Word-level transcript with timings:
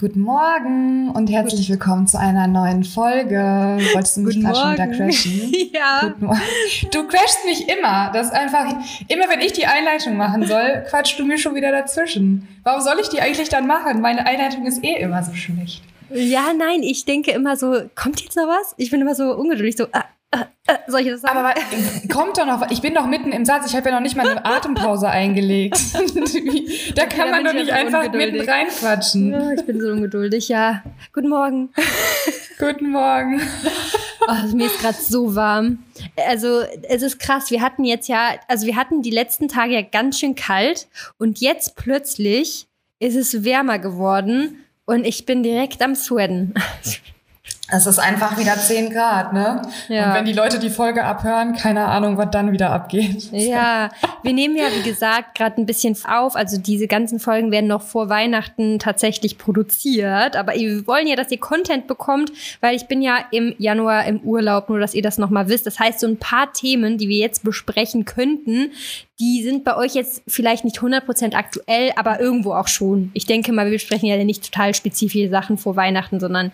Guten 0.00 0.20
Morgen 0.20 1.10
und 1.10 1.28
herzlich 1.28 1.68
willkommen 1.70 2.06
zu 2.06 2.20
einer 2.20 2.46
neuen 2.46 2.84
Folge. 2.84 3.78
Wolltest 3.94 4.16
du 4.16 4.20
mich 4.20 4.40
gerade 4.40 4.54
schon 4.54 4.72
wieder 4.74 4.86
crashen? 4.86 5.52
ja. 5.72 6.14
Du 6.92 7.08
crashst 7.08 7.44
mich 7.44 7.68
immer. 7.68 8.08
Das 8.12 8.28
ist 8.28 8.32
einfach, 8.32 8.76
immer 9.08 9.24
wenn 9.28 9.40
ich 9.40 9.54
die 9.54 9.66
Einleitung 9.66 10.16
machen 10.16 10.46
soll, 10.46 10.84
quatschst 10.88 11.18
du 11.18 11.24
mir 11.24 11.36
schon 11.36 11.56
wieder 11.56 11.72
dazwischen. 11.72 12.46
Warum 12.62 12.80
soll 12.80 12.94
ich 13.02 13.08
die 13.08 13.20
eigentlich 13.20 13.48
dann 13.48 13.66
machen? 13.66 14.00
Meine 14.00 14.24
Einleitung 14.24 14.66
ist 14.66 14.84
eh 14.84 15.00
immer 15.00 15.24
so 15.24 15.34
schlecht. 15.34 15.82
Ja, 16.14 16.52
nein, 16.56 16.84
ich 16.84 17.04
denke 17.04 17.32
immer 17.32 17.56
so, 17.56 17.82
kommt 17.96 18.20
jetzt 18.20 18.36
noch 18.36 18.46
was? 18.46 18.74
Ich 18.76 18.92
bin 18.92 19.00
immer 19.00 19.16
so 19.16 19.34
ungeduldig, 19.34 19.76
so, 19.76 19.86
ah, 19.90 20.04
äh, 20.30 20.44
äh, 20.66 20.76
soll 20.86 21.00
ich 21.00 21.08
das 21.08 21.22
sagen? 21.22 21.38
Aber 21.38 21.54
kommt 22.12 22.36
doch 22.36 22.44
noch, 22.44 22.70
ich 22.70 22.82
bin 22.82 22.94
doch 22.94 23.06
mitten 23.06 23.32
im 23.32 23.46
Satz, 23.46 23.66
ich 23.66 23.74
habe 23.74 23.88
ja 23.88 23.94
noch 23.94 24.02
nicht 24.02 24.16
mal 24.16 24.28
eine 24.28 24.44
Atempause 24.44 25.08
eingelegt. 25.08 25.78
da 26.94 27.06
kann 27.06 27.30
man 27.30 27.44
doch 27.44 27.54
nicht 27.54 27.72
einfach 27.72 28.04
ungeduldig. 28.04 28.32
mitten 28.32 28.50
reinquatschen. 28.50 29.32
Ja, 29.32 29.52
ich 29.52 29.64
bin 29.64 29.80
so 29.80 29.88
ungeduldig, 29.88 30.48
ja. 30.48 30.82
Guten 31.14 31.30
Morgen. 31.30 31.70
Guten 32.58 32.90
Morgen. 32.90 33.40
Oh, 34.26 34.54
mir 34.54 34.66
ist 34.66 34.80
gerade 34.80 34.98
so 35.00 35.34
warm. 35.34 35.78
Also 36.28 36.60
es 36.82 37.02
ist 37.02 37.18
krass, 37.18 37.50
wir 37.50 37.62
hatten 37.62 37.84
jetzt 37.84 38.08
ja, 38.08 38.32
also 38.48 38.66
wir 38.66 38.76
hatten 38.76 39.00
die 39.00 39.10
letzten 39.10 39.48
Tage 39.48 39.72
ja 39.72 39.82
ganz 39.82 40.18
schön 40.18 40.34
kalt 40.34 40.88
und 41.16 41.40
jetzt 41.40 41.76
plötzlich 41.76 42.66
ist 42.98 43.16
es 43.16 43.44
wärmer 43.44 43.78
geworden 43.78 44.64
und 44.84 45.06
ich 45.06 45.24
bin 45.24 45.42
direkt 45.42 45.80
am 45.80 45.94
Sweaten. 45.94 46.52
Es 47.70 47.86
ist 47.86 47.98
einfach 47.98 48.38
wieder 48.38 48.56
10 48.56 48.90
Grad, 48.90 49.34
ne? 49.34 49.60
Ja. 49.88 50.08
Und 50.08 50.14
wenn 50.14 50.24
die 50.24 50.32
Leute 50.32 50.58
die 50.58 50.70
Folge 50.70 51.04
abhören, 51.04 51.54
keine 51.54 51.84
Ahnung, 51.84 52.16
was 52.16 52.30
dann 52.30 52.52
wieder 52.52 52.70
abgeht. 52.70 53.28
Ja, 53.48 53.90
wir 54.22 54.32
nehmen 54.32 54.56
ja, 54.56 54.64
wie 54.74 54.82
gesagt, 54.82 55.34
gerade 55.34 55.60
ein 55.60 55.66
bisschen 55.66 55.96
auf. 56.06 56.34
Also 56.34 56.58
diese 56.58 56.86
ganzen 56.86 57.20
Folgen 57.20 57.50
werden 57.50 57.66
noch 57.66 57.82
vor 57.82 58.08
Weihnachten 58.08 58.78
tatsächlich 58.78 59.38
produziert. 59.38 60.36
Aber 60.36 60.54
wir 60.54 60.86
wollen 60.86 61.06
ja, 61.06 61.16
dass 61.16 61.30
ihr 61.30 61.38
Content 61.38 61.86
bekommt, 61.86 62.32
weil 62.60 62.74
ich 62.74 62.88
bin 62.88 63.00
ja 63.00 63.18
im 63.30 63.54
Januar 63.58 64.04
im 64.06 64.20
Urlaub, 64.20 64.68
nur 64.68 64.80
dass 64.80 64.94
ihr 64.94 65.02
das 65.02 65.18
nochmal 65.18 65.48
wisst. 65.48 65.66
Das 65.66 65.78
heißt, 65.78 66.00
so 66.00 66.06
ein 66.06 66.18
paar 66.18 66.52
Themen, 66.52 66.98
die 66.98 67.08
wir 67.08 67.18
jetzt 67.18 67.44
besprechen 67.44 68.04
könnten, 68.04 68.72
die 69.20 69.42
sind 69.42 69.64
bei 69.64 69.76
euch 69.76 69.94
jetzt 69.94 70.22
vielleicht 70.28 70.64
nicht 70.64 70.78
100% 70.78 71.34
aktuell, 71.34 71.92
aber 71.96 72.20
irgendwo 72.20 72.52
auch 72.52 72.68
schon. 72.68 73.10
Ich 73.14 73.26
denke 73.26 73.52
mal, 73.52 73.64
wir 73.64 73.72
besprechen 73.72 74.08
ja 74.08 74.16
nicht 74.22 74.44
total 74.44 74.74
spezifische 74.74 75.28
Sachen 75.28 75.58
vor 75.58 75.74
Weihnachten, 75.74 76.20
sondern 76.20 76.52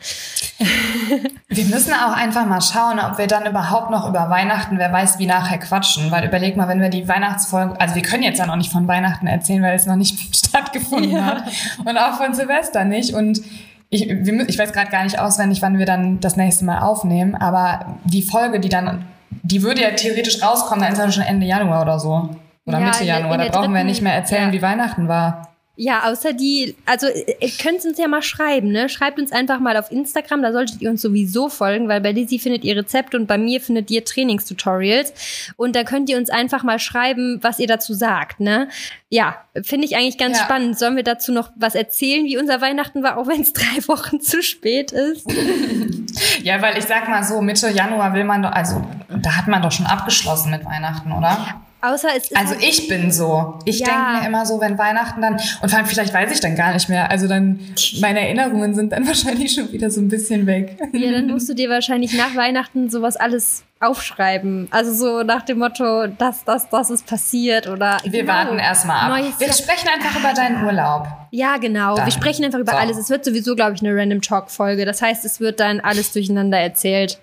wir 1.48 1.64
müssen 1.66 1.92
auch 1.92 2.16
einfach 2.16 2.46
mal 2.46 2.62
schauen, 2.62 2.98
ob 3.00 3.18
wir 3.18 3.26
dann 3.26 3.44
überhaupt 3.44 3.90
noch 3.90 4.08
über 4.08 4.30
Weihnachten, 4.30 4.78
wer 4.78 4.90
weiß, 4.90 5.18
wie 5.18 5.26
nachher 5.26 5.58
quatschen. 5.58 6.10
Weil 6.10 6.26
überleg 6.26 6.56
mal, 6.56 6.66
wenn 6.66 6.80
wir 6.80 6.88
die 6.88 7.06
Weihnachtsfolge, 7.06 7.78
also 7.78 7.96
wir 7.96 8.02
können 8.02 8.22
jetzt 8.22 8.38
ja 8.38 8.46
noch 8.46 8.56
nicht 8.56 8.72
von 8.72 8.88
Weihnachten 8.88 9.26
erzählen, 9.26 9.62
weil 9.62 9.76
es 9.76 9.84
noch 9.84 9.96
nicht 9.96 10.34
stattgefunden 10.34 11.12
ja. 11.12 11.26
hat. 11.26 11.44
Und 11.84 11.98
auch 11.98 12.14
von 12.14 12.32
Silvester 12.32 12.84
nicht. 12.84 13.12
Und 13.12 13.42
ich, 13.90 14.08
ich 14.08 14.58
weiß 14.58 14.72
gerade 14.72 14.90
gar 14.90 15.04
nicht 15.04 15.18
auswendig, 15.18 15.60
wann 15.60 15.78
wir 15.78 15.84
dann 15.84 16.18
das 16.20 16.36
nächste 16.36 16.64
Mal 16.64 16.80
aufnehmen, 16.80 17.34
aber 17.34 17.98
die 18.04 18.22
Folge, 18.22 18.58
die 18.58 18.70
dann, 18.70 19.04
die 19.42 19.62
würde 19.62 19.82
ja 19.82 19.90
theoretisch 19.90 20.42
rauskommen, 20.42 20.82
dann 20.82 20.94
ist 20.94 20.98
ja 20.98 21.12
schon 21.12 21.22
Ende 21.24 21.46
Januar 21.46 21.82
oder 21.82 22.00
so. 22.00 22.30
Oder 22.66 22.80
ja, 22.80 22.86
Mitte 22.86 23.04
Januar. 23.04 23.38
Da 23.38 23.48
brauchen 23.48 23.74
wir 23.74 23.84
nicht 23.84 24.02
mehr 24.02 24.14
erzählen, 24.14 24.48
ja. 24.48 24.52
wie 24.52 24.62
Weihnachten 24.62 25.08
war. 25.08 25.54
Ja, 25.76 26.04
außer 26.04 26.32
die, 26.32 26.76
also 26.86 27.08
ihr 27.08 27.50
könnt 27.60 27.84
uns 27.84 27.98
ja 27.98 28.06
mal 28.06 28.22
schreiben, 28.22 28.70
ne? 28.70 28.88
Schreibt 28.88 29.18
uns 29.18 29.32
einfach 29.32 29.58
mal 29.58 29.76
auf 29.76 29.90
Instagram, 29.90 30.40
da 30.40 30.52
solltet 30.52 30.80
ihr 30.80 30.88
uns 30.88 31.02
sowieso 31.02 31.48
folgen, 31.48 31.88
weil 31.88 32.00
bei 32.00 32.12
Lizzie 32.12 32.38
findet 32.38 32.62
ihr 32.62 32.76
Rezepte 32.76 33.16
und 33.16 33.26
bei 33.26 33.38
mir 33.38 33.60
findet 33.60 33.90
ihr 33.90 34.04
Trainingstutorials. 34.04 35.12
Und 35.56 35.74
da 35.74 35.82
könnt 35.82 36.08
ihr 36.08 36.16
uns 36.16 36.30
einfach 36.30 36.62
mal 36.62 36.78
schreiben, 36.78 37.40
was 37.42 37.58
ihr 37.58 37.66
dazu 37.66 37.92
sagt, 37.92 38.38
ne? 38.38 38.68
Ja, 39.08 39.36
finde 39.62 39.86
ich 39.86 39.96
eigentlich 39.96 40.16
ganz 40.16 40.38
ja. 40.38 40.44
spannend. 40.44 40.78
Sollen 40.78 40.94
wir 40.94 41.02
dazu 41.02 41.32
noch 41.32 41.50
was 41.56 41.74
erzählen, 41.74 42.24
wie 42.24 42.38
unser 42.38 42.60
Weihnachten 42.60 43.02
war, 43.02 43.18
auch 43.18 43.26
wenn 43.26 43.40
es 43.40 43.52
drei 43.52 43.88
Wochen 43.88 44.20
zu 44.20 44.44
spät 44.44 44.92
ist? 44.92 45.26
ja, 46.44 46.62
weil 46.62 46.78
ich 46.78 46.84
sag 46.84 47.08
mal 47.08 47.24
so, 47.24 47.40
Mitte 47.40 47.68
Januar 47.70 48.14
will 48.14 48.24
man 48.24 48.42
doch, 48.42 48.52
also 48.52 48.80
da 49.08 49.36
hat 49.36 49.48
man 49.48 49.60
doch 49.60 49.72
schon 49.72 49.86
abgeschlossen 49.86 50.52
mit 50.52 50.64
Weihnachten, 50.64 51.10
oder? 51.10 51.62
Außer 51.84 52.08
es 52.16 52.30
ist 52.30 52.36
also 52.36 52.54
halt 52.54 52.64
ich 52.64 52.88
bin 52.88 53.12
so. 53.12 53.58
Ich 53.66 53.80
ja. 53.80 53.86
denke 53.86 54.20
mir 54.22 54.26
immer 54.26 54.46
so, 54.46 54.58
wenn 54.58 54.78
Weihnachten 54.78 55.20
dann, 55.20 55.34
und 55.34 55.68
vor 55.68 55.78
allem 55.78 55.86
vielleicht 55.86 56.14
weiß 56.14 56.32
ich 56.32 56.40
dann 56.40 56.56
gar 56.56 56.72
nicht 56.72 56.88
mehr. 56.88 57.10
Also 57.10 57.28
dann, 57.28 57.60
meine 58.00 58.20
Erinnerungen 58.20 58.74
sind 58.74 58.92
dann 58.92 59.06
wahrscheinlich 59.06 59.52
schon 59.52 59.70
wieder 59.70 59.90
so 59.90 60.00
ein 60.00 60.08
bisschen 60.08 60.46
weg. 60.46 60.78
Ja, 60.92 61.12
dann 61.12 61.26
musst 61.26 61.46
du 61.48 61.54
dir 61.54 61.68
wahrscheinlich 61.68 62.14
nach 62.14 62.34
Weihnachten 62.34 62.88
sowas 62.88 63.16
alles 63.16 63.64
aufschreiben. 63.84 64.68
Also 64.70 64.92
so 64.92 65.22
nach 65.22 65.42
dem 65.42 65.58
Motto, 65.58 66.06
das, 66.06 66.44
das, 66.44 66.68
das 66.68 66.90
ist 66.90 67.06
passiert 67.06 67.66
oder. 67.68 67.98
Wir 68.04 68.22
genau, 68.22 68.32
warten 68.32 68.58
erstmal 68.58 69.10
ab. 69.10 69.34
Wir 69.38 69.52
sprechen 69.52 69.88
einfach 69.88 70.18
über 70.18 70.32
deinen 70.32 70.64
Urlaub. 70.64 71.06
Ja, 71.30 71.56
genau. 71.56 71.96
Dann. 71.96 72.06
Wir 72.06 72.12
sprechen 72.12 72.44
einfach 72.44 72.60
über 72.60 72.72
so. 72.72 72.78
alles. 72.78 72.96
Es 72.96 73.10
wird 73.10 73.24
sowieso, 73.24 73.56
glaube 73.56 73.74
ich, 73.74 73.82
eine 73.82 73.94
Random 73.94 74.20
Talk-Folge. 74.20 74.84
Das 74.84 75.02
heißt, 75.02 75.24
es 75.24 75.40
wird 75.40 75.58
dann 75.58 75.80
alles 75.80 76.12
durcheinander 76.12 76.58
erzählt. 76.58 77.18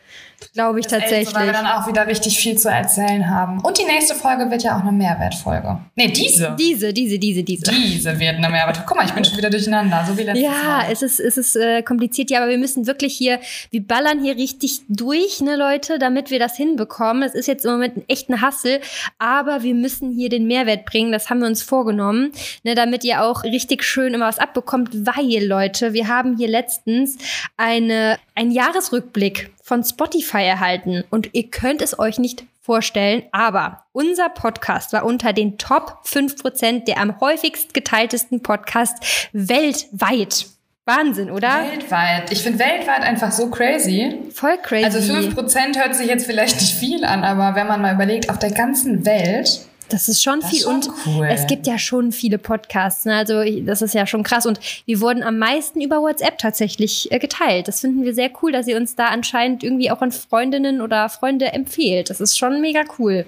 Glaube 0.53 0.79
ich 0.79 0.87
das 0.87 0.99
tatsächlich. 0.99 1.27
Echt, 1.27 1.35
weil 1.35 1.45
wir 1.45 1.53
dann 1.53 1.67
auch 1.67 1.87
wieder 1.87 2.07
richtig 2.07 2.37
viel 2.37 2.57
zu 2.57 2.69
erzählen 2.69 3.29
haben. 3.29 3.59
Und 3.61 3.77
die 3.77 3.85
nächste 3.85 4.15
Folge 4.15 4.49
wird 4.49 4.63
ja 4.63 4.75
auch 4.75 4.81
eine 4.81 4.91
Mehrwertfolge. 4.91 5.77
Nee, 5.95 6.07
diese. 6.07 6.55
Diese, 6.59 6.91
diese, 6.91 7.19
diese, 7.19 7.43
diese. 7.43 7.71
Diese 7.71 8.19
wird 8.19 8.35
eine 8.35 8.49
Mehrwertfolge. 8.49 8.87
Guck 8.87 8.97
mal, 8.97 9.05
ich 9.05 9.13
bin 9.13 9.23
schon 9.23 9.37
wieder 9.37 9.49
durcheinander, 9.49 10.03
so 10.05 10.17
wie 10.17 10.23
letztes 10.23 10.43
ja, 10.43 10.49
Mal. 10.49 10.83
Ja, 10.83 10.91
es 10.91 11.01
ist, 11.01 11.19
es 11.19 11.37
ist 11.37 11.55
äh, 11.55 11.83
kompliziert, 11.83 12.31
ja, 12.31 12.39
aber 12.39 12.49
wir 12.49 12.57
müssen 12.57 12.87
wirklich 12.87 13.15
hier, 13.15 13.39
wir 13.69 13.85
ballern 13.85 14.21
hier 14.21 14.35
richtig 14.35 14.81
durch, 14.89 15.41
ne, 15.41 15.55
Leute, 15.55 15.99
damit 15.99 16.31
wir 16.31 16.39
das 16.39 16.50
hinbekommen. 16.55 17.23
Es 17.23 17.33
ist 17.33 17.47
jetzt 17.47 17.65
im 17.65 17.71
Moment 17.71 17.97
ein 18.09 18.41
Hassel, 18.41 18.81
aber 19.19 19.63
wir 19.63 19.73
müssen 19.73 20.11
hier 20.11 20.29
den 20.29 20.47
Mehrwert 20.47 20.85
bringen. 20.85 21.11
Das 21.11 21.29
haben 21.29 21.39
wir 21.39 21.47
uns 21.47 21.63
vorgenommen, 21.63 22.31
ne, 22.63 22.75
damit 22.75 23.03
ihr 23.03 23.23
auch 23.23 23.43
richtig 23.43 23.83
schön 23.83 24.13
immer 24.13 24.27
was 24.27 24.39
abbekommt, 24.39 24.89
weil, 25.05 25.45
Leute, 25.45 25.93
wir 25.93 26.07
haben 26.07 26.37
hier 26.37 26.47
letztens 26.47 27.17
eine, 27.57 28.17
einen 28.35 28.51
Jahresrückblick 28.51 29.51
von 29.63 29.83
Spotify 29.83 30.43
erhalten 30.43 31.03
und 31.09 31.29
ihr 31.33 31.49
könnt 31.49 31.81
es 31.81 31.97
euch 31.97 32.19
nicht 32.19 32.43
vorstellen, 32.61 33.23
aber 33.31 33.85
unser 33.91 34.29
Podcast 34.29 34.93
war 34.93 35.03
unter 35.03 35.33
den 35.33 35.57
Top 35.57 36.03
5% 36.05 36.85
der 36.85 36.99
am 36.99 37.19
häufigst 37.19 37.73
geteiltesten 37.73 38.43
Podcasts 38.43 39.27
weltweit. 39.33 40.45
Wahnsinn, 40.85 41.29
oder? 41.29 41.63
Weltweit. 41.63 42.31
Ich 42.31 42.41
finde 42.41 42.59
weltweit 42.59 43.01
einfach 43.01 43.31
so 43.31 43.49
crazy. 43.49 44.17
Voll 44.33 44.57
crazy. 44.57 44.85
Also 44.85 44.99
5% 45.13 45.77
hört 45.79 45.95
sich 45.95 46.07
jetzt 46.07 46.25
vielleicht 46.25 46.55
nicht 46.59 46.73
viel 46.73 47.05
an, 47.05 47.23
aber 47.23 47.55
wenn 47.55 47.67
man 47.67 47.81
mal 47.81 47.93
überlegt, 47.93 48.29
auf 48.29 48.39
der 48.39 48.51
ganzen 48.51 49.05
Welt 49.05 49.61
das 49.91 50.07
ist 50.07 50.23
schon 50.23 50.39
das 50.39 50.49
viel. 50.49 50.59
Ist 50.59 50.65
schon 50.65 50.75
und 50.75 50.89
cool. 51.05 51.27
es 51.29 51.47
gibt 51.47 51.67
ja 51.67 51.77
schon 51.77 52.11
viele 52.11 52.37
Podcasts. 52.37 53.05
Ne? 53.05 53.15
Also 53.15 53.43
das 53.65 53.81
ist 53.81 53.93
ja 53.93 54.07
schon 54.07 54.23
krass. 54.23 54.45
Und 54.45 54.59
wir 54.85 55.01
wurden 55.01 55.21
am 55.21 55.37
meisten 55.37 55.81
über 55.81 56.01
WhatsApp 56.01 56.37
tatsächlich 56.37 57.11
äh, 57.11 57.19
geteilt. 57.19 57.67
Das 57.67 57.81
finden 57.81 58.03
wir 58.03 58.13
sehr 58.13 58.31
cool, 58.41 58.51
dass 58.51 58.67
ihr 58.67 58.77
uns 58.77 58.95
da 58.95 59.07
anscheinend 59.07 59.63
irgendwie 59.63 59.91
auch 59.91 60.01
an 60.01 60.11
Freundinnen 60.11 60.81
oder 60.81 61.09
Freunde 61.09 61.47
empfehlt. 61.47 62.09
Das 62.09 62.21
ist 62.21 62.37
schon 62.37 62.61
mega 62.61 62.83
cool. 62.99 63.25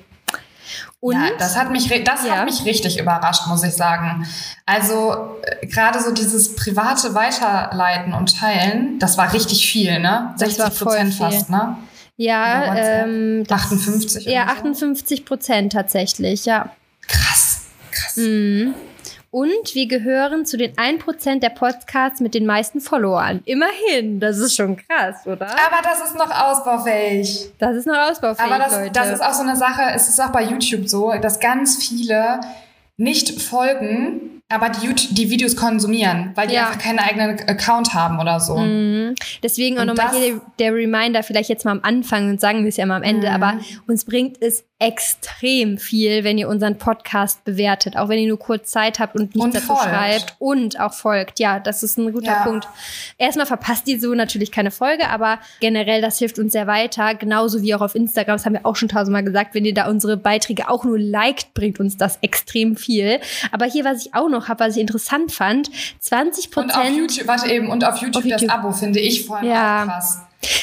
Und, 1.04 1.16
ja, 1.16 1.32
das 1.38 1.58
hat 1.58 1.70
mich, 1.70 1.90
das 2.06 2.26
ja. 2.26 2.38
hat 2.38 2.46
mich 2.46 2.64
richtig 2.64 2.98
überrascht, 2.98 3.46
muss 3.48 3.62
ich 3.62 3.74
sagen. 3.74 4.26
Also 4.66 5.36
äh, 5.42 5.68
gerade 5.68 6.02
so 6.02 6.14
dieses 6.14 6.56
private 6.56 7.14
Weiterleiten 7.14 8.14
und 8.14 8.40
Teilen, 8.40 9.00
das 9.00 9.18
war 9.18 9.34
richtig 9.34 9.68
viel, 9.68 10.00
ne? 10.00 10.34
60 10.38 10.80
Prozent 10.80 11.14
fast, 11.14 11.50
ne? 11.50 11.76
Ja, 12.16 12.74
ähm, 12.78 13.44
58. 13.50 14.28
Ja, 14.28 14.46
58 14.46 15.26
Prozent 15.26 15.74
tatsächlich, 15.74 16.46
ja. 16.46 16.72
Krass, 17.10 17.64
krass. 17.92 18.16
Mhm. 18.16 18.74
Und 19.34 19.74
wir 19.74 19.88
gehören 19.88 20.46
zu 20.46 20.58
den 20.58 20.76
1% 20.76 21.40
der 21.40 21.50
Podcasts 21.50 22.20
mit 22.20 22.36
den 22.36 22.46
meisten 22.46 22.80
Followern. 22.80 23.42
Immerhin, 23.46 24.20
das 24.20 24.38
ist 24.38 24.56
schon 24.56 24.78
krass, 24.78 25.26
oder? 25.26 25.48
Aber 25.48 25.82
das 25.82 26.08
ist 26.08 26.16
noch 26.16 26.30
ausbaufähig. 26.30 27.52
Das 27.58 27.76
ist 27.76 27.88
noch 27.88 27.98
ausbaufähig, 27.98 28.52
Aber 28.52 28.64
das, 28.64 28.74
Leute. 28.74 28.92
das 28.92 29.10
ist 29.10 29.24
auch 29.24 29.34
so 29.34 29.42
eine 29.42 29.56
Sache, 29.56 29.82
es 29.96 30.08
ist 30.08 30.22
auch 30.22 30.30
bei 30.30 30.44
YouTube 30.44 30.88
so, 30.88 31.12
dass 31.20 31.40
ganz 31.40 31.84
viele 31.84 32.42
nicht 32.96 33.42
folgen 33.42 34.43
aber 34.54 34.70
die, 34.70 34.94
die 35.14 35.30
Videos 35.30 35.56
konsumieren, 35.56 36.32
weil 36.36 36.48
die 36.48 36.56
ja. 36.56 36.68
einfach 36.68 36.80
keinen 36.80 37.00
eigenen 37.00 37.40
Account 37.48 37.94
haben 37.94 38.20
oder 38.20 38.40
so. 38.40 38.58
Mhm. 38.58 39.16
Deswegen 39.42 39.80
auch 39.80 39.86
nochmal 39.86 40.12
hier 40.12 40.42
der, 40.60 40.72
der, 40.72 40.74
Reminder, 40.74 41.24
vielleicht 41.24 41.50
jetzt 41.50 41.66
mal 41.66 41.72
am 41.72 41.82
Anfang 41.82 42.30
und 42.30 42.40
sagen 42.40 42.62
wir 42.62 42.70
es 42.70 42.78
ja 42.78 42.86
mal 42.86 42.98
am 42.98 43.04
Ende, 43.04 43.30
mhm. 43.30 43.36
aber 43.36 43.60
uns 43.88 44.06
bringt 44.06 44.42
es 44.42 44.64
extrem 44.84 45.78
viel, 45.78 46.26
wenn 46.26 46.38
ihr 46.38 46.50
unseren 46.50 46.78
Podcast 46.78 47.46
bewertet, 47.46 47.96
auch 47.96 48.10
wenn 48.10 48.20
ihr 48.20 48.28
nur 48.28 48.40
kurz 48.40 48.70
Zeit 48.70 49.00
habt 49.00 49.16
und 49.16 49.34
nichts 49.34 49.54
dazu 49.54 49.82
schreibt 49.82 50.36
und 50.40 50.78
auch 50.78 50.94
folgt. 50.94 51.40
Ja, 51.40 51.62
das 51.62 51.84
ist 51.84 51.98
ein 51.98 52.12
guter 52.12 52.34
ja. 52.34 52.44
Punkt. 52.44 52.68
Erstmal 53.18 53.46
verpasst 53.46 53.88
ihr 53.88 53.98
so 53.98 54.14
natürlich 54.14 54.52
keine 54.52 54.72
Folge, 54.72 55.08
aber 55.08 55.40
generell, 55.62 56.02
das 56.02 56.20
hilft 56.20 56.38
uns 56.38 56.52
sehr 56.52 56.68
weiter, 56.68 57.16
genauso 57.16 57.62
wie 57.62 57.74
auch 57.74 57.82
auf 57.82 57.96
Instagram, 57.96 58.36
das 58.36 58.46
haben 58.46 58.54
wir 58.54 58.66
auch 58.66 58.76
schon 58.76 58.90
tausendmal 58.90 59.24
gesagt, 59.24 59.56
wenn 59.56 59.64
ihr 59.64 59.74
da 59.74 59.88
unsere 59.88 60.18
Beiträge 60.18 60.68
auch 60.68 60.84
nur 60.84 61.00
liked, 61.00 61.54
bringt 61.54 61.80
uns 61.80 61.96
das 61.96 62.20
extrem 62.22 62.76
viel. 62.76 63.22
Aber 63.54 63.66
hier, 63.66 63.86
was 63.86 64.06
ich 64.06 64.14
auch 64.14 64.28
noch 64.28 64.43
habe, 64.48 64.66
was 64.66 64.76
ich 64.76 64.82
interessant 64.82 65.32
fand, 65.32 65.70
20 66.00 66.52
Prozent. 66.52 66.74
Und 66.76 66.82
auf 66.82 66.90
YouTube, 66.90 67.28
warte 67.28 67.52
eben, 67.52 67.70
und 67.70 67.84
auf 67.84 67.98
YouTube, 67.98 68.18
auf 68.18 68.26
YouTube. 68.26 68.48
das 68.48 68.58
Abo 68.58 68.72
finde 68.72 69.00
ich 69.00 69.26
voll 69.26 69.46
ja. 69.46 69.86
krass. 69.86 70.20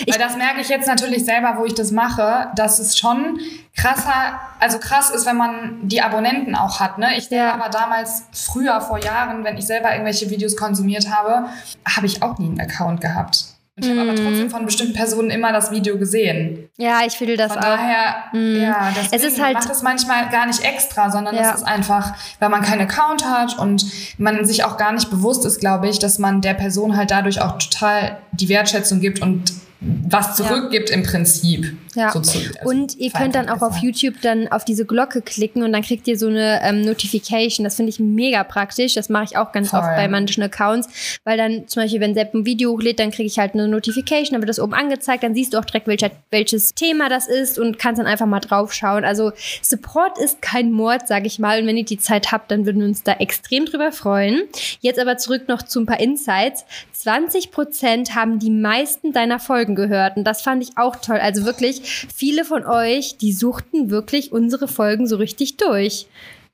Weil 0.07 0.19
das 0.19 0.37
merke 0.37 0.61
ich 0.61 0.69
jetzt 0.69 0.87
natürlich 0.87 1.25
selber, 1.25 1.55
wo 1.59 1.65
ich 1.65 1.75
das 1.75 1.91
mache, 1.91 2.49
dass 2.55 2.79
es 2.79 2.99
schon 2.99 3.41
krasser, 3.77 4.39
also 4.59 4.79
krass 4.79 5.11
ist, 5.11 5.27
wenn 5.27 5.37
man 5.37 5.79
die 5.83 6.03
Abonnenten 6.03 6.55
auch 6.55 6.81
hat. 6.81 6.99
Ne? 6.99 7.17
Ich 7.17 7.31
Ja. 7.31 7.59
war 7.59 7.71
damals 7.71 8.25
früher, 8.33 8.81
vor 8.81 9.03
Jahren, 9.03 9.45
wenn 9.45 9.57
ich 9.57 9.67
selber 9.67 9.93
irgendwelche 9.93 10.29
Videos 10.31 10.57
konsumiert 10.57 11.11
habe, 11.11 11.49
habe 11.89 12.07
ich 12.07 12.23
auch 12.23 12.39
nie 12.39 12.47
einen 12.47 12.61
Account 12.61 13.01
gehabt. 13.01 13.45
Und 13.83 13.87
ich 13.87 13.99
habe 13.99 14.11
aber 14.11 14.13
Mhm. 14.21 14.25
trotzdem 14.27 14.51
von 14.51 14.67
bestimmten 14.67 14.93
Personen 14.93 15.31
immer 15.31 15.53
das 15.53 15.71
Video 15.71 15.97
gesehen. 15.99 16.69
Ja, 16.77 17.01
ich 17.07 17.19
will 17.21 17.37
das 17.39 17.53
Von 17.53 17.63
auch. 17.63 17.67
daher, 17.67 18.15
Mhm. 18.33 18.61
ja, 18.63 18.93
Es 19.11 19.25
ist 19.25 19.39
man 19.39 19.47
halt- 19.47 19.55
macht 19.55 19.71
es 19.71 19.83
manchmal 19.83 20.29
gar 20.29 20.47
nicht 20.47 20.63
extra, 20.63 21.11
sondern 21.11 21.35
Ja. 21.35 21.51
es 21.51 21.57
ist 21.61 21.63
einfach, 21.67 22.13
weil 22.41 22.51
man 22.51 22.61
keinen 22.63 22.83
Account 22.83 23.25
hat 23.25 23.59
und 23.59 23.85
man 24.19 24.45
sich 24.45 24.65
auch 24.65 24.77
gar 24.77 24.93
nicht 24.93 25.09
bewusst 25.11 25.47
ist, 25.47 25.61
glaube 25.61 25.89
ich, 25.89 25.99
dass 25.99 26.19
man 26.19 26.43
der 26.43 26.55
Person 26.55 26.95
halt 26.97 27.11
dadurch 27.11 27.41
auch 27.41 27.57
total 27.59 28.19
die 28.33 28.51
Wertschätzung 28.51 29.01
gibt 29.01 29.23
und 29.23 29.53
was 29.81 30.37
zurückgibt 30.37 30.91
im 30.91 31.03
Prinzip. 31.03 31.75
Ja. 31.95 32.13
So 32.13 32.21
zu- 32.21 32.39
also 32.39 32.69
Und 32.71 32.97
ihr 32.99 33.11
könnt 33.11 33.35
dann 33.35 33.47
auch 33.49 33.55
auf 33.55 33.59
vereinfacht 33.59 33.83
YouTube 33.83 34.15
dann 34.23 34.47
auf 34.53 34.65
diese 34.65 34.85
Glocke 34.85 35.23
klicken 35.23 35.63
und 35.63 35.73
dann 35.73 35.83
kriegt 35.83 36.07
ihr 36.07 36.17
so 36.19 36.29
eine 36.29 36.61
ähm, 36.63 36.83
Notification. 36.83 37.65
Das 37.65 37.77
finde 37.77 37.91
ich 37.91 37.99
mega 37.99 38.45
praktisch. 38.45 38.95
Das 38.95 39.09
mache 39.09 39.25
ich 39.25 39.37
auch 39.37 39.53
ganz 39.53 39.71
Voll. 39.71 39.81
oft 39.81 39.89
bei 39.97 40.07
manchen 40.09 40.43
Accounts, 40.43 40.89
weil 41.25 41.37
dann 41.37 41.67
zum 41.67 41.83
Beispiel, 41.83 42.01
wenn 42.01 42.15
Sepp 42.15 42.33
ein 42.35 42.47
Video 42.47 42.71
hochlädt, 42.73 43.01
dann 43.01 43.11
kriege 43.11 43.27
ich 43.27 43.39
halt 43.39 43.55
eine 43.55 43.67
Notification, 43.69 44.33
dann 44.33 44.41
wird 44.43 44.49
das 44.51 44.61
oben 44.61 44.75
angezeigt, 44.75 45.23
dann 45.25 45.35
siehst 45.35 45.55
du 45.55 45.59
auch 45.59 45.65
direkt, 45.65 45.87
welcher, 45.87 46.11
welches 46.31 46.75
Thema 46.75 47.09
das 47.09 47.27
ist 47.27 47.59
und 47.59 47.79
kannst 47.79 47.99
dann 47.99 48.07
einfach 48.07 48.27
mal 48.27 48.41
drauf 48.41 48.73
schauen. 48.73 49.05
Also 49.05 49.33
Support 49.63 50.19
ist 50.19 50.41
kein 50.43 50.71
Mord, 50.73 51.09
sage 51.09 51.27
ich 51.27 51.39
mal. 51.39 51.61
Und 51.61 51.67
wenn 51.67 51.77
ihr 51.77 51.85
die 51.85 51.99
Zeit 51.99 52.31
habt, 52.33 52.51
dann 52.51 52.67
würden 52.67 52.81
wir 52.81 52.87
uns 52.89 53.03
da 53.03 53.13
extrem 53.15 53.65
drüber 53.67 53.91
freuen. 53.93 54.43
Jetzt 54.81 55.01
aber 55.01 55.17
zurück 55.17 55.49
noch 55.49 55.63
zu 55.63 55.81
ein 55.81 55.87
paar 55.87 56.01
Insights. 56.01 56.65
20% 57.03 58.15
haben 58.15 58.39
die 58.39 58.51
meisten 58.51 59.13
deiner 59.13 59.39
Folgen 59.41 59.75
gehört. 59.75 60.17
Und 60.17 60.25
das 60.25 60.43
fand 60.43 60.63
ich 60.63 60.77
auch 60.77 60.97
toll. 60.97 61.19
Also 61.19 61.45
wirklich, 61.45 61.80
viele 61.83 62.45
von 62.45 62.65
euch, 62.65 63.17
die 63.17 63.33
suchten 63.33 63.91
wirklich 63.91 64.33
unsere 64.33 64.69
Folgen 64.69 65.07
so 65.07 65.17
richtig 65.17 65.57
durch. 65.57 66.07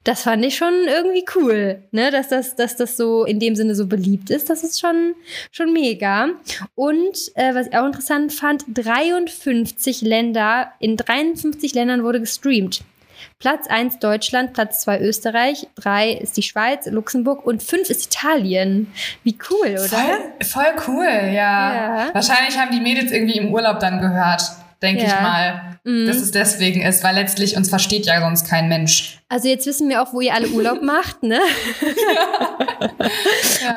Das 0.06 0.22
fand 0.22 0.44
ich 0.44 0.56
schon 0.56 0.72
irgendwie 0.86 1.24
cool, 1.34 1.82
ne? 1.90 2.12
dass, 2.12 2.28
das, 2.28 2.54
dass 2.54 2.76
das 2.76 2.96
so 2.96 3.24
in 3.24 3.40
dem 3.40 3.56
Sinne 3.56 3.74
so 3.74 3.88
beliebt 3.88 4.30
ist. 4.30 4.48
Das 4.48 4.62
ist 4.62 4.80
schon, 4.80 5.16
schon 5.50 5.72
mega. 5.72 6.28
Und 6.76 7.32
äh, 7.34 7.56
was 7.56 7.66
ich 7.66 7.76
auch 7.76 7.86
interessant 7.86 8.32
fand, 8.32 8.64
53 8.68 10.02
Länder, 10.02 10.70
in 10.78 10.96
53 10.96 11.74
Ländern 11.74 12.04
wurde 12.04 12.20
gestreamt. 12.20 12.84
Platz 13.40 13.66
1 13.66 13.98
Deutschland, 13.98 14.52
Platz 14.52 14.82
2 14.82 15.00
Österreich, 15.00 15.66
3 15.74 16.12
ist 16.12 16.36
die 16.36 16.42
Schweiz, 16.42 16.86
Luxemburg 16.86 17.44
und 17.44 17.62
5 17.62 17.90
ist 17.90 18.06
Italien. 18.06 18.92
Wie 19.24 19.36
cool, 19.50 19.72
oder? 19.72 19.88
Voll, 19.88 20.18
voll 20.44 20.74
cool, 20.86 21.04
ja. 21.04 21.74
Ja. 21.74 22.14
Wahrscheinlich 22.14 22.56
haben 22.56 22.70
die 22.70 22.80
Mädels 22.80 23.10
irgendwie 23.10 23.38
im 23.38 23.52
Urlaub 23.52 23.80
dann 23.80 24.00
gehört, 24.00 24.42
denke 24.82 25.02
Ja. 25.02 25.08
ich 25.08 25.20
mal. 25.20 25.78
Mhm. 25.84 26.06
Dass 26.06 26.16
es 26.16 26.30
deswegen 26.32 26.82
ist, 26.82 27.02
weil 27.04 27.14
letztlich 27.14 27.56
uns 27.56 27.68
versteht 27.68 28.06
ja 28.06 28.20
sonst 28.20 28.48
kein 28.48 28.68
Mensch. 28.68 29.18
Also 29.28 29.48
jetzt 29.48 29.66
wissen 29.66 29.88
wir 29.88 30.02
auch, 30.02 30.12
wo 30.12 30.20
ihr 30.20 30.34
alle 30.34 30.48
Urlaub 30.48 30.82
macht, 30.82 31.22
ne? 31.22 31.38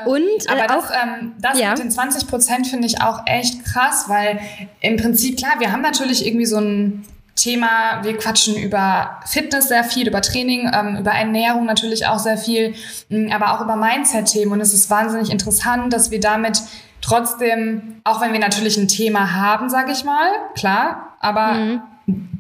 Und 0.05 0.21
äh, 0.21 0.49
Aber 0.51 0.77
auch 0.77 0.87
das, 0.87 0.97
ähm, 1.03 1.33
das 1.39 1.59
ja. 1.59 1.69
mit 1.71 1.79
den 1.79 1.91
20 1.91 2.27
Prozent 2.27 2.67
finde 2.67 2.87
ich 2.87 3.01
auch 3.01 3.21
echt 3.25 3.63
krass, 3.65 4.05
weil 4.07 4.39
im 4.81 4.97
Prinzip, 4.97 5.37
klar, 5.37 5.53
wir 5.59 5.71
haben 5.71 5.81
natürlich 5.81 6.25
irgendwie 6.25 6.45
so 6.45 6.57
ein 6.57 7.05
Thema, 7.35 8.01
wir 8.03 8.17
quatschen 8.17 8.55
über 8.57 9.19
Fitness 9.25 9.69
sehr 9.69 9.83
viel, 9.85 10.07
über 10.07 10.21
Training, 10.21 10.69
ähm, 10.73 10.97
über 10.97 11.11
Ernährung 11.11 11.65
natürlich 11.65 12.05
auch 12.05 12.19
sehr 12.19 12.37
viel, 12.37 12.73
mh, 13.09 13.33
aber 13.33 13.53
auch 13.53 13.61
über 13.61 13.75
Mindset-Themen. 13.77 14.51
Und 14.51 14.61
es 14.61 14.73
ist 14.73 14.89
wahnsinnig 14.89 15.29
interessant, 15.31 15.93
dass 15.93 16.11
wir 16.11 16.19
damit 16.19 16.61
trotzdem, 17.01 18.01
auch 18.03 18.21
wenn 18.21 18.33
wir 18.33 18.39
natürlich 18.39 18.77
ein 18.77 18.87
Thema 18.87 19.33
haben, 19.33 19.69
sage 19.69 19.91
ich 19.91 20.03
mal, 20.03 20.29
klar, 20.55 21.15
aber 21.19 21.53
Mhm. 21.53 21.81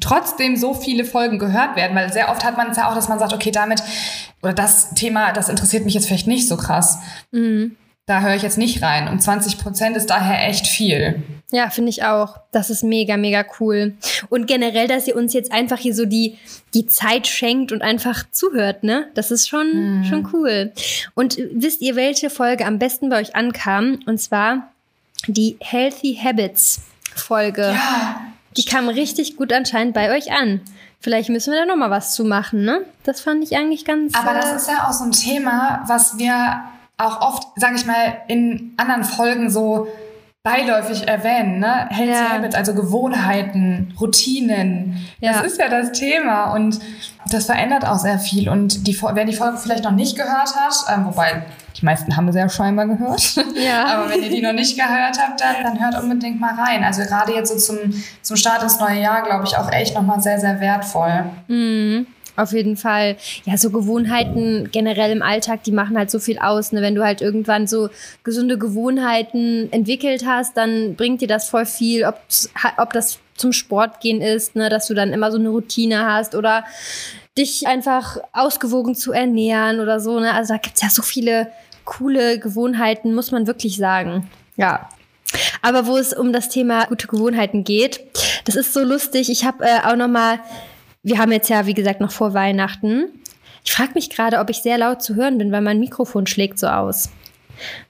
trotzdem 0.01 0.55
so 0.55 0.73
viele 0.73 1.05
Folgen 1.05 1.37
gehört 1.37 1.75
werden, 1.75 1.95
weil 1.95 2.11
sehr 2.11 2.29
oft 2.29 2.43
hat 2.43 2.57
man 2.57 2.71
es 2.71 2.77
ja 2.77 2.89
auch, 2.89 2.95
dass 2.95 3.07
man 3.09 3.19
sagt, 3.19 3.33
okay, 3.33 3.51
damit 3.51 3.83
oder 4.41 4.53
das 4.53 4.93
Thema, 4.95 5.31
das 5.31 5.49
interessiert 5.49 5.85
mich 5.85 5.93
jetzt 5.93 6.07
vielleicht 6.07 6.27
nicht 6.27 6.47
so 6.47 6.57
krass. 6.57 6.99
Mhm. 7.31 7.75
Da 8.05 8.21
höre 8.21 8.33
ich 8.35 8.41
jetzt 8.41 8.57
nicht 8.57 8.81
rein. 8.81 9.07
Und 9.07 9.21
20 9.21 9.59
Prozent 9.59 9.95
ist 9.95 10.09
daher 10.09 10.47
echt 10.47 10.65
viel. 10.65 11.21
Ja, 11.51 11.69
finde 11.71 11.89
ich 11.89 12.03
auch. 12.03 12.37
Das 12.51 12.69
ist 12.69 12.83
mega, 12.83 13.17
mega 13.17 13.43
cool. 13.59 13.95
Und 14.29 14.45
generell, 14.45 14.87
dass 14.87 15.07
ihr 15.07 15.15
uns 15.15 15.33
jetzt 15.33 15.51
einfach 15.51 15.79
hier 15.79 15.95
so 15.95 16.05
die, 16.05 16.37
die 16.75 16.85
Zeit 16.85 17.25
schenkt 17.25 17.71
und 17.71 17.81
einfach 17.81 18.23
zuhört, 18.31 18.83
ne? 18.83 19.07
Das 19.15 19.31
ist 19.31 19.49
schon, 19.49 20.05
schon 20.07 20.29
cool. 20.33 20.71
Und 21.15 21.37
wisst 21.53 21.81
ihr, 21.81 21.95
welche 21.95 22.29
Folge 22.29 22.65
am 22.67 22.77
besten 22.77 23.09
bei 23.09 23.19
euch 23.19 23.35
ankam? 23.35 23.99
Und 24.05 24.19
zwar 24.21 24.71
die 25.27 25.57
Healthy 25.59 26.19
Habits 26.23 26.81
Folge. 27.15 27.63
Ja, 27.73 28.21
Die 28.55 28.65
kam 28.65 28.87
richtig 28.87 29.35
gut 29.35 29.51
anscheinend 29.51 29.93
bei 29.95 30.15
euch 30.15 30.31
an. 30.31 30.61
Vielleicht 31.01 31.29
müssen 31.29 31.51
wir 31.51 31.59
da 31.61 31.65
noch 31.65 31.77
mal 31.77 31.89
was 31.89 32.13
zu 32.13 32.25
machen, 32.25 32.63
ne? 32.63 32.81
Das 33.03 33.21
fand 33.21 33.43
ich 33.43 33.55
eigentlich 33.57 33.85
ganz. 33.85 34.13
aber 34.15 34.31
äh, 34.31 34.41
das 34.41 34.61
ist 34.63 34.69
ja 34.69 34.87
auch 34.87 34.93
so 34.93 35.05
ein 35.05 35.11
Thema, 35.11 35.83
was 35.87 36.17
wir 36.17 36.61
auch 36.97 37.21
oft, 37.21 37.47
sage 37.55 37.75
ich 37.77 37.85
mal, 37.85 38.17
in 38.27 38.73
anderen 38.77 39.03
Folgen 39.05 39.49
so 39.49 39.87
beiläufig 40.43 41.07
erwähnen, 41.07 41.59
ne? 41.59 41.87
Healthy 41.89 42.11
Ja. 42.11 42.29
Habits, 42.33 42.55
also 42.55 42.73
Gewohnheiten, 42.73 43.93
Routinen. 43.99 45.05
Ja. 45.19 45.33
Das 45.33 45.51
ist 45.51 45.59
ja 45.59 45.67
das 45.67 45.91
Thema 45.91 46.53
und 46.53 46.79
das 47.29 47.45
verändert 47.45 47.85
auch 47.85 47.99
sehr 47.99 48.19
viel. 48.19 48.49
Und 48.49 48.87
die, 48.87 48.99
wer 49.01 49.25
die 49.25 49.33
Folge 49.33 49.57
vielleicht 49.57 49.83
noch 49.83 49.91
nicht 49.91 50.15
gehört 50.15 50.55
hat, 50.55 50.75
ähm, 50.93 51.05
wobei 51.05 51.43
die 51.77 51.85
meisten 51.85 52.15
haben 52.15 52.31
sie 52.31 52.39
ja 52.39 52.49
scheinbar 52.49 52.87
gehört. 52.87 53.35
Ja. 53.55 53.85
Aber 53.95 54.09
wenn 54.09 54.23
ihr 54.23 54.29
die 54.29 54.41
noch 54.41 54.53
nicht 54.53 54.77
gehört 54.77 55.19
habt, 55.19 55.41
dann, 55.41 55.55
dann 55.61 55.79
hört 55.79 56.01
unbedingt 56.01 56.39
mal 56.39 56.55
rein. 56.55 56.83
Also 56.83 57.03
gerade 57.03 57.33
jetzt 57.33 57.49
so 57.49 57.57
zum, 57.57 57.93
zum 58.21 58.37
Start 58.37 58.63
ins 58.63 58.79
neue 58.79 59.01
Jahr, 59.01 59.23
glaube 59.23 59.45
ich, 59.45 59.57
auch 59.57 59.71
echt 59.71 59.93
nochmal 59.93 60.21
sehr, 60.21 60.39
sehr 60.39 60.59
wertvoll. 60.59 61.25
Mhm. 61.47 62.07
Auf 62.39 62.53
jeden 62.53 62.77
Fall. 62.77 63.17
Ja, 63.43 63.57
so 63.57 63.69
Gewohnheiten 63.69 64.69
generell 64.71 65.11
im 65.11 65.21
Alltag, 65.21 65.63
die 65.63 65.73
machen 65.73 65.97
halt 65.97 66.09
so 66.09 66.19
viel 66.19 66.39
aus. 66.39 66.71
Ne? 66.71 66.81
Wenn 66.81 66.95
du 66.95 67.03
halt 67.03 67.21
irgendwann 67.21 67.67
so 67.67 67.89
gesunde 68.23 68.57
Gewohnheiten 68.57 69.67
entwickelt 69.73 70.25
hast, 70.25 70.55
dann 70.55 70.95
bringt 70.95 71.19
dir 71.19 71.27
das 71.27 71.49
voll 71.49 71.65
viel, 71.65 72.05
ob, 72.05 72.15
ob 72.77 72.93
das 72.93 73.19
zum 73.35 73.51
Sport 73.51 73.99
gehen 73.99 74.21
ist, 74.21 74.55
ne? 74.55 74.69
dass 74.69 74.87
du 74.87 74.93
dann 74.93 75.11
immer 75.11 75.33
so 75.33 75.37
eine 75.37 75.49
Routine 75.49 76.05
hast 76.05 76.33
oder 76.33 76.63
dich 77.37 77.67
einfach 77.67 78.17
ausgewogen 78.31 78.95
zu 78.95 79.11
ernähren 79.11 79.81
oder 79.81 79.99
so. 79.99 80.21
Ne? 80.21 80.33
Also 80.33 80.53
da 80.53 80.59
gibt's 80.59 80.81
ja 80.81 80.89
so 80.89 81.01
viele 81.01 81.51
coole 81.83 82.39
Gewohnheiten, 82.39 83.13
muss 83.13 83.31
man 83.31 83.47
wirklich 83.47 83.75
sagen. 83.75 84.29
Ja. 84.55 84.87
Aber 85.61 85.87
wo 85.87 85.97
es 85.97 86.13
um 86.13 86.31
das 86.31 86.47
Thema 86.47 86.85
gute 86.85 87.07
Gewohnheiten 87.07 87.65
geht, 87.65 87.99
das 88.45 88.55
ist 88.55 88.73
so 88.73 88.79
lustig. 88.81 89.29
Ich 89.29 89.43
habe 89.43 89.65
äh, 89.65 89.79
auch 89.85 89.97
noch 89.97 90.07
mal 90.07 90.39
wir 91.03 91.17
haben 91.17 91.31
jetzt 91.31 91.49
ja, 91.49 91.65
wie 91.65 91.73
gesagt, 91.73 92.01
noch 92.01 92.11
vor 92.11 92.33
Weihnachten. 92.33 93.09
Ich 93.63 93.71
frage 93.71 93.91
mich 93.95 94.09
gerade, 94.09 94.39
ob 94.39 94.49
ich 94.49 94.61
sehr 94.61 94.77
laut 94.77 95.01
zu 95.01 95.15
hören 95.15 95.37
bin, 95.37 95.51
weil 95.51 95.61
mein 95.61 95.79
Mikrofon 95.79 96.27
schlägt 96.27 96.59
so 96.59 96.67
aus. 96.67 97.09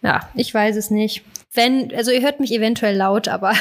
Ja, 0.02 0.30
ich 0.36 0.54
weiß 0.54 0.76
es 0.76 0.90
nicht. 0.90 1.24
Wenn, 1.54 1.94
also 1.96 2.12
ihr 2.12 2.22
hört 2.22 2.40
mich 2.40 2.52
eventuell 2.52 2.96
laut, 2.96 3.28
aber 3.28 3.54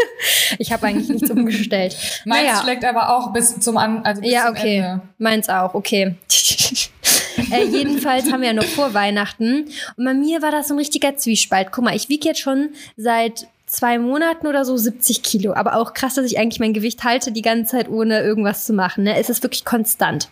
ich 0.58 0.72
habe 0.72 0.86
eigentlich 0.86 1.08
nichts 1.08 1.30
umgestellt. 1.30 1.96
Meins 2.24 2.46
Naja. 2.46 2.60
schlägt 2.62 2.84
aber 2.84 3.16
auch 3.16 3.32
bis 3.32 3.58
zum 3.60 3.76
An 3.76 4.04
also 4.04 4.20
bis 4.22 4.32
Ja, 4.32 4.50
okay. 4.50 4.78
Ende. 4.78 5.00
Meins 5.18 5.48
auch, 5.48 5.74
okay. 5.74 6.16
äh, 7.52 7.64
jedenfalls 7.64 8.30
haben 8.32 8.40
wir 8.40 8.48
ja 8.48 8.54
noch 8.54 8.64
vor 8.64 8.94
Weihnachten. 8.94 9.68
Und 9.96 10.04
bei 10.04 10.14
mir 10.14 10.42
war 10.42 10.50
das 10.50 10.68
so 10.68 10.74
ein 10.74 10.78
richtiger 10.78 11.16
Zwiespalt. 11.16 11.68
Guck 11.70 11.84
mal, 11.84 11.94
ich 11.94 12.08
wiege 12.08 12.28
jetzt 12.28 12.40
schon 12.40 12.70
seit 12.96 13.46
zwei 13.68 13.98
Monaten 13.98 14.46
oder 14.46 14.64
so 14.64 14.76
70 14.76 15.22
Kilo. 15.22 15.54
Aber 15.54 15.76
auch 15.76 15.94
krass, 15.94 16.14
dass 16.14 16.26
ich 16.26 16.38
eigentlich 16.38 16.58
mein 16.58 16.72
Gewicht 16.72 17.04
halte 17.04 17.30
die 17.30 17.42
ganze 17.42 17.72
Zeit, 17.72 17.88
ohne 17.88 18.20
irgendwas 18.20 18.64
zu 18.64 18.72
machen. 18.72 19.04
Ne? 19.04 19.16
Es 19.16 19.30
ist 19.30 19.42
wirklich 19.42 19.64
konstant. 19.64 20.28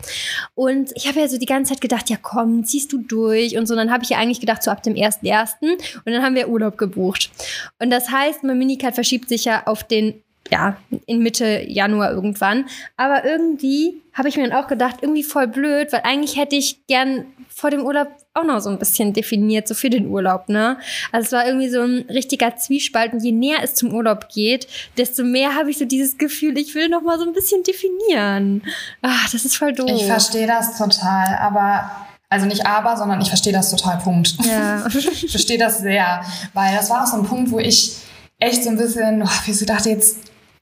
Und 0.55 0.90
ich 0.95 1.07
habe 1.07 1.21
ja 1.21 1.28
so 1.28 1.38
die 1.38 1.47
ganze 1.47 1.73
Zeit 1.73 1.81
gedacht, 1.81 2.11
ja 2.11 2.16
komm, 2.21 2.64
ziehst 2.64 2.93
du 2.93 2.99
durch 2.99 3.57
und 3.57 3.66
so. 3.66 3.75
Und 3.75 3.78
dann 3.78 3.93
habe 3.93 4.02
ich 4.02 4.11
ja 4.11 4.19
eigentlich 4.19 4.40
gedacht, 4.40 4.62
so 4.62 4.71
ab 4.71 4.83
dem 4.83 4.95
1.1. 4.95 5.55
Und 5.62 5.78
dann 6.05 6.23
haben 6.23 6.35
wir 6.35 6.49
Urlaub 6.49 6.78
gebucht. 6.78 7.31
Und 7.78 7.90
das 7.90 8.11
heißt, 8.11 8.43
mein 8.43 8.59
Minicard 8.59 8.95
verschiebt 8.95 9.28
sich 9.28 9.45
ja 9.45 9.62
auf 9.66 9.85
den 9.85 10.23
ja, 10.50 10.76
in 11.07 11.21
Mitte 11.21 11.64
Januar 11.66 12.12
irgendwann. 12.12 12.66
Aber 12.97 13.25
irgendwie 13.25 14.00
habe 14.12 14.28
ich 14.28 14.37
mir 14.37 14.49
dann 14.49 14.59
auch 14.59 14.69
gedacht, 14.69 14.99
irgendwie 15.02 15.23
voll 15.23 15.49
blöd, 15.49 15.93
weil 15.93 16.02
eigentlich 16.05 16.37
hätte 16.37 16.57
ich 16.57 16.87
gern 16.87 17.26
vor 17.57 17.71
dem 17.71 17.87
Urlaub 17.87 18.09
auch 18.35 18.45
noch 18.45 18.61
so 18.61 18.69
ein 18.69 18.79
bisschen 18.79 19.15
definiert, 19.15 19.67
so 19.67 19.73
für 19.73 19.89
den 19.89 20.09
Urlaub, 20.09 20.51
ne? 20.51 20.77
Also 21.11 21.25
es 21.25 21.33
war 21.33 21.47
irgendwie 21.47 21.71
so 21.71 21.81
ein 21.81 22.05
richtiger 22.11 22.55
Zwiespalt 22.55 23.15
und 23.15 23.25
je 23.25 23.33
näher 23.33 23.61
es 23.63 23.75
zum 23.75 23.95
Urlaub 23.95 24.29
geht, 24.29 24.69
desto 24.99 25.25
mehr 25.25 25.55
habe 25.55 25.71
ich 25.71 25.79
so 25.79 25.87
dieses 25.87 26.19
Gefühl, 26.19 26.59
ich 26.59 26.75
will 26.75 26.91
noch 26.91 27.01
mal 27.01 27.19
so 27.19 27.25
ein 27.25 27.33
bisschen 27.33 27.63
definieren. 27.63 28.63
Ach, 29.01 29.31
das 29.33 29.47
ist 29.47 29.57
voll 29.57 29.73
doof. 29.73 29.89
Ich 29.91 30.05
verstehe 30.05 30.47
das 30.47 30.77
total, 30.77 31.35
aber 31.41 31.91
also 32.29 32.45
nicht 32.45 32.67
aber, 32.67 32.95
sondern 32.99 33.23
ich 33.23 33.29
verstehe 33.29 33.55
das 33.55 33.71
total. 33.71 33.97
Punkt. 33.99 34.37
Ja. 34.45 34.87
Ich 34.95 35.31
verstehe 35.31 35.59
das 35.59 35.79
sehr, 35.79 36.21
weil 36.53 36.77
das 36.77 36.91
war 36.91 37.05
auch 37.05 37.07
so 37.07 37.17
ein 37.17 37.25
Punkt, 37.25 37.51
wo 37.51 37.59
ich 37.59 37.97
echt 38.39 38.65
so 38.65 38.69
ein 38.69 38.77
bisschen, 38.77 39.23
oh, 39.23 39.29
wie 39.47 39.53
ich 39.53 39.65
dachte 39.65 39.89
jetzt, 39.89 40.19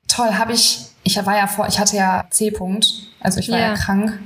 toll, 0.07 0.33
habe 0.35 0.53
ich, 0.53 0.79
ich 1.03 1.17
war 1.27 1.37
ja 1.37 1.49
vor, 1.49 1.67
ich 1.67 1.81
hatte 1.81 1.97
ja 1.97 2.25
C-Punkt, 2.31 2.87
also 3.19 3.41
ich 3.41 3.51
war 3.51 3.59
ja, 3.59 3.71
Ja. 3.71 3.75
krank 3.75 4.17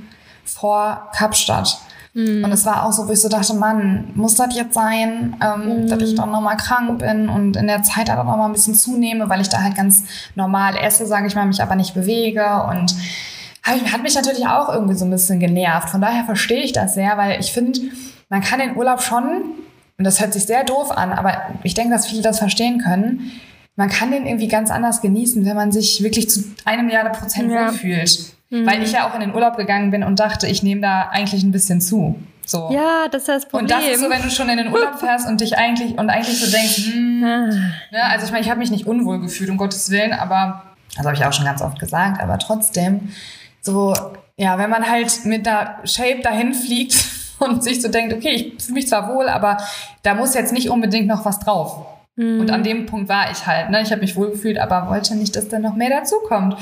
vor 0.45 1.09
Kapstadt. 1.15 1.79
Mhm. 2.13 2.43
Und 2.43 2.51
es 2.51 2.65
war 2.65 2.85
auch 2.85 2.91
so, 2.91 3.07
wo 3.07 3.11
ich 3.11 3.21
so 3.21 3.29
dachte, 3.29 3.53
Mann, 3.53 4.11
muss 4.15 4.35
das 4.35 4.55
jetzt 4.55 4.73
sein, 4.73 5.35
ähm, 5.41 5.83
mhm. 5.83 5.87
dass 5.87 6.01
ich 6.01 6.15
dann 6.15 6.31
nochmal 6.31 6.57
krank 6.57 6.99
bin 6.99 7.29
und 7.29 7.55
in 7.55 7.67
der 7.67 7.83
Zeit 7.83 8.09
auch 8.09 8.17
nochmal 8.17 8.49
ein 8.49 8.53
bisschen 8.53 8.75
zunehme, 8.75 9.29
weil 9.29 9.41
ich 9.41 9.49
da 9.49 9.61
halt 9.61 9.75
ganz 9.75 10.03
normal 10.35 10.75
esse, 10.77 11.05
sage 11.05 11.27
ich 11.27 11.35
mal, 11.35 11.45
mich 11.45 11.61
aber 11.61 11.75
nicht 11.75 11.93
bewege 11.93 12.63
und 12.69 12.95
hat 13.63 14.01
mich 14.01 14.15
natürlich 14.15 14.47
auch 14.47 14.69
irgendwie 14.69 14.95
so 14.95 15.05
ein 15.05 15.11
bisschen 15.11 15.39
genervt. 15.39 15.89
Von 15.89 16.01
daher 16.01 16.23
verstehe 16.23 16.63
ich 16.63 16.71
das 16.71 16.95
sehr, 16.95 17.17
weil 17.17 17.39
ich 17.39 17.51
finde, 17.51 17.79
man 18.29 18.41
kann 18.41 18.59
den 18.59 18.75
Urlaub 18.75 19.01
schon, 19.01 19.43
und 19.97 20.05
das 20.05 20.19
hört 20.19 20.33
sich 20.33 20.45
sehr 20.45 20.63
doof 20.63 20.91
an, 20.91 21.11
aber 21.11 21.33
ich 21.63 21.73
denke, 21.73 21.93
dass 21.93 22.07
viele 22.07 22.21
das 22.21 22.39
verstehen 22.39 22.79
können, 22.79 23.31
man 23.75 23.89
kann 23.89 24.11
den 24.11 24.25
irgendwie 24.25 24.47
ganz 24.47 24.71
anders 24.71 25.01
genießen, 25.01 25.45
wenn 25.45 25.55
man 25.55 25.71
sich 25.71 26.03
wirklich 26.03 26.29
zu 26.29 26.43
einem 26.65 26.87
Milliarde 26.87 27.11
Prozent 27.11 27.51
ja. 27.51 27.67
wohlfühlt. 27.67 28.33
Mhm. 28.49 28.65
Weil 28.65 28.83
ich 28.83 28.91
ja 28.91 29.07
auch 29.07 29.13
in 29.13 29.21
den 29.21 29.33
Urlaub 29.33 29.57
gegangen 29.57 29.91
bin 29.91 30.03
und 30.03 30.19
dachte, 30.19 30.47
ich 30.47 30.63
nehme 30.63 30.81
da 30.81 31.09
eigentlich 31.09 31.43
ein 31.43 31.51
bisschen 31.51 31.81
zu. 31.81 32.15
So. 32.45 32.69
Ja, 32.71 33.07
das 33.11 33.23
ist 33.23 33.27
das 33.27 33.45
Problem. 33.47 33.65
Und 33.65 33.71
das 33.71 33.85
ist 33.85 33.99
so, 34.01 34.09
wenn 34.09 34.23
du 34.23 34.31
schon 34.31 34.49
in 34.49 34.57
den 34.57 34.73
Urlaub 34.73 34.95
fährst 34.99 35.27
und 35.27 35.39
dich 35.39 35.57
eigentlich 35.57 35.97
und 35.99 36.09
eigentlich 36.09 36.39
so 36.39 36.49
denkst, 36.49 36.77
hm, 36.93 37.23
ah. 37.23 37.45
ne, 37.91 38.03
also 38.05 38.25
ich 38.25 38.31
meine, 38.31 38.43
ich 38.43 38.49
habe 38.49 38.59
mich 38.59 38.71
nicht 38.71 38.87
unwohl 38.87 39.21
gefühlt, 39.21 39.51
um 39.51 39.57
Gottes 39.57 39.91
Willen, 39.91 40.13
aber, 40.13 40.63
das 40.95 41.05
habe 41.05 41.15
ich 41.15 41.23
auch 41.23 41.33
schon 41.33 41.45
ganz 41.45 41.61
oft 41.61 41.77
gesagt, 41.77 42.19
aber 42.21 42.39
trotzdem, 42.39 43.09
so, 43.61 43.93
ja, 44.35 44.57
wenn 44.57 44.69
man 44.69 44.89
halt 44.89 45.25
mit 45.25 45.45
der 45.45 45.77
Shape 45.83 46.21
dahin 46.23 46.55
fliegt 46.55 47.05
und 47.39 47.63
sich 47.63 47.81
so 47.81 47.87
denkt, 47.87 48.13
okay, 48.13 48.31
ich 48.31 48.63
fühle 48.63 48.73
mich 48.73 48.87
zwar 48.87 49.13
wohl, 49.13 49.29
aber 49.29 49.57
da 50.01 50.15
muss 50.15 50.33
jetzt 50.33 50.53
nicht 50.53 50.69
unbedingt 50.71 51.07
noch 51.07 51.25
was 51.25 51.39
drauf. 51.39 51.85
Und 52.19 52.51
an 52.51 52.59
mhm. 52.59 52.65
dem 52.65 52.85
Punkt 52.85 53.07
war 53.07 53.31
ich 53.31 53.47
halt. 53.47 53.69
Ne? 53.69 53.81
Ich 53.81 53.91
habe 53.91 54.01
mich 54.01 54.17
wohl 54.17 54.31
gefühlt, 54.31 54.57
aber 54.57 54.89
wollte 54.89 55.15
nicht, 55.15 55.37
dass 55.37 55.47
da 55.47 55.57
noch 55.57 55.75
mehr 55.75 55.89
dazukommt. 55.89 56.53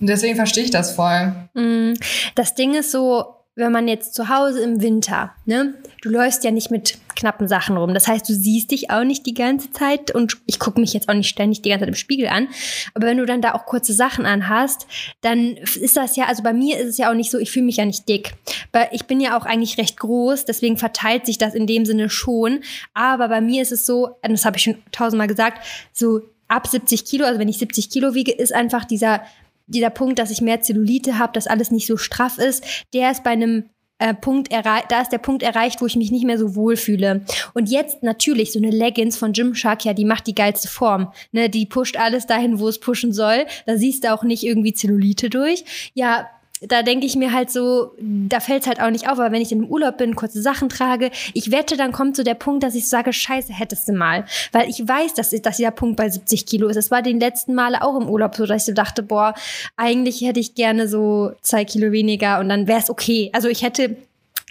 Und 0.00 0.06
deswegen 0.06 0.36
verstehe 0.36 0.64
ich 0.64 0.70
das 0.70 0.94
voll. 0.94 1.34
Mhm. 1.52 1.98
Das 2.34 2.54
Ding 2.54 2.72
ist 2.74 2.92
so, 2.92 3.26
wenn 3.54 3.72
man 3.72 3.86
jetzt 3.86 4.14
zu 4.14 4.28
Hause 4.28 4.62
im 4.62 4.80
Winter, 4.80 5.34
ne, 5.44 5.74
du 6.00 6.08
läufst 6.08 6.42
ja 6.42 6.50
nicht 6.50 6.70
mit 6.70 6.96
knappen 7.14 7.48
Sachen 7.48 7.76
rum. 7.76 7.92
Das 7.92 8.08
heißt, 8.08 8.26
du 8.26 8.32
siehst 8.32 8.70
dich 8.70 8.90
auch 8.90 9.04
nicht 9.04 9.26
die 9.26 9.34
ganze 9.34 9.70
Zeit 9.70 10.10
und 10.10 10.38
ich 10.46 10.58
gucke 10.58 10.80
mich 10.80 10.94
jetzt 10.94 11.08
auch 11.08 11.14
nicht 11.14 11.28
ständig 11.28 11.60
die 11.60 11.68
ganze 11.68 11.82
Zeit 11.82 11.88
im 11.90 11.94
Spiegel 11.94 12.28
an. 12.28 12.48
Aber 12.94 13.06
wenn 13.06 13.18
du 13.18 13.26
dann 13.26 13.42
da 13.42 13.54
auch 13.54 13.66
kurze 13.66 13.92
Sachen 13.92 14.24
anhast, 14.24 14.86
dann 15.20 15.56
ist 15.56 15.96
das 15.96 16.16
ja, 16.16 16.24
also 16.24 16.42
bei 16.42 16.54
mir 16.54 16.78
ist 16.78 16.88
es 16.88 16.98
ja 16.98 17.10
auch 17.10 17.14
nicht 17.14 17.30
so, 17.30 17.38
ich 17.38 17.50
fühle 17.50 17.66
mich 17.66 17.76
ja 17.76 17.84
nicht 17.84 18.08
dick. 18.08 18.32
Weil 18.72 18.88
ich 18.92 19.04
bin 19.04 19.20
ja 19.20 19.36
auch 19.36 19.44
eigentlich 19.44 19.76
recht 19.76 19.98
groß, 19.98 20.46
deswegen 20.46 20.78
verteilt 20.78 21.26
sich 21.26 21.36
das 21.36 21.54
in 21.54 21.66
dem 21.66 21.84
Sinne 21.84 22.08
schon. 22.08 22.60
Aber 22.94 23.28
bei 23.28 23.42
mir 23.42 23.60
ist 23.60 23.72
es 23.72 23.84
so, 23.84 24.16
das 24.22 24.46
habe 24.46 24.56
ich 24.56 24.62
schon 24.62 24.82
tausendmal 24.92 25.28
gesagt, 25.28 25.64
so 25.92 26.22
ab 26.48 26.66
70 26.66 27.04
Kilo, 27.04 27.24
also 27.24 27.38
wenn 27.38 27.48
ich 27.48 27.58
70 27.58 27.90
Kilo 27.90 28.14
wiege, 28.14 28.32
ist 28.32 28.52
einfach 28.52 28.84
dieser 28.84 29.22
dieser 29.66 29.90
Punkt, 29.90 30.18
dass 30.18 30.30
ich 30.30 30.40
mehr 30.40 30.60
Zellulite 30.60 31.18
habe, 31.18 31.32
dass 31.32 31.46
alles 31.46 31.70
nicht 31.70 31.86
so 31.86 31.96
straff 31.96 32.38
ist, 32.38 32.64
der 32.92 33.10
ist 33.10 33.24
bei 33.24 33.30
einem 33.30 33.64
äh, 34.02 34.14
Punkt 34.14 34.50
erreicht, 34.50 34.86
da 34.90 35.00
ist 35.00 35.12
der 35.12 35.18
Punkt 35.18 35.44
erreicht, 35.44 35.80
wo 35.80 35.86
ich 35.86 35.94
mich 35.94 36.10
nicht 36.10 36.24
mehr 36.24 36.38
so 36.38 36.56
wohl 36.56 36.76
fühle. 36.76 37.24
Und 37.54 37.70
jetzt 37.70 38.02
natürlich 38.02 38.52
so 38.52 38.58
eine 38.58 38.70
Leggings 38.70 39.16
von 39.16 39.32
Gymshark, 39.32 39.84
ja, 39.84 39.94
die 39.94 40.04
macht 40.04 40.26
die 40.26 40.34
geilste 40.34 40.66
Form. 40.66 41.12
Ne, 41.30 41.48
die 41.48 41.66
pusht 41.66 41.96
alles 41.96 42.26
dahin, 42.26 42.58
wo 42.58 42.66
es 42.66 42.80
pushen 42.80 43.12
soll. 43.12 43.46
Da 43.66 43.76
siehst 43.76 44.02
du 44.02 44.12
auch 44.12 44.24
nicht 44.24 44.42
irgendwie 44.42 44.74
Zellulite 44.74 45.30
durch. 45.30 45.92
Ja, 45.94 46.28
da 46.68 46.82
denke 46.82 47.06
ich 47.06 47.16
mir 47.16 47.32
halt 47.32 47.50
so, 47.50 47.92
da 47.98 48.40
fällt 48.40 48.62
es 48.62 48.68
halt 48.68 48.80
auch 48.80 48.90
nicht 48.90 49.08
auf, 49.08 49.18
aber 49.18 49.32
wenn 49.32 49.42
ich 49.42 49.52
in 49.52 49.62
einem 49.62 49.70
Urlaub 49.70 49.98
bin, 49.98 50.14
kurze 50.14 50.40
Sachen 50.42 50.68
trage, 50.68 51.10
ich 51.34 51.50
wette, 51.50 51.76
dann 51.76 51.92
kommt 51.92 52.16
so 52.16 52.22
der 52.22 52.34
Punkt, 52.34 52.62
dass 52.62 52.74
ich 52.74 52.88
sage, 52.88 53.12
scheiße, 53.12 53.52
hättest 53.52 53.88
du 53.88 53.92
mal. 53.92 54.24
Weil 54.52 54.68
ich 54.68 54.86
weiß, 54.86 55.14
dass, 55.14 55.30
dass 55.30 55.56
dieser 55.56 55.70
Punkt 55.70 55.96
bei 55.96 56.08
70 56.08 56.46
Kilo 56.46 56.68
ist. 56.68 56.76
Es 56.76 56.90
war 56.90 57.02
den 57.02 57.20
letzten 57.20 57.54
Male 57.54 57.82
auch 57.82 58.00
im 58.00 58.08
Urlaub 58.08 58.36
so, 58.36 58.46
dass 58.46 58.62
ich 58.62 58.66
so 58.66 58.72
dachte, 58.72 59.02
boah, 59.02 59.34
eigentlich 59.76 60.20
hätte 60.20 60.40
ich 60.40 60.54
gerne 60.54 60.88
so 60.88 61.32
zwei 61.42 61.64
Kilo 61.64 61.92
weniger 61.92 62.40
und 62.40 62.48
dann 62.48 62.66
wäre 62.66 62.80
es 62.80 62.90
okay. 62.90 63.30
Also 63.32 63.48
ich 63.48 63.62
hätte 63.62 63.96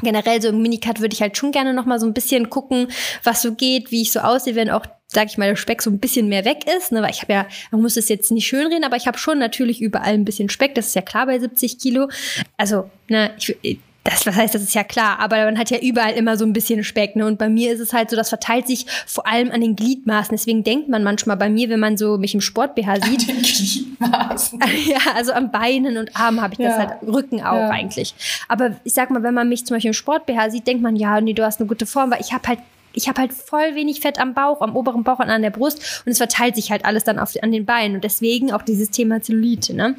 generell 0.04 0.42
so 0.42 0.50
im 0.50 0.62
Minicut 0.62 1.00
würde 1.00 1.14
ich 1.14 1.22
halt 1.22 1.38
schon 1.38 1.52
gerne 1.52 1.74
noch 1.74 1.86
mal 1.86 2.00
so 2.00 2.06
ein 2.06 2.14
bisschen 2.14 2.50
gucken, 2.50 2.88
was 3.24 3.42
so 3.42 3.54
geht, 3.54 3.92
wie 3.92 4.02
ich 4.02 4.12
so 4.12 4.20
aussehe, 4.20 4.56
wenn 4.56 4.70
auch 4.70 4.86
sag 5.14 5.28
ich 5.28 5.38
mal, 5.38 5.50
der 5.50 5.58
Speck 5.58 5.82
so 5.82 5.90
ein 5.90 6.00
bisschen 6.00 6.30
mehr 6.30 6.46
weg 6.46 6.60
ist, 6.78 6.94
ne? 6.94 7.02
weil 7.02 7.12
ich 7.12 7.22
habe 7.22 7.34
ja, 7.34 7.48
man 7.72 7.82
muss 7.82 7.98
es 7.98 8.08
jetzt 8.08 8.32
nicht 8.32 8.48
schön 8.48 8.68
reden, 8.68 8.86
aber 8.86 8.96
ich 8.96 9.08
habe 9.08 9.18
schon 9.18 9.40
natürlich 9.40 9.82
überall 9.82 10.14
ein 10.14 10.24
bisschen 10.24 10.50
Speck, 10.50 10.74
das 10.76 10.88
ist 10.88 10.96
ja 10.96 11.02
klar 11.02 11.26
bei 11.26 11.38
70 11.38 11.80
Kilo. 11.80 12.10
Also, 12.56 12.90
ne, 13.10 13.32
ich, 13.38 13.80
das, 14.04 14.26
was 14.26 14.36
heißt, 14.36 14.56
das 14.56 14.64
ist 14.64 14.74
ja 14.74 14.84
klar, 14.84 15.20
aber 15.20 15.46
man 15.46 15.60
hat 15.60 15.70
ja 15.70 15.78
überall 15.78 16.14
immer 16.14 16.36
so 16.36 16.44
ein 16.44 16.54
bisschen 16.54 16.84
Speck, 16.84 17.16
ne? 17.16 17.26
Und 17.26 17.38
bei 17.38 17.50
mir 17.50 17.72
ist 17.72 17.80
es 17.80 17.94
halt 17.94 18.10
so, 18.10 18.16
das 18.16 18.30
verteilt 18.30 18.66
sich 18.66 18.88
vor 19.06 19.28
allem 19.28 19.52
an 19.52 19.62
den 19.62 19.76
Gliedmaßen. 19.76 20.32
Deswegen 20.32 20.64
denkt 20.64 20.90
man 20.90 21.04
manchmal 21.04 21.38
bei 21.38 21.50
mir, 21.50 21.70
wenn 21.70 21.80
man 21.80 21.98
so 21.98 22.18
mich 22.18 22.34
im 22.34 22.42
Sport 22.42 22.74
BH 22.74 23.02
sieht. 23.02 23.30
An 23.30 23.36
den 23.36 23.44
Gliedmaßen. 23.44 24.60
ja, 24.88 25.00
also 25.16 25.34
am 25.34 25.52
Beinen 25.52 25.98
und 25.98 26.16
Armen 26.16 26.42
habe 26.42 26.54
ich 26.54 26.60
ja. 26.60 26.70
das 26.70 26.78
halt, 26.80 27.04
Rücken 27.04 27.42
auch 27.42 27.54
ja. 27.54 27.70
eigentlich. 27.70 28.16
Aber 28.48 28.76
ich 28.84 28.94
sag 28.94 29.12
mal, 29.12 29.22
wenn 29.22 29.36
man 29.36 29.48
mich 29.48 29.68
zum 29.68 29.76
Beispiel 29.76 29.90
im 29.90 29.94
Sport 29.94 30.26
BH 30.26 30.50
sieht, 30.50 30.66
denkt 30.66 30.82
man, 30.82 30.96
ja, 30.96 31.22
nee, 31.22 31.34
du 31.34 31.46
hast 31.46 31.60
eine 31.60 31.68
gute 31.68 31.86
Form, 31.86 32.10
weil 32.10 32.22
ich 32.22 32.34
habe 32.34 32.48
halt 32.48 32.60
ich 32.94 33.08
habe 33.08 33.22
halt 33.22 33.34
voll 33.34 33.76
wenig 33.76 34.02
Fett 34.02 34.20
am 34.20 34.34
Bauch, 34.34 34.62
am 34.62 34.76
oberen 34.76 35.04
Bauch 35.04 35.20
und 35.20 35.30
an 35.30 35.42
der 35.42 35.50
Brust 35.50 36.04
und 36.06 36.12
es 36.12 36.18
verteilt 36.18 36.56
sich 36.56 36.72
halt 36.72 36.86
alles 36.86 37.04
dann 37.04 37.20
auf, 37.20 37.34
an 37.42 37.52
den 37.52 37.66
Beinen 37.66 37.96
und 37.96 38.04
deswegen 38.04 38.52
auch 38.52 38.62
dieses 38.62 38.92
Thema 38.92 39.22
Zellulite, 39.22 39.74
ne? 39.74 39.96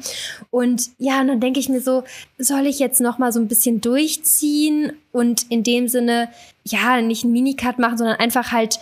Und 0.51 0.89
ja, 0.97 1.21
und 1.21 1.27
dann 1.27 1.39
denke 1.39 1.59
ich 1.59 1.69
mir 1.69 1.81
so, 1.81 2.03
soll 2.37 2.65
ich 2.65 2.79
jetzt 2.79 3.01
noch 3.01 3.17
mal 3.17 3.31
so 3.31 3.39
ein 3.39 3.47
bisschen 3.47 3.81
durchziehen 3.81 4.93
und 5.11 5.49
in 5.49 5.63
dem 5.63 5.87
Sinne 5.87 6.29
ja, 6.63 7.01
nicht 7.01 7.23
einen 7.23 7.33
Minicut 7.33 7.79
machen, 7.79 7.97
sondern 7.97 8.17
einfach 8.17 8.51
halt 8.51 8.79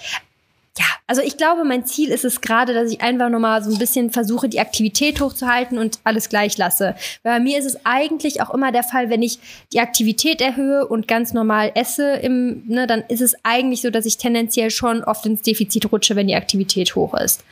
ja, 0.78 0.86
also 1.06 1.22
ich 1.22 1.36
glaube, 1.36 1.66
mein 1.66 1.86
Ziel 1.86 2.10
ist 2.10 2.24
es 2.24 2.40
gerade, 2.40 2.74
dass 2.74 2.90
ich 2.92 3.02
einfach 3.02 3.30
nochmal 3.30 3.62
so 3.62 3.72
ein 3.72 3.78
bisschen 3.78 4.10
versuche, 4.10 4.48
die 4.48 4.62
Aktivität 4.62 5.20
hochzuhalten 5.20 5.78
und 5.78 6.00
alles 6.06 6.30
gleich 6.30 6.58
lasse. 6.58 6.96
Weil 7.24 7.40
bei 7.40 7.44
mir 7.44 7.60
ist 7.60 7.66
es 7.66 7.86
eigentlich 7.86 8.42
auch 8.42 8.54
immer 8.54 8.72
der 8.72 8.84
Fall, 8.84 9.10
wenn 9.10 9.22
ich 9.22 9.40
die 9.74 9.82
Aktivität 9.82 10.40
erhöhe 10.40 10.88
und 10.88 11.10
ganz 11.10 11.34
normal 11.34 11.74
esse, 11.76 12.14
im, 12.14 12.64
ne, 12.68 12.88
dann 12.88 13.04
ist 13.10 13.22
es 13.22 13.36
eigentlich 13.44 13.82
so, 13.82 13.90
dass 13.90 14.06
ich 14.06 14.18
tendenziell 14.18 14.72
schon 14.72 15.04
oft 15.04 15.26
ins 15.26 15.42
Defizit 15.42 15.92
rutsche, 15.92 16.16
wenn 16.16 16.28
die 16.28 16.36
Aktivität 16.36 16.96
hoch 16.96 17.14
ist. 17.16 17.44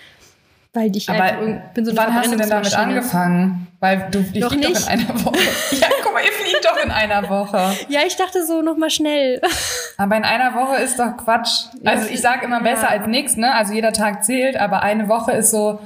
Weil 0.73 0.95
ich 0.95 1.09
Aber 1.09 1.23
halt, 1.23 1.73
bin 1.73 1.83
so 1.83 1.97
wann 1.97 2.13
hast 2.13 2.31
du 2.31 2.37
denn 2.37 2.49
damit 2.49 2.75
angefangen? 2.75 3.67
Weil 3.79 4.07
du 4.11 4.19
ich 4.19 4.39
noch 4.39 4.53
nicht. 4.53 4.75
doch 4.75 4.81
in 4.81 4.99
einer 4.99 5.25
Woche. 5.25 5.39
ja, 5.71 5.87
guck 6.03 6.13
mal, 6.13 6.23
ihr 6.23 6.31
fliegt 6.31 6.63
doch 6.63 6.83
in 6.83 6.91
einer 6.91 7.27
Woche. 7.27 7.75
Ja, 7.87 8.01
ich 8.05 8.15
dachte 8.15 8.45
so 8.45 8.61
noch 8.61 8.77
mal 8.77 8.89
schnell. 8.89 9.41
Aber 9.97 10.15
in 10.15 10.23
einer 10.23 10.53
Woche 10.53 10.75
ist 10.83 10.99
doch 10.99 11.17
Quatsch. 11.17 11.65
Also 11.83 12.09
ich 12.09 12.21
sage 12.21 12.45
immer 12.45 12.61
besser 12.61 12.83
ja. 12.83 12.89
als 12.89 13.07
nichts, 13.07 13.35
ne? 13.35 13.53
Also 13.53 13.73
jeder 13.73 13.93
Tag 13.93 14.23
zählt, 14.23 14.57
aber 14.57 14.81
eine 14.81 15.09
Woche 15.09 15.33
ist 15.33 15.51
so. 15.51 15.79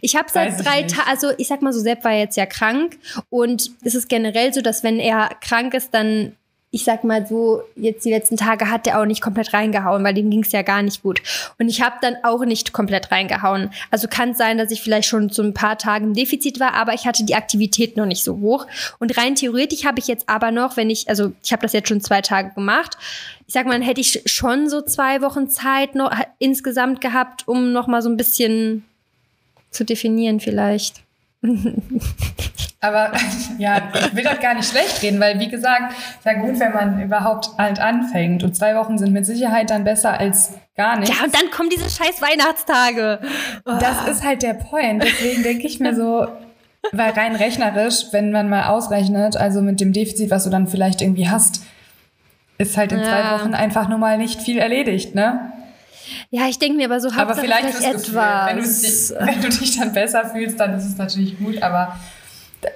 Ich 0.00 0.14
habe 0.14 0.28
seit 0.30 0.64
drei 0.64 0.82
Tagen, 0.82 1.08
also 1.08 1.32
ich 1.36 1.48
sag 1.48 1.62
mal 1.62 1.72
so, 1.72 1.80
Sepp 1.80 2.04
war 2.04 2.12
jetzt 2.12 2.36
ja 2.36 2.46
krank 2.46 2.96
und 3.28 3.70
es 3.84 3.96
ist 3.96 4.08
generell 4.08 4.54
so, 4.54 4.62
dass 4.62 4.84
wenn 4.84 5.00
er 5.00 5.30
krank 5.40 5.74
ist, 5.74 5.92
dann 5.94 6.36
ich 6.76 6.84
sag 6.84 7.04
mal 7.04 7.26
so, 7.26 7.62
jetzt 7.74 8.04
die 8.04 8.10
letzten 8.10 8.36
Tage 8.36 8.70
hat 8.70 8.84
der 8.84 9.00
auch 9.00 9.06
nicht 9.06 9.22
komplett 9.22 9.54
reingehauen, 9.54 10.04
weil 10.04 10.12
dem 10.12 10.28
ging 10.28 10.42
es 10.42 10.52
ja 10.52 10.60
gar 10.60 10.82
nicht 10.82 11.02
gut. 11.02 11.22
Und 11.58 11.70
ich 11.70 11.80
habe 11.80 11.96
dann 12.02 12.16
auch 12.22 12.44
nicht 12.44 12.74
komplett 12.74 13.10
reingehauen. 13.10 13.70
Also 13.90 14.08
kann 14.08 14.34
sein, 14.34 14.58
dass 14.58 14.70
ich 14.70 14.82
vielleicht 14.82 15.08
schon 15.08 15.30
so 15.30 15.42
ein 15.42 15.54
paar 15.54 15.78
Tage 15.78 16.04
im 16.04 16.12
Defizit 16.12 16.60
war, 16.60 16.74
aber 16.74 16.92
ich 16.92 17.06
hatte 17.06 17.24
die 17.24 17.34
Aktivität 17.34 17.96
noch 17.96 18.04
nicht 18.04 18.22
so 18.22 18.40
hoch. 18.40 18.66
Und 18.98 19.16
rein 19.16 19.36
theoretisch 19.36 19.86
habe 19.86 20.00
ich 20.00 20.06
jetzt 20.06 20.28
aber 20.28 20.50
noch, 20.50 20.76
wenn 20.76 20.90
ich, 20.90 21.08
also 21.08 21.32
ich 21.42 21.50
habe 21.50 21.62
das 21.62 21.72
jetzt 21.72 21.88
schon 21.88 22.02
zwei 22.02 22.20
Tage 22.20 22.52
gemacht, 22.54 22.98
ich 23.46 23.54
sag 23.54 23.64
mal, 23.64 23.82
hätte 23.82 24.02
ich 24.02 24.22
schon 24.26 24.68
so 24.68 24.82
zwei 24.82 25.22
Wochen 25.22 25.48
Zeit 25.48 25.94
noch 25.94 26.12
insgesamt 26.38 27.00
gehabt, 27.00 27.48
um 27.48 27.72
noch 27.72 27.86
mal 27.86 28.02
so 28.02 28.10
ein 28.10 28.18
bisschen 28.18 28.84
zu 29.70 29.82
definieren 29.82 30.40
vielleicht. 30.40 31.05
Aber 32.80 33.12
ja, 33.58 33.82
ich 33.94 34.14
will 34.14 34.22
das 34.22 34.38
gar 34.38 34.54
nicht 34.54 34.68
schlecht 34.68 35.02
reden, 35.02 35.18
weil 35.18 35.40
wie 35.40 35.48
gesagt, 35.48 35.92
ist 35.92 36.24
ja 36.24 36.34
gut, 36.34 36.60
wenn 36.60 36.72
man 36.72 37.02
überhaupt 37.02 37.50
halt 37.58 37.80
anfängt. 37.80 38.44
Und 38.44 38.54
zwei 38.54 38.76
Wochen 38.76 38.98
sind 38.98 39.12
mit 39.12 39.26
Sicherheit 39.26 39.70
dann 39.70 39.84
besser 39.84 40.20
als 40.20 40.52
gar 40.76 40.98
nicht. 40.98 41.12
Ja, 41.12 41.24
und 41.24 41.34
dann 41.34 41.50
kommen 41.50 41.70
diese 41.70 41.88
scheiß 41.88 42.20
Weihnachtstage. 42.20 43.20
Oh. 43.64 43.72
Das 43.80 44.06
ist 44.08 44.24
halt 44.24 44.42
der 44.42 44.54
Point. 44.54 45.02
Deswegen 45.02 45.42
denke 45.42 45.66
ich 45.66 45.80
mir 45.80 45.94
so, 45.94 46.26
weil 46.92 47.10
rein 47.10 47.34
rechnerisch, 47.34 48.06
wenn 48.12 48.30
man 48.30 48.48
mal 48.48 48.68
ausrechnet, 48.68 49.36
also 49.36 49.62
mit 49.62 49.80
dem 49.80 49.92
Defizit, 49.92 50.30
was 50.30 50.44
du 50.44 50.50
dann 50.50 50.66
vielleicht 50.66 51.00
irgendwie 51.00 51.28
hast, 51.28 51.64
ist 52.58 52.76
halt 52.76 52.92
in 52.92 53.00
ja. 53.00 53.04
zwei 53.04 53.38
Wochen 53.38 53.54
einfach 53.54 53.88
nur 53.88 53.98
mal 53.98 54.18
nicht 54.18 54.40
viel 54.40 54.58
erledigt, 54.58 55.14
ne? 55.14 55.52
Ja, 56.30 56.48
ich 56.48 56.58
denke 56.58 56.76
mir 56.76 56.86
aber 56.86 57.00
so, 57.00 57.10
aber 57.16 57.34
vielleicht, 57.34 57.76
vielleicht 57.76 57.82
etwas. 57.82 58.02
Gefühl, 58.04 59.18
wenn, 59.18 59.22
du, 59.26 59.26
wenn 59.26 59.42
du 59.42 59.58
dich 59.58 59.78
dann 59.78 59.92
besser 59.92 60.30
fühlst, 60.30 60.60
dann 60.60 60.76
ist 60.76 60.84
es 60.84 60.96
natürlich 60.96 61.38
gut, 61.38 61.62
aber 61.62 61.98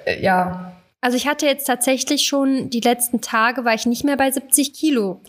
äh, 0.05 0.23
ja. 0.23 0.73
Also 1.01 1.17
ich 1.17 1.27
hatte 1.27 1.47
jetzt 1.47 1.65
tatsächlich 1.65 2.27
schon 2.27 2.69
die 2.69 2.79
letzten 2.79 3.21
Tage, 3.21 3.65
war 3.65 3.73
ich 3.73 3.85
nicht 3.85 4.03
mehr 4.03 4.17
bei 4.17 4.29
70 4.29 4.73
Kilo. 4.73 5.21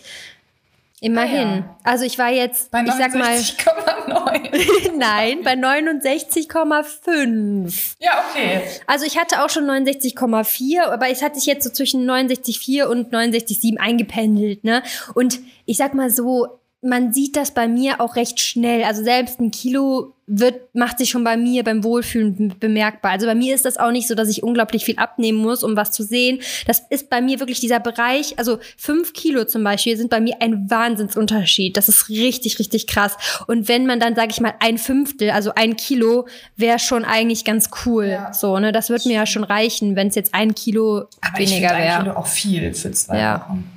Immerhin. 1.03 1.49
Ah, 1.49 1.57
ja. 1.57 1.77
Also 1.83 2.05
ich 2.05 2.17
war 2.17 2.31
jetzt, 2.31 2.71
bei 2.71 2.85
ich 2.85 2.93
sag 2.93 3.13
mal. 3.15 3.35
69,9. 3.35 4.93
Nein, 4.99 5.41
bei 5.43 5.55
69,5. 5.55 7.97
Ja, 7.99 8.25
okay. 8.31 8.61
Also 8.87 9.05
ich 9.05 9.19
hatte 9.19 9.43
auch 9.43 9.51
schon 9.51 9.65
69,4, 9.65 10.83
aber 10.83 11.09
es 11.09 11.21
hat 11.21 11.35
sich 11.35 11.47
jetzt 11.47 11.65
so 11.65 11.71
zwischen 11.71 12.09
69,4 12.09 12.85
und 12.85 13.13
69,7 13.13 13.79
eingependelt, 13.79 14.63
ne? 14.63 14.85
Und 15.15 15.41
ich 15.67 15.77
sag 15.77 15.95
mal 15.95 16.09
so, 16.09 16.61
man 16.85 17.13
sieht 17.13 17.37
das 17.37 17.53
bei 17.53 17.69
mir 17.69 18.01
auch 18.01 18.17
recht 18.17 18.41
schnell. 18.41 18.83
Also 18.83 19.05
selbst 19.05 19.39
ein 19.39 19.53
Kilo 19.53 20.15
wird, 20.27 20.75
macht 20.75 20.99
sich 20.99 21.11
schon 21.11 21.23
bei 21.23 21.37
mir 21.37 21.63
beim 21.63 21.85
Wohlfühlen 21.85 22.55
bemerkbar. 22.59 23.13
Also 23.13 23.27
bei 23.27 23.37
mir 23.37 23.55
ist 23.55 23.65
das 23.65 23.77
auch 23.77 23.93
nicht 23.93 24.09
so, 24.09 24.17
dass 24.17 24.29
ich 24.29 24.43
unglaublich 24.43 24.85
viel 24.85 24.99
abnehmen 24.99 25.39
muss, 25.39 25.63
um 25.63 25.77
was 25.77 25.93
zu 25.93 26.03
sehen. 26.03 26.41
Das 26.67 26.83
ist 26.91 27.09
bei 27.09 27.21
mir 27.21 27.39
wirklich 27.39 27.61
dieser 27.61 27.79
Bereich, 27.79 28.37
also 28.37 28.59
fünf 28.77 29.13
Kilo 29.13 29.45
zum 29.45 29.63
Beispiel 29.63 29.97
sind 29.97 30.11
bei 30.11 30.21
mir 30.21 30.37
ein 30.41 30.69
Wahnsinnsunterschied. 30.69 31.77
Das 31.77 31.89
ist 31.89 32.09
richtig, 32.09 32.59
richtig 32.59 32.89
krass. 32.89 33.17
Und 33.47 33.69
wenn 33.69 33.87
man 33.87 34.01
dann, 34.01 34.17
sage 34.17 34.31
ich 34.33 34.41
mal, 34.41 34.55
ein 34.59 34.77
Fünftel, 34.77 35.31
also 35.31 35.53
ein 35.55 35.77
Kilo, 35.77 36.27
wäre 36.57 36.81
schon 36.81 37.05
eigentlich 37.05 37.45
ganz 37.45 37.71
cool. 37.87 38.07
Ja. 38.07 38.33
So, 38.33 38.59
ne, 38.59 38.73
das 38.73 38.91
wird 38.91 39.07
mir 39.07 39.15
ja 39.15 39.27
schon 39.27 39.45
reichen, 39.45 39.95
wenn 39.95 40.09
es 40.09 40.17
jetzt 40.17 40.35
ein 40.35 40.57
Kilo 40.57 41.05
Aber 41.21 41.39
weniger 41.39 41.69
wäre. 41.71 41.99
Ein 41.99 42.03
Kilo 42.03 42.17
auch 42.17 42.27
viel 42.27 42.75
für 42.75 42.91
zwei 42.91 43.19
ja. 43.19 43.47
Wochen. 43.49 43.71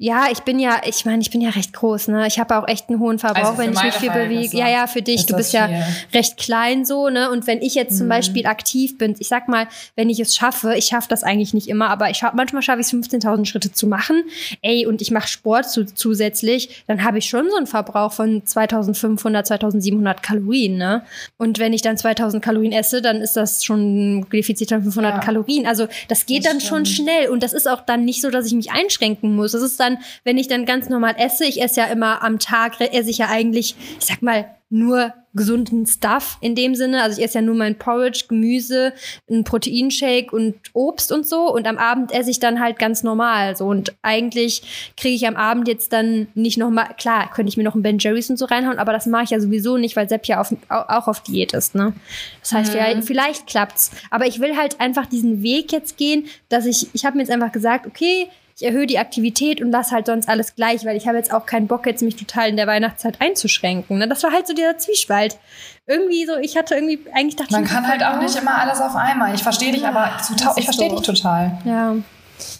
Ja, 0.00 0.28
ich 0.30 0.40
bin 0.40 0.60
ja, 0.60 0.80
ich 0.86 1.04
meine, 1.04 1.20
ich 1.22 1.30
bin 1.30 1.40
ja 1.40 1.50
recht 1.50 1.72
groß, 1.72 2.08
ne? 2.08 2.26
Ich 2.28 2.38
habe 2.38 2.56
auch 2.56 2.68
echt 2.68 2.88
einen 2.88 3.00
hohen 3.00 3.18
Verbrauch, 3.18 3.50
also 3.50 3.58
wenn 3.58 3.72
ich 3.72 3.82
mich 3.82 3.94
viel 3.94 4.10
bewege. 4.10 4.56
Ja, 4.56 4.68
ja, 4.68 4.86
für 4.86 5.02
dich. 5.02 5.26
Du 5.26 5.36
bist 5.36 5.52
ja 5.52 5.68
recht 6.14 6.36
klein 6.36 6.84
so, 6.84 7.08
ne? 7.08 7.30
Und 7.30 7.48
wenn 7.48 7.60
ich 7.60 7.74
jetzt 7.74 7.94
mhm. 7.94 7.98
zum 7.98 8.08
Beispiel 8.08 8.46
aktiv 8.46 8.96
bin, 8.96 9.16
ich 9.18 9.26
sag 9.26 9.48
mal, 9.48 9.66
wenn 9.96 10.08
ich 10.08 10.20
es 10.20 10.36
schaffe, 10.36 10.74
ich 10.76 10.86
schaffe 10.86 11.08
das 11.08 11.24
eigentlich 11.24 11.52
nicht 11.52 11.66
immer, 11.66 11.90
aber 11.90 12.10
ich 12.10 12.18
schaff, 12.18 12.32
manchmal 12.34 12.62
schaffe 12.62 12.80
ich 12.80 12.86
es 12.86 12.92
15.000 12.92 13.44
Schritte 13.44 13.72
zu 13.72 13.88
machen. 13.88 14.22
Ey, 14.62 14.86
und 14.86 15.02
ich 15.02 15.10
mache 15.10 15.26
Sport 15.26 15.68
zu, 15.68 15.84
zusätzlich, 15.84 16.84
dann 16.86 17.02
habe 17.02 17.18
ich 17.18 17.28
schon 17.28 17.50
so 17.50 17.56
einen 17.56 17.66
Verbrauch 17.66 18.12
von 18.12 18.42
2.500, 18.42 19.48
2.700 19.48 20.20
Kalorien, 20.22 20.76
ne? 20.76 21.02
Und 21.38 21.58
wenn 21.58 21.72
ich 21.72 21.82
dann 21.82 21.96
2.000 21.96 22.38
Kalorien 22.38 22.72
esse, 22.72 23.02
dann 23.02 23.16
ist 23.16 23.36
das 23.36 23.64
schon 23.64 24.18
ein 24.18 24.30
Defizit 24.30 24.68
von 24.68 24.82
500 24.82 25.14
ja. 25.14 25.18
Kalorien. 25.18 25.66
Also 25.66 25.88
das 26.06 26.24
geht 26.26 26.44
das 26.44 26.52
dann 26.52 26.60
schon 26.60 26.86
schnell 26.86 27.30
und 27.30 27.42
das 27.42 27.52
ist 27.52 27.68
auch 27.68 27.80
dann 27.80 28.04
nicht 28.04 28.20
so, 28.20 28.30
dass 28.30 28.46
ich 28.46 28.52
mich 28.52 28.70
einschränken 28.70 29.34
muss. 29.34 29.52
Das 29.52 29.62
ist 29.62 29.80
dann 29.80 29.87
dann, 29.88 29.98
wenn 30.24 30.38
ich 30.38 30.48
dann 30.48 30.64
ganz 30.64 30.88
normal 30.88 31.14
esse, 31.18 31.44
ich 31.44 31.62
esse 31.62 31.80
ja 31.80 31.86
immer 31.86 32.22
am 32.22 32.38
Tag, 32.38 32.80
esse 32.80 33.10
ich 33.10 33.18
ja 33.18 33.28
eigentlich, 33.28 33.76
ich 33.98 34.06
sag 34.06 34.22
mal, 34.22 34.46
nur 34.70 35.14
gesunden 35.34 35.86
Stuff 35.86 36.36
in 36.42 36.54
dem 36.54 36.74
Sinne. 36.74 37.02
Also 37.02 37.18
ich 37.18 37.24
esse 37.24 37.38
ja 37.38 37.42
nur 37.42 37.54
mein 37.54 37.78
Porridge, 37.78 38.24
Gemüse, 38.28 38.92
ein 39.30 39.44
Proteinshake 39.44 40.30
und 40.30 40.56
Obst 40.74 41.10
und 41.10 41.26
so. 41.26 41.50
Und 41.50 41.66
am 41.66 41.78
Abend 41.78 42.12
esse 42.12 42.30
ich 42.30 42.38
dann 42.38 42.60
halt 42.60 42.78
ganz 42.78 43.02
normal. 43.02 43.56
So. 43.56 43.66
Und 43.66 43.94
eigentlich 44.02 44.92
kriege 44.96 45.14
ich 45.14 45.26
am 45.26 45.36
Abend 45.36 45.68
jetzt 45.68 45.92
dann 45.94 46.28
nicht 46.34 46.58
nochmal, 46.58 46.88
klar, 46.98 47.30
könnte 47.30 47.48
ich 47.48 47.56
mir 47.56 47.62
noch 47.62 47.74
ein 47.74 47.82
Ben 47.82 47.98
Jerry's 47.98 48.28
und 48.28 48.36
so 48.36 48.44
reinhauen, 48.44 48.78
aber 48.78 48.92
das 48.92 49.06
mache 49.06 49.24
ich 49.24 49.30
ja 49.30 49.40
sowieso 49.40 49.78
nicht, 49.78 49.96
weil 49.96 50.08
Sepp 50.08 50.26
ja 50.26 50.40
auf, 50.40 50.54
auch 50.68 51.08
auf 51.08 51.20
Diät 51.20 51.54
ist. 51.54 51.74
Ne? 51.74 51.94
Das 52.42 52.52
heißt, 52.52 52.74
mhm. 52.74 52.78
ja, 52.78 53.00
vielleicht 53.00 53.46
klappt's. 53.46 53.90
Aber 54.10 54.26
ich 54.26 54.40
will 54.40 54.56
halt 54.56 54.80
einfach 54.80 55.06
diesen 55.06 55.42
Weg 55.42 55.72
jetzt 55.72 55.96
gehen, 55.96 56.26
dass 56.50 56.66
ich, 56.66 56.88
ich 56.92 57.06
habe 57.06 57.16
mir 57.16 57.22
jetzt 57.22 57.32
einfach 57.32 57.52
gesagt, 57.52 57.86
okay, 57.86 58.28
ich 58.58 58.66
erhöhe 58.66 58.88
die 58.88 58.98
Aktivität 58.98 59.62
und 59.62 59.70
lasse 59.70 59.92
halt 59.92 60.06
sonst 60.06 60.28
alles 60.28 60.56
gleich, 60.56 60.84
weil 60.84 60.96
ich 60.96 61.06
habe 61.06 61.16
jetzt 61.16 61.32
auch 61.32 61.46
keinen 61.46 61.68
Bock, 61.68 61.86
jetzt 61.86 62.02
mich 62.02 62.16
total 62.16 62.48
in 62.48 62.56
der 62.56 62.66
Weihnachtszeit 62.66 63.20
einzuschränken. 63.20 63.98
Ne? 63.98 64.08
Das 64.08 64.24
war 64.24 64.32
halt 64.32 64.48
so 64.48 64.54
dieser 64.54 64.76
Zwiespalt. 64.76 65.38
Irgendwie 65.86 66.26
so, 66.26 66.36
ich 66.36 66.56
hatte 66.56 66.74
irgendwie, 66.74 66.98
eigentlich 67.14 67.36
dachte 67.36 67.52
Man 67.52 67.64
ich. 67.64 67.70
kann 67.70 67.86
halt 67.86 68.02
auch 68.02 68.20
nicht 68.20 68.34
immer 68.34 68.58
alles 68.58 68.80
auf 68.80 68.96
einmal. 68.96 69.32
Ich 69.32 69.44
verstehe 69.44 69.70
dich, 69.70 69.86
aber 69.86 70.10
ich 70.18 70.64
verstehe 70.64 70.90
so. 70.90 70.96
dich 70.96 71.06
total. 71.06 71.56
Ja. 71.64 71.94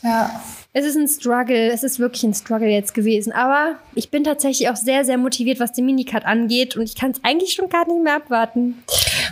Ja. 0.05 0.41
Es 0.73 0.85
ist 0.85 0.97
ein 0.97 1.09
Struggle, 1.09 1.73
es 1.73 1.83
ist 1.83 1.99
wirklich 1.99 2.23
ein 2.23 2.35
Struggle 2.35 2.69
jetzt 2.69 2.95
gewesen. 2.95 3.33
Aber 3.33 3.75
ich 3.97 4.13
bin 4.13 4.23
tatsächlich 4.23 4.71
auch 4.71 4.77
sehr, 4.77 5.05
sehr 5.05 5.19
motiviert, 5.19 5.59
was 5.59 5.73
den 5.73 5.87
Minicut 5.87 6.25
angeht. 6.25 6.77
Und 6.77 6.85
ich 6.85 6.95
kann 6.95 7.11
es 7.11 7.25
eigentlich 7.25 7.55
schon 7.55 7.69
gar 7.71 7.89
nicht 7.89 8.05
mehr 8.05 8.15
abwarten. 8.15 8.85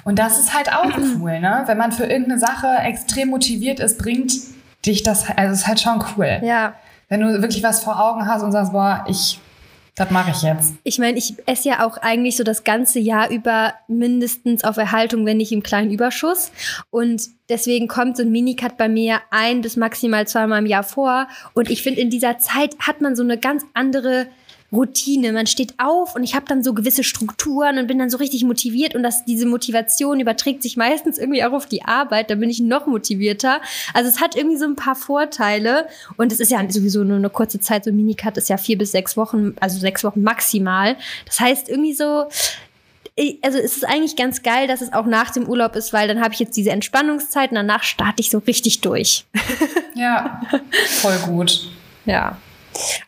Und 0.03 0.19
das 0.19 0.41
ist 0.41 0.53
halt 0.53 0.73
auch 0.73 0.87
cool, 1.21 1.39
ne? 1.39 1.63
Wenn 1.67 1.79
man 1.79 1.93
für 1.93 2.05
irgendeine 2.07 2.41
Sache 2.41 2.67
extrem 2.83 3.29
motiviert 3.29 3.79
ist, 3.79 3.99
bringt 3.99 4.33
dich 4.87 5.03
das, 5.03 5.29
also 5.37 5.53
es 5.53 5.61
ist 5.61 5.67
halt 5.67 5.81
schon 5.81 6.03
cool. 6.17 6.41
Ja. 6.43 6.75
Wenn 7.09 7.21
du 7.21 7.41
wirklich 7.41 7.63
was 7.63 7.83
vor 7.85 8.01
Augen 8.01 8.27
hast 8.27 8.43
und 8.43 8.53
sagst, 8.53 8.73
boah, 8.73 9.05
ich, 9.09 9.41
das 9.95 10.11
mache 10.11 10.31
ich 10.31 10.43
jetzt. 10.43 10.75
Ich 10.83 10.99
meine, 10.99 11.17
ich 11.17 11.37
esse 11.47 11.69
ja 11.69 11.87
auch 11.87 11.99
eigentlich 11.99 12.37
so 12.37 12.45
das 12.45 12.65
ganze 12.65 12.99
Jahr 12.99 13.31
über 13.31 13.75
mindestens 13.89 14.65
auf 14.65 14.77
Erhaltung, 14.77 15.25
wenn 15.25 15.37
nicht 15.37 15.53
im 15.53 15.63
kleinen 15.63 15.91
Überschuss. 15.91 16.51
Und 16.91 17.23
deswegen 17.49 17.89
kommt 17.89 18.17
so 18.17 18.23
ein 18.23 18.33
Minicut 18.33 18.77
bei 18.77 18.89
mir 18.89 19.21
ein 19.31 19.61
bis 19.61 19.77
maximal 19.77 20.27
zweimal 20.27 20.59
im 20.59 20.67
Jahr 20.67 20.83
vor. 20.83 21.29
Und 21.55 21.71
ich 21.71 21.83
finde, 21.83 22.01
in 22.01 22.11
dieser 22.11 22.39
Zeit 22.39 22.77
hat 22.81 23.01
man 23.01 23.15
so 23.15 23.23
eine 23.23 23.39
ganz 23.39 23.65
andere 23.73 24.27
Routine. 24.73 25.33
Man 25.33 25.47
steht 25.47 25.75
auf 25.79 26.15
und 26.17 26.25
ich 26.25 26.35
habe 26.35 26.47
dann 26.47 26.63
so 26.63 26.75
gewisse 26.75 27.05
Strukturen 27.05 27.79
und 27.79 27.87
bin 27.87 27.99
dann 27.99 28.11
so 28.11 28.19
richtig 28.19 28.45
motiviert 28.45 28.95
und 28.95 29.03
das, 29.03 29.25
diese 29.25 29.47
Motivation 29.47 30.21
überträgt 30.21 30.63
sich 30.63 30.77
meistens 30.77 31.19
irgendwie 31.19 31.45
auch 31.45 31.53
auf 31.53 31.67
die 31.67 31.85
Arbeit. 31.85 32.31
Da 32.31 32.35
bin 32.35 32.51
ich 32.51 32.61
noch 32.61 32.87
motivierter. 32.87 33.61
Also 33.95 34.09
es 34.09 34.21
hat 34.21 34.37
irgendwie 34.37 34.57
so 34.57 34.67
ein 34.67 34.77
paar 34.77 34.97
Vorteile 34.97 35.87
und 36.17 36.33
es 36.33 36.41
ist 36.41 36.51
ja 36.51 36.61
sowieso 36.69 37.05
nur 37.05 37.17
eine 37.17 37.31
kurze 37.31 37.61
Zeit. 37.61 37.85
So 37.85 37.91
ein 37.91 37.97
Minicut 37.97 38.37
ist 38.37 38.49
ja 38.49 38.57
vier 38.57 38.79
bis 38.79 38.93
sechs 38.93 39.17
Wochen, 39.17 39.55
also 39.61 39.79
sechs 39.79 40.03
Wochen 40.05 40.23
maximal. 40.23 40.97
Das 41.27 41.41
heißt 41.41 41.69
irgendwie 41.69 41.95
so, 41.95 42.29
also 43.43 43.59
es 43.59 43.77
ist 43.77 43.87
eigentlich 43.87 44.17
ganz 44.17 44.43
geil, 44.43 44.67
dass 44.67 44.83
es 44.83 44.93
auch 44.93 45.07
nach 45.07 45.31
dem 45.31 45.49
Urlaub 45.49 45.75
ist, 45.75 45.93
weil 45.93 46.07
dann 46.07 46.21
habe 46.21 46.35
ich 46.35 46.41
jetzt 46.41 46.57
diese 46.57 46.71
Entspannungszeit 46.71 47.51
und 47.51 47.57
danach 47.57 47.83
starte 47.83 48.21
ich 48.21 48.31
so 48.31 48.39
richtig 48.39 48.83
durch. 48.83 49.25
Ja, 49.95 50.43
voll 51.01 51.19
gut. 51.27 51.71
Ja. 52.05 52.37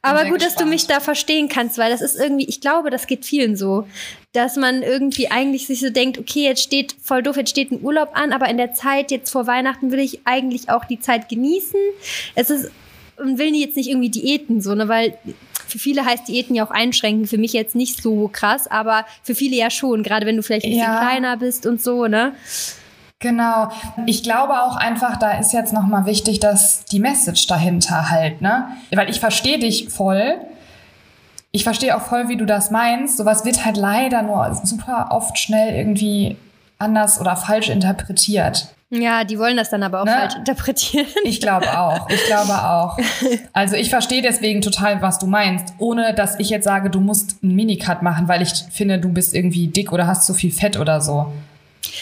Aber 0.03 0.25
gut, 0.25 0.35
gespannt. 0.35 0.43
dass 0.43 0.55
du 0.57 0.67
mich 0.67 0.87
da 0.87 1.01
verstehen 1.01 1.49
kannst, 1.49 1.79
weil 1.79 1.91
das 1.91 2.01
ist 2.01 2.17
irgendwie, 2.17 2.47
ich 2.47 2.61
glaube, 2.61 2.91
das 2.91 3.07
geht 3.07 3.25
vielen 3.25 3.57
so, 3.57 3.87
dass 4.33 4.57
man 4.57 4.83
irgendwie 4.83 5.31
eigentlich 5.31 5.67
sich 5.67 5.81
so 5.81 5.91
denkt, 5.91 6.19
okay, 6.19 6.45
jetzt 6.45 6.63
steht 6.63 6.95
voll 7.03 7.23
doof, 7.23 7.37
jetzt 7.37 7.51
steht 7.51 7.71
ein 7.71 7.83
Urlaub 7.83 8.11
an, 8.15 8.33
aber 8.33 8.49
in 8.49 8.57
der 8.57 8.75
Zeit 8.75 9.11
jetzt 9.11 9.31
vor 9.31 9.47
Weihnachten 9.47 9.91
will 9.91 10.01
ich 10.01 10.21
eigentlich 10.25 10.71
auch 10.71 10.85
die 10.85 11.01
Zeit 11.01 11.29
genießen. 11.29 11.81
Es 12.35 12.51
ist 12.51 12.71
und 13.19 13.39
will 13.39 13.55
jetzt 13.55 13.77
nicht 13.77 13.89
irgendwie 13.89 14.11
Diäten 14.11 14.61
so, 14.61 14.75
ne, 14.75 14.89
weil 14.89 15.19
für 15.67 15.79
viele 15.79 16.05
heißt 16.05 16.29
Diäten 16.29 16.55
ja 16.55 16.65
auch 16.67 16.71
einschränken, 16.71 17.27
für 17.27 17.39
mich 17.39 17.53
jetzt 17.53 17.75
nicht 17.75 18.03
so 18.03 18.29
krass, 18.33 18.67
aber 18.67 19.05
für 19.23 19.35
viele 19.35 19.57
ja 19.57 19.71
schon, 19.71 20.03
gerade 20.03 20.25
wenn 20.27 20.37
du 20.37 20.43
vielleicht 20.43 20.65
ein 20.65 20.71
bisschen 20.71 20.85
ja. 20.85 21.01
kleiner 21.01 21.37
bist 21.37 21.67
und 21.67 21.83
so, 21.83 22.07
ne? 22.07 22.35
Genau. 23.21 23.69
Ich 24.07 24.23
glaube 24.23 24.63
auch 24.63 24.77
einfach, 24.77 25.17
da 25.17 25.39
ist 25.39 25.53
jetzt 25.53 25.73
nochmal 25.73 26.07
wichtig, 26.07 26.39
dass 26.39 26.85
die 26.85 27.01
Message 27.01 27.47
dahinter 27.49 28.11
halt, 28.11 28.41
ne? 28.41 28.69
Weil 28.95 29.11
ich 29.11 29.19
verstehe 29.19 29.59
dich 29.59 29.89
voll. 29.89 30.37
Ich 31.51 31.65
verstehe 31.65 31.97
auch 31.97 32.03
voll, 32.03 32.29
wie 32.29 32.37
du 32.37 32.45
das 32.45 32.71
meinst. 32.71 33.17
Sowas 33.17 33.45
wird 33.45 33.65
halt 33.65 33.77
leider 33.77 34.23
nur 34.23 34.55
super 34.63 35.09
oft 35.11 35.37
schnell 35.39 35.75
irgendwie 35.75 36.37
anders 36.79 37.21
oder 37.21 37.35
falsch 37.37 37.69
interpretiert. 37.71 38.69
Ja, 38.91 39.25
die 39.25 39.39
wollen 39.39 39.57
das 39.57 39.69
dann 39.69 39.83
aber 39.83 40.03
auch 40.03 40.05
ne? 40.07 40.13
falsch 40.13 40.37
interpretieren. 40.37 41.07
Ich 41.25 41.41
glaube 41.41 41.79
auch. 41.79 42.09
Ich 42.09 42.25
glaube 42.27 42.53
auch. 42.53 42.99
Also 43.53 43.75
ich 43.75 43.91
verstehe 43.91 44.23
deswegen 44.23 44.61
total, 44.63 45.03
was 45.03 45.19
du 45.19 45.27
meinst, 45.27 45.75
ohne 45.79 46.15
dass 46.15 46.39
ich 46.39 46.49
jetzt 46.49 46.65
sage, 46.65 46.89
du 46.89 47.01
musst 47.01 47.43
einen 47.43 47.57
Minicut 47.57 48.03
machen, 48.03 48.29
weil 48.29 48.43
ich 48.43 48.53
finde, 48.71 48.99
du 48.99 49.09
bist 49.09 49.35
irgendwie 49.35 49.67
dick 49.67 49.93
oder 49.93 50.07
hast 50.07 50.25
zu 50.25 50.33
viel 50.35 50.53
Fett 50.53 50.79
oder 50.79 51.01
so. 51.01 51.33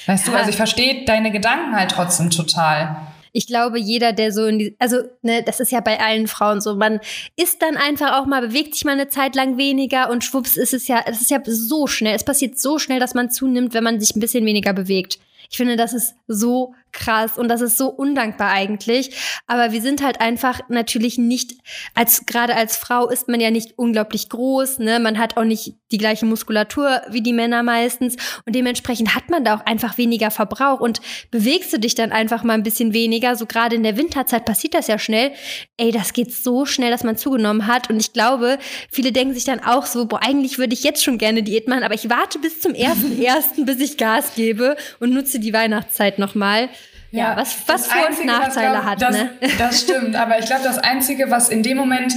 Weißt 0.07 0.29
du, 0.29 0.33
also 0.33 0.51
ich 0.51 0.57
verstehe 0.57 1.05
deine 1.05 1.31
Gedanken 1.31 1.75
halt 1.75 1.91
trotzdem 1.91 2.31
total. 2.31 2.97
Ich 3.33 3.47
glaube, 3.47 3.79
jeder, 3.79 4.13
der 4.13 4.33
so 4.33 4.47
in 4.47 4.59
die, 4.59 4.77
also, 4.79 4.97
ne, 5.21 5.43
das 5.43 5.61
ist 5.61 5.71
ja 5.71 5.81
bei 5.81 6.01
allen 6.01 6.27
Frauen 6.27 6.63
so, 6.63 6.75
man 6.75 7.01
ist 7.37 7.61
dann 7.61 7.77
einfach 7.77 8.19
auch 8.19 8.25
mal, 8.25 8.41
bewegt 8.41 8.75
sich 8.75 8.85
mal 8.87 8.93
eine 8.93 9.09
Zeit 9.09 9.35
lang 9.35 9.59
weniger 9.59 10.09
und 10.09 10.25
schwupps 10.25 10.57
ist 10.57 10.73
es 10.73 10.89
ja, 10.89 11.03
es 11.05 11.21
ist 11.21 11.31
ja 11.31 11.41
so 11.45 11.87
schnell, 11.87 12.15
es 12.15 12.25
passiert 12.25 12.59
so 12.59 12.79
schnell, 12.79 12.99
dass 12.99 13.13
man 13.13 13.31
zunimmt, 13.31 13.75
wenn 13.75 13.85
man 13.85 14.01
sich 14.01 14.17
ein 14.17 14.21
bisschen 14.21 14.47
weniger 14.47 14.73
bewegt. 14.73 15.19
Ich 15.51 15.59
finde, 15.59 15.77
das 15.77 15.93
ist 15.93 16.15
so 16.27 16.75
krass 16.93 17.39
und 17.39 17.49
das 17.49 17.61
ist 17.61 17.79
so 17.79 17.89
undankbar 17.89 18.51
eigentlich. 18.51 19.17
Aber 19.47 19.73
wir 19.73 19.83
sind 19.83 20.03
halt 20.03 20.21
einfach 20.21 20.61
natürlich 20.69 21.19
nicht, 21.19 21.53
als 21.95 22.27
gerade 22.27 22.57
als 22.57 22.77
Frau 22.77 23.09
ist 23.09 23.29
man 23.29 23.41
ja 23.41 23.51
nicht 23.51 23.75
unglaublich 23.77 24.29
groß, 24.29 24.79
ne? 24.79 24.99
Man 24.99 25.19
hat 25.19 25.37
auch 25.37 25.45
nicht 25.45 25.75
die 25.93 25.99
gleiche 25.99 26.27
Muskulatur 26.27 27.03
wie 27.11 27.23
die 27.23 27.33
Männer 27.33 27.63
meistens 27.63 28.17
und 28.45 28.55
dementsprechend 28.55 29.15
hat 29.15 29.31
man 29.31 29.45
da 29.45 29.57
auch 29.57 29.67
einfach 29.67 29.99
weniger 29.99 30.31
Verbrauch 30.31 30.81
und 30.81 31.01
bewegst 31.31 31.73
du 31.73 31.79
dich 31.79 31.95
dann 31.95 32.13
einfach 32.13 32.43
mal 32.43 32.55
ein 32.55 32.63
bisschen 32.63 32.93
weniger. 32.93 33.37
So 33.37 33.47
gerade 33.47 33.77
in 33.77 33.83
der 33.83 33.97
Winterzeit 33.97 34.45
passiert 34.45 34.75
das 34.75 34.89
ja 34.89 34.99
schnell. 34.99 35.33
Ey, 35.77 35.93
das 35.93 36.13
geht 36.13 36.33
so 36.33 36.67
schnell, 36.67 36.91
dass 36.91 37.05
man 37.05 37.17
zugenommen 37.17 37.67
hat 37.67 37.91
und 37.91 38.01
ich 38.01 38.13
glaube, 38.13 38.59
viele 38.91 39.13
denken 39.13 39.35
sich 39.35 39.45
dann 39.45 39.61
auch 39.61 39.87
so, 39.87 40.07
boah, 40.07 40.21
eigentlich 40.23 40.59
würde 40.59 40.75
ich 40.75 40.83
jetzt 40.83 41.05
schon 41.05 41.19
gerne 41.19 41.43
Diät 41.43 41.69
machen, 41.69 41.85
aber 41.85 41.95
ich 41.95 42.11
warte 42.11 42.39
bis 42.39 42.61
zum 42.61 42.75
ersten 42.75 43.23
ersten, 43.27 43.65
bis 43.65 43.81
ich 43.81 43.97
Gas 43.97 44.35
gebe 44.35 44.77
und 44.99 45.13
nutze 45.13 45.39
die 45.39 45.53
Weihnachtszeit 45.53 46.19
nochmal. 46.19 46.69
Ja, 47.17 47.31
ja, 47.31 47.37
was, 47.37 47.57
was 47.67 47.87
Vor- 47.87 48.09
und 48.09 48.27
Nachteile 48.27 48.73
glaub, 48.73 48.85
hat. 48.85 49.03
Das, 49.03 49.17
ne? 49.17 49.31
das 49.59 49.81
stimmt, 49.81 50.15
aber 50.15 50.39
ich 50.39 50.47
glaube, 50.47 50.63
das 50.65 50.79
Einzige, 50.79 51.31
was 51.31 51.49
in 51.49 51.63
dem 51.63 51.77
Moment, 51.77 52.15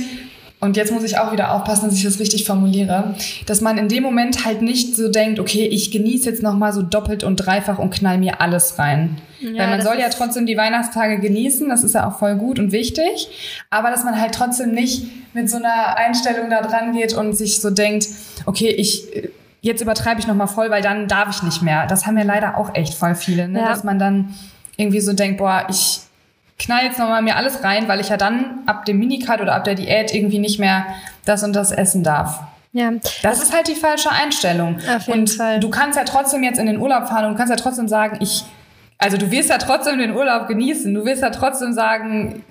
und 0.59 0.75
jetzt 0.75 0.91
muss 0.91 1.03
ich 1.03 1.17
auch 1.17 1.31
wieder 1.31 1.53
aufpassen, 1.53 1.85
dass 1.85 1.95
ich 1.95 2.03
das 2.03 2.19
richtig 2.19 2.43
formuliere, 2.45 3.15
dass 3.45 3.61
man 3.61 3.77
in 3.77 3.87
dem 3.87 4.03
Moment 4.03 4.43
halt 4.45 4.61
nicht 4.61 4.95
so 4.95 5.09
denkt, 5.09 5.39
okay, 5.39 5.65
ich 5.65 5.91
genieße 5.91 6.29
jetzt 6.29 6.43
nochmal 6.43 6.73
so 6.73 6.81
doppelt 6.81 7.23
und 7.23 7.37
dreifach 7.37 7.79
und 7.79 7.91
knall 7.91 8.17
mir 8.17 8.41
alles 8.41 8.77
rein. 8.77 9.17
Ja, 9.39 9.63
Weil 9.63 9.69
man 9.69 9.81
soll 9.81 9.97
ja 9.99 10.09
trotzdem 10.09 10.45
die 10.45 10.57
Weihnachtstage 10.57 11.19
genießen, 11.19 11.69
das 11.69 11.85
ist 11.85 11.95
ja 11.95 12.05
auch 12.09 12.19
voll 12.19 12.35
gut 12.35 12.59
und 12.59 12.73
wichtig, 12.73 13.29
aber 13.69 13.89
dass 13.89 14.03
man 14.03 14.19
halt 14.19 14.35
trotzdem 14.35 14.71
nicht 14.71 15.33
mit 15.33 15.49
so 15.49 15.55
einer 15.55 15.95
Einstellung 15.95 16.49
da 16.49 16.61
dran 16.61 16.91
geht 16.91 17.13
und 17.13 17.37
sich 17.37 17.61
so 17.61 17.69
denkt, 17.69 18.07
okay, 18.45 18.69
ich 18.69 19.07
jetzt 19.61 19.81
übertreibe 19.81 20.19
ich 20.19 20.27
nochmal 20.27 20.47
voll, 20.47 20.69
weil 20.69 20.81
dann 20.81 21.07
darf 21.07 21.29
ich 21.29 21.43
nicht 21.43 21.61
mehr. 21.61 21.87
Das 21.87 22.05
haben 22.05 22.17
ja 22.17 22.23
leider 22.23 22.57
auch 22.57 22.75
echt 22.75 22.93
voll 22.93 23.15
viele, 23.15 23.47
ne? 23.47 23.59
Ja. 23.59 23.69
dass 23.69 23.83
man 23.83 23.99
dann 23.99 24.33
irgendwie 24.79 25.01
so 25.01 25.13
denkt, 25.13 25.37
boah, 25.37 25.65
ich 25.69 25.99
knall 26.57 26.85
jetzt 26.85 26.99
nochmal 26.99 27.21
mir 27.21 27.35
alles 27.35 27.63
rein, 27.63 27.87
weil 27.87 27.99
ich 27.99 28.09
ja 28.09 28.17
dann 28.17 28.59
ab 28.65 28.85
dem 28.85 28.99
Minicut 28.99 29.41
oder 29.41 29.55
ab 29.55 29.63
der 29.63 29.75
Diät 29.75 30.13
irgendwie 30.13 30.39
nicht 30.39 30.59
mehr 30.59 30.85
das 31.25 31.43
und 31.43 31.53
das 31.53 31.71
essen 31.71 32.03
darf. 32.03 32.39
Ja. 32.71 32.91
Das 33.23 33.41
ist 33.41 33.53
halt 33.53 33.67
die 33.67 33.75
falsche 33.75 34.11
Einstellung. 34.11 34.77
Auf 34.95 35.07
jeden 35.07 35.21
und 35.21 35.31
Fall. 35.31 35.59
du 35.59 35.69
kannst 35.69 35.97
ja 35.97 36.03
trotzdem 36.03 36.43
jetzt 36.43 36.59
in 36.59 36.67
den 36.67 36.79
Urlaub 36.79 37.07
fahren 37.07 37.25
und 37.25 37.31
du 37.31 37.37
kannst 37.37 37.49
ja 37.49 37.57
trotzdem 37.57 37.87
sagen, 37.87 38.17
ich, 38.21 38.43
also 38.97 39.17
du 39.17 39.31
wirst 39.31 39.49
ja 39.49 39.57
trotzdem 39.57 39.97
den 39.97 40.15
Urlaub 40.15 40.47
genießen. 40.47 40.93
Du 40.93 41.03
wirst 41.03 41.21
ja 41.23 41.31
trotzdem 41.31 41.73
sagen, 41.73 42.43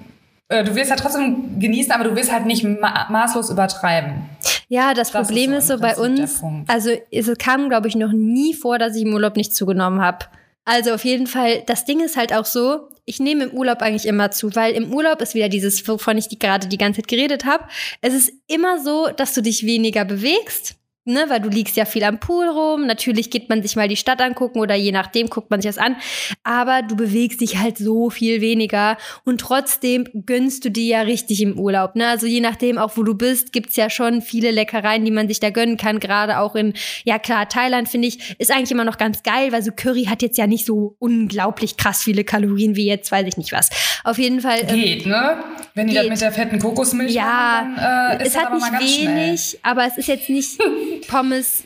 äh, 0.49 0.65
du 0.65 0.75
wirst 0.75 0.91
ja 0.91 0.97
trotzdem 0.97 1.61
genießen, 1.61 1.93
aber 1.93 2.05
du 2.05 2.17
wirst 2.17 2.33
halt 2.33 2.47
nicht 2.47 2.65
ma 2.65 3.07
maßlos 3.11 3.51
übertreiben. 3.51 4.29
Ja, 4.69 4.93
das, 4.93 5.13
Das 5.13 5.27
Problem 5.29 5.53
ist 5.53 5.65
ist 5.65 5.69
so 5.69 5.79
so, 5.79 5.85
im 5.85 5.89
bei 5.89 5.97
uns, 5.97 6.43
also 6.67 6.91
es 7.11 7.31
kam, 7.39 7.69
glaube 7.69 7.89
ich, 7.89 7.95
noch 7.95 8.13
nie 8.13 8.55
vor, 8.55 8.79
dass 8.79 8.97
ich 8.97 9.03
im 9.03 9.15
Urlaub 9.15 9.37
nicht 9.37 9.55
zugenommen 9.55 10.03
habe. 10.03 10.27
Also 10.69 10.93
auf 10.93 11.03
jeden 11.03 11.27
Fall, 11.27 11.63
das 11.65 11.87
Ding 11.87 12.01
ist 12.01 12.19
halt 12.19 12.35
auch 12.35 12.45
so, 12.45 12.91
ich 13.07 13.21
nehme 13.21 13.45
im 13.45 13.53
Urlaub 13.53 13.81
eigentlich 13.81 14.05
immer 14.05 14.31
zu, 14.31 14.55
weil 14.55 14.75
im 14.75 14.93
Urlaub 14.93 15.23
ist 15.23 15.35
wieder 15.35 15.49
dieses, 15.49 15.89
wovon 15.89 16.19
ich 16.19 16.29
die 16.29 16.39
gerade 16.39 16.69
die 16.69 16.77
ganze 16.77 17.01
Zeit 17.01 17.09
geredet 17.09 17.47
habe. 17.47 17.65
Es 18.03 18.13
ist 18.13 18.31
immer 18.49 18.79
so, 18.79 19.09
dass 19.17 19.33
du 19.33 19.41
dich 19.41 19.65
weniger 19.65 20.05
bewegst. 20.05 20.75
Ne, 21.09 21.25
weil 21.29 21.41
du 21.41 21.49
liegst 21.49 21.75
ja 21.79 21.87
viel 21.87 22.05
am 22.05 22.21
Pool 22.21 22.47
rum. 22.49 22.87
Natürlich 22.87 23.31
geht 23.31 23.49
man 23.49 23.63
sich 23.63 23.77
mal 23.77 23.89
die 23.89 23.97
Stadt 23.97 24.21
angucken 24.21 24.61
oder 24.61 24.75
je 24.75 24.93
nachdem 24.93 25.31
guckt 25.31 25.51
man 25.51 25.63
sich 25.63 25.71
das 25.71 25.79
an. 25.79 25.97
Aber 26.45 26.83
du 26.83 26.97
bewegst 26.97 27.41
dich 27.41 27.57
halt 27.57 27.79
so 27.79 28.11
viel 28.11 28.43
weniger 28.43 28.99
und 29.25 29.41
trotzdem 29.41 30.07
gönnst 30.27 30.67
du 30.67 30.71
dir 30.71 30.85
ja 30.85 31.01
richtig 31.01 31.41
im 31.41 31.59
Urlaub. 31.59 31.95
Ne? 31.97 32.07
Also 32.09 32.27
je 32.27 32.41
nachdem, 32.41 32.77
auch 32.77 32.99
wo 32.99 33.05
du 33.05 33.15
bist, 33.15 33.55
gibt's 33.55 33.77
ja 33.77 33.89
schon 33.89 34.21
viele 34.21 34.51
Leckereien, 34.51 35.03
die 35.03 35.11
man 35.11 35.29
sich 35.29 35.41
da 35.41 35.49
gönnen 35.49 35.79
kann. 35.79 35.99
Gerade 35.99 36.41
auch 36.41 36.55
in, 36.55 36.75
ja 37.05 37.19
klar, 37.19 37.49
Thailand 37.49 37.89
finde 37.89 38.09
ich, 38.09 38.37
ist 38.39 38.51
eigentlich 38.51 38.71
immer 38.71 38.85
noch 38.85 38.99
ganz 38.99 39.23
geil, 39.23 39.51
weil 39.51 39.63
so 39.63 39.71
Curry 39.75 40.05
hat 40.05 40.21
jetzt 40.21 40.37
ja 40.37 40.47
nicht 40.47 40.67
so 40.67 40.95
unglaublich 40.99 41.79
krass 41.79 42.03
viele 42.03 42.23
Kalorien 42.23 42.77
wie 42.77 42.87
jetzt, 42.87 43.11
weiß 43.11 43.27
ich 43.27 43.39
nicht 43.39 43.53
was. 43.53 43.71
Auf 44.05 44.19
jeden 44.19 44.43
Fall. 44.43 44.61
ähm, 44.69 44.75
Geht, 44.75 45.07
ne? 45.07 45.43
Wenn 45.75 45.87
die 45.87 45.95
das 45.95 46.03
geht. 46.03 46.13
mit 46.13 46.21
der 46.21 46.33
fetten 46.33 46.59
Kokosmilch 46.59 47.15
ja, 47.15 47.25
machen, 47.25 47.77
dann 47.77 48.21
äh, 48.21 48.23
ist 48.27 48.37
es 48.37 48.37
hat 48.37 48.53
nicht 48.53 48.73
ganz 48.73 48.95
schnell. 48.95 49.17
wenig, 49.17 49.59
aber 49.63 49.87
es 49.87 49.97
ist 49.97 50.09
jetzt 50.09 50.29
nicht 50.29 50.59
Pommes, 51.07 51.65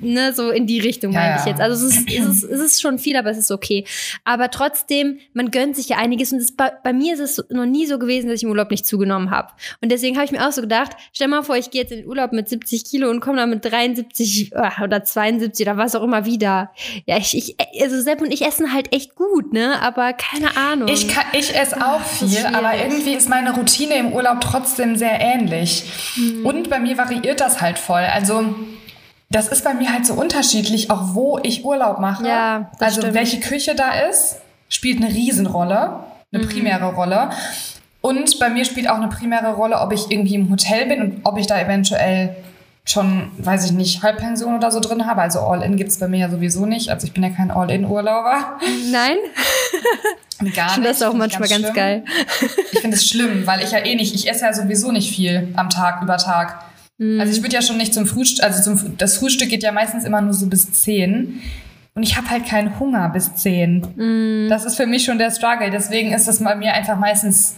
ne, 0.00 0.32
so 0.32 0.50
in 0.50 0.66
die 0.66 0.80
Richtung 0.80 1.12
Ja, 1.12 1.20
meine 1.20 1.36
ich 1.40 1.46
jetzt. 1.46 1.60
Also 1.60 1.86
es 1.86 1.96
ist, 1.96 2.08
es, 2.08 2.26
ist, 2.26 2.44
es 2.44 2.60
ist 2.60 2.82
schon 2.82 2.98
viel, 2.98 3.16
aber 3.16 3.30
es 3.30 3.38
ist 3.38 3.50
okay. 3.50 3.84
Aber 4.24 4.50
trotzdem, 4.50 5.18
man 5.32 5.50
gönnt 5.50 5.76
sich 5.76 5.88
ja 5.88 5.98
einiges 5.98 6.32
und 6.32 6.38
es, 6.38 6.52
bei, 6.52 6.72
bei 6.82 6.92
mir 6.92 7.14
ist 7.14 7.20
es 7.20 7.44
noch 7.50 7.66
nie 7.66 7.86
so 7.86 7.98
gewesen, 7.98 8.28
dass 8.28 8.36
ich 8.36 8.44
im 8.44 8.50
Urlaub 8.50 8.70
nicht 8.70 8.86
zugenommen 8.86 9.30
habe. 9.30 9.52
Und 9.80 9.90
deswegen 9.90 10.16
habe 10.16 10.24
ich 10.24 10.32
mir 10.32 10.46
auch 10.46 10.52
so 10.52 10.60
gedacht, 10.60 10.92
stell 11.12 11.28
mal 11.28 11.42
vor, 11.42 11.56
ich 11.56 11.70
gehe 11.70 11.82
jetzt 11.82 11.92
in 11.92 11.98
den 11.98 12.06
Urlaub 12.06 12.32
mit 12.32 12.48
70 12.48 12.84
Kilo 12.84 13.10
und 13.10 13.20
komme 13.20 13.38
dann 13.38 13.50
mit 13.50 13.64
73 13.64 14.52
äh, 14.52 14.82
oder 14.82 15.04
72 15.04 15.66
oder 15.66 15.76
was 15.76 15.94
auch 15.94 16.02
immer 16.02 16.24
wieder. 16.24 16.70
Ja, 17.06 17.16
ich, 17.16 17.36
ich 17.36 17.56
also 17.82 18.00
Sepp 18.00 18.20
und 18.20 18.32
ich 18.32 18.42
essen 18.42 18.72
halt 18.72 18.92
echt 18.92 19.14
gut, 19.14 19.52
ne, 19.52 19.80
aber 19.82 20.12
keine 20.12 20.56
Ahnung. 20.56 20.88
Ich, 20.88 21.08
kann, 21.08 21.24
ich 21.32 21.54
esse 21.54 21.76
auch 21.76 22.00
das 22.00 22.22
ist 22.22 22.36
viel, 22.36 22.46
aber 22.46 22.76
irgendwie 22.76 23.14
ist 23.14 23.28
meine 23.28 23.54
Routine 23.54 23.94
im 23.94 24.12
Urlaub 24.12 24.40
trotzdem 24.40 24.96
sehr 24.96 25.20
ähnlich. 25.20 25.84
Hm. 26.14 26.46
Und 26.46 26.70
bei 26.70 26.78
mir 26.78 26.96
variiert 26.98 27.40
das 27.40 27.60
halt 27.60 27.78
voll. 27.78 28.02
Also 28.02 28.54
das 29.30 29.48
ist 29.48 29.64
bei 29.64 29.74
mir 29.74 29.92
halt 29.92 30.06
so 30.06 30.14
unterschiedlich, 30.14 30.90
auch 30.90 31.14
wo 31.14 31.38
ich 31.42 31.64
Urlaub 31.64 31.98
mache. 32.00 32.26
Ja, 32.26 32.70
das 32.78 32.88
also 32.88 33.00
stimmt. 33.02 33.14
welche 33.14 33.40
Küche 33.40 33.74
da 33.74 33.90
ist, 34.08 34.36
spielt 34.68 35.02
eine 35.02 35.12
Riesenrolle, 35.12 36.00
eine 36.32 36.44
Mhm. 36.44 36.48
primäre 36.48 36.94
Rolle. 36.94 37.30
Und 38.00 38.38
bei 38.38 38.48
mir 38.50 38.64
spielt 38.64 38.88
auch 38.88 38.96
eine 38.96 39.08
primäre 39.08 39.52
Rolle, 39.54 39.80
ob 39.80 39.92
ich 39.92 40.10
irgendwie 40.10 40.36
im 40.36 40.50
Hotel 40.50 40.86
bin 40.86 41.00
und 41.02 41.20
ob 41.24 41.38
ich 41.38 41.46
da 41.48 41.60
eventuell 41.60 42.36
schon, 42.84 43.32
weiß 43.38 43.64
ich 43.64 43.72
nicht, 43.72 44.04
Halbpension 44.04 44.54
oder 44.54 44.70
so 44.70 44.78
drin 44.78 45.06
habe. 45.08 45.20
Also 45.22 45.40
All-In 45.40 45.76
gibt's 45.76 45.98
bei 45.98 46.06
mir 46.06 46.18
ja 46.20 46.30
sowieso 46.30 46.66
nicht. 46.66 46.88
Also 46.88 47.08
ich 47.08 47.12
bin 47.12 47.24
ja 47.24 47.30
kein 47.30 47.50
All-In-Urlauber. 47.50 48.58
Nein? 48.92 49.16
Gar 50.54 50.66
Ich 50.68 50.72
finde 50.74 50.88
das 50.90 51.00
nicht. 51.00 51.08
auch 51.08 51.14
manchmal 51.14 51.48
ganz 51.48 51.62
schlimm. 51.62 51.74
geil. 51.74 52.04
Ich 52.70 52.78
finde 52.78 52.96
es 52.96 53.08
schlimm, 53.08 53.44
weil 53.46 53.62
ich 53.64 53.72
ja 53.72 53.78
eh 53.78 53.96
nicht, 53.96 54.14
ich 54.14 54.30
esse 54.30 54.44
ja 54.44 54.52
sowieso 54.52 54.92
nicht 54.92 55.12
viel 55.12 55.52
am 55.56 55.68
Tag, 55.70 56.00
über 56.02 56.16
Tag. 56.16 56.62
Mhm. 56.98 57.20
Also 57.20 57.32
ich 57.32 57.42
würde 57.42 57.54
ja 57.54 57.62
schon 57.62 57.76
nicht 57.76 57.94
zum 57.94 58.06
Frühstück, 58.06 58.44
also 58.44 58.62
zum, 58.62 58.96
das 58.96 59.18
Frühstück 59.18 59.48
geht 59.48 59.62
ja 59.62 59.72
meistens 59.72 60.04
immer 60.04 60.20
nur 60.20 60.34
so 60.34 60.46
bis 60.46 60.72
10. 60.72 61.40
Und 61.94 62.02
ich 62.02 62.16
habe 62.16 62.28
halt 62.28 62.46
keinen 62.46 62.78
Hunger 62.78 63.08
bis 63.08 63.34
10. 63.34 63.86
Mhm. 63.96 64.46
Das 64.48 64.64
ist 64.64 64.76
für 64.76 64.86
mich 64.86 65.04
schon 65.04 65.18
der 65.18 65.30
Struggle. 65.30 65.70
Deswegen 65.70 66.12
ist 66.12 66.28
das 66.28 66.42
bei 66.42 66.54
mir 66.54 66.74
einfach 66.74 66.98
meistens 66.98 67.56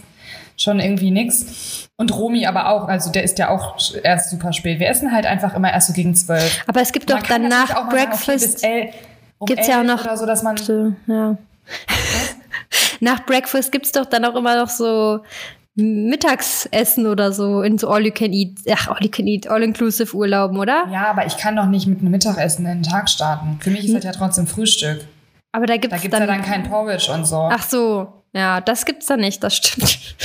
schon 0.55 0.79
irgendwie 0.79 1.11
nix. 1.11 1.87
Und 1.95 2.15
Romy 2.15 2.45
aber 2.45 2.69
auch, 2.69 2.87
also 2.87 3.11
der 3.11 3.23
ist 3.23 3.37
ja 3.39 3.49
auch 3.49 3.77
erst 4.03 4.29
super 4.29 4.53
spät. 4.53 4.79
Wir 4.79 4.87
essen 4.87 5.11
halt 5.11 5.25
einfach 5.25 5.53
immer 5.55 5.71
erst 5.71 5.87
so 5.87 5.93
gegen 5.93 6.15
12. 6.15 6.63
Aber 6.67 6.81
es 6.81 6.91
gibt 6.91 7.09
doch 7.09 7.21
danach 7.21 7.75
auch 7.75 7.85
mal 7.85 7.97
sagen, 7.97 8.13
okay, 8.13 8.25
Breakfast. 8.25 8.65
um 9.39 9.45
Gibt's 9.45 9.67
ja 9.67 9.75
auch 9.75 9.83
11 9.83 9.87
noch- 9.87 10.03
oder 10.05 10.17
so, 10.17 10.25
dass 10.25 10.43
man 10.43 10.57
ja. 11.07 11.37
Nach 13.01 13.25
Breakfast 13.25 13.71
gibt's 13.71 13.91
doch 13.91 14.05
dann 14.05 14.25
auch 14.25 14.35
immer 14.35 14.57
noch 14.57 14.69
so 14.69 15.19
Mittagsessen 15.79 17.07
oder 17.07 17.31
so 17.31 17.61
in 17.61 17.77
so 17.77 17.89
All-You-Can-Eat, 17.89 18.59
ach, 18.71 18.87
All-You-Can-Eat, 18.89 19.47
All-Inclusive 19.47 20.15
Urlauben, 20.15 20.57
oder? 20.57 20.85
Ja, 20.91 21.09
aber 21.09 21.25
ich 21.25 21.37
kann 21.37 21.55
doch 21.55 21.65
nicht 21.65 21.87
mit 21.87 21.99
einem 21.99 22.11
Mittagessen 22.11 22.65
in 22.65 22.81
den 22.81 22.83
Tag 22.83 23.09
starten. 23.09 23.57
Für 23.61 23.69
mich 23.71 23.85
ist 23.85 23.95
das 23.95 24.03
ja 24.03 24.11
trotzdem 24.11 24.47
Frühstück. 24.47 25.05
Aber 25.51 25.65
da 25.65 25.77
Da 25.77 25.97
gibt's 25.97 26.09
dann, 26.09 26.21
ja 26.21 26.27
dann 26.27 26.41
kein 26.43 26.63
Porridge 26.63 27.11
und 27.11 27.25
so. 27.25 27.49
Ach 27.51 27.63
so, 27.63 28.07
ja, 28.33 28.61
das 28.61 28.85
gibt's 28.85 29.07
da 29.07 29.17
nicht, 29.17 29.43
das 29.43 29.55
stimmt. 29.55 30.15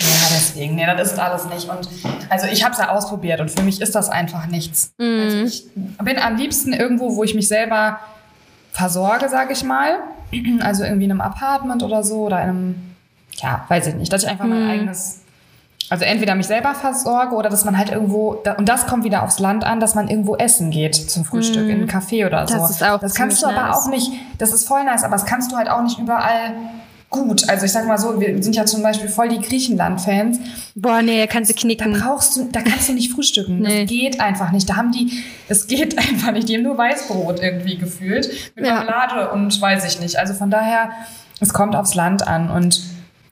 Ja, 0.00 0.28
deswegen. 0.30 0.76
Nee, 0.76 0.86
das 0.86 1.12
ist 1.12 1.18
alles 1.18 1.44
nicht. 1.46 1.68
Und 1.68 1.88
also 2.28 2.46
ich 2.46 2.62
habe 2.62 2.72
es 2.72 2.78
ja 2.78 2.90
ausprobiert 2.90 3.40
und 3.40 3.50
für 3.50 3.62
mich 3.62 3.80
ist 3.80 3.94
das 3.96 4.08
einfach 4.08 4.46
nichts. 4.46 4.92
Mhm. 4.98 5.20
Also 5.20 5.36
ich 5.38 5.64
bin 5.74 6.18
am 6.18 6.36
liebsten 6.36 6.72
irgendwo, 6.72 7.16
wo 7.16 7.24
ich 7.24 7.34
mich 7.34 7.48
selber 7.48 7.98
versorge, 8.70 9.28
sage 9.28 9.52
ich 9.52 9.64
mal. 9.64 9.98
Also 10.60 10.84
irgendwie 10.84 11.06
in 11.06 11.10
einem 11.10 11.20
Apartment 11.20 11.82
oder 11.82 12.04
so 12.04 12.26
oder 12.26 12.40
in 12.42 12.48
einem, 12.48 12.94
ja, 13.42 13.64
weiß 13.68 13.86
ich 13.88 13.94
nicht, 13.94 14.12
dass 14.12 14.22
ich 14.22 14.28
einfach 14.28 14.44
mein 14.46 14.64
Mhm. 14.64 14.70
eigenes, 14.70 15.20
also 15.90 16.04
entweder 16.04 16.34
mich 16.34 16.46
selber 16.46 16.74
versorge 16.74 17.34
oder 17.34 17.48
dass 17.50 17.64
man 17.64 17.78
halt 17.78 17.90
irgendwo, 17.90 18.34
da- 18.44 18.54
und 18.54 18.68
das 18.68 18.86
kommt 18.86 19.04
wieder 19.04 19.22
aufs 19.22 19.38
Land 19.38 19.64
an, 19.64 19.80
dass 19.80 19.94
man 19.94 20.08
irgendwo 20.08 20.36
essen 20.36 20.70
geht 20.70 20.94
zum 20.96 21.24
Frühstück, 21.24 21.64
in 21.68 21.76
einen 21.80 21.88
Café 21.88 22.26
oder 22.26 22.46
so. 22.46 22.54
Das 22.58 22.70
ist 22.70 22.82
auch 22.84 23.00
Das 23.00 23.14
kannst 23.14 23.42
du 23.42 23.46
aber 23.46 23.68
nice. 23.68 23.76
auch 23.76 23.88
nicht, 23.88 24.12
das 24.38 24.52
ist 24.52 24.68
voll 24.68 24.84
nice, 24.84 25.02
aber 25.04 25.12
das 25.16 25.24
kannst 25.24 25.50
du 25.52 25.56
halt 25.56 25.68
auch 25.70 25.82
nicht 25.82 25.98
überall 25.98 26.52
gut. 27.10 27.48
Also 27.48 27.64
ich 27.64 27.72
sag 27.72 27.86
mal 27.86 27.96
so, 27.96 28.20
wir 28.20 28.42
sind 28.42 28.54
ja 28.54 28.66
zum 28.66 28.82
Beispiel 28.82 29.08
voll 29.08 29.30
die 29.30 29.40
Griechenland-Fans. 29.40 30.40
Boah, 30.74 31.00
nee, 31.00 31.26
kannst 31.26 31.50
du 31.50 31.54
Da 31.54 31.60
knicken. 31.62 31.92
brauchst 31.98 32.36
du, 32.36 32.48
da 32.52 32.60
kannst 32.60 32.86
du 32.90 32.92
nicht 32.92 33.10
frühstücken. 33.14 33.60
Nee. 33.60 33.84
Das 33.86 33.88
geht 33.90 34.20
einfach 34.20 34.52
nicht. 34.52 34.68
Da 34.68 34.76
haben 34.76 34.92
die, 34.92 35.10
es 35.48 35.66
geht 35.68 35.96
einfach 35.98 36.32
nicht. 36.32 36.50
Die 36.50 36.56
haben 36.56 36.64
nur 36.64 36.76
Weißbrot 36.76 37.40
irgendwie 37.40 37.78
gefühlt. 37.78 38.28
Mit 38.56 38.66
Ja. 38.66 38.74
Marmelade 38.84 39.30
und 39.30 39.58
weiß 39.58 39.86
ich 39.86 40.00
nicht. 40.00 40.18
Also 40.18 40.34
von 40.34 40.50
daher, 40.50 40.90
es 41.40 41.54
kommt 41.54 41.74
aufs 41.76 41.94
Land 41.94 42.28
an. 42.28 42.50
Und 42.50 42.78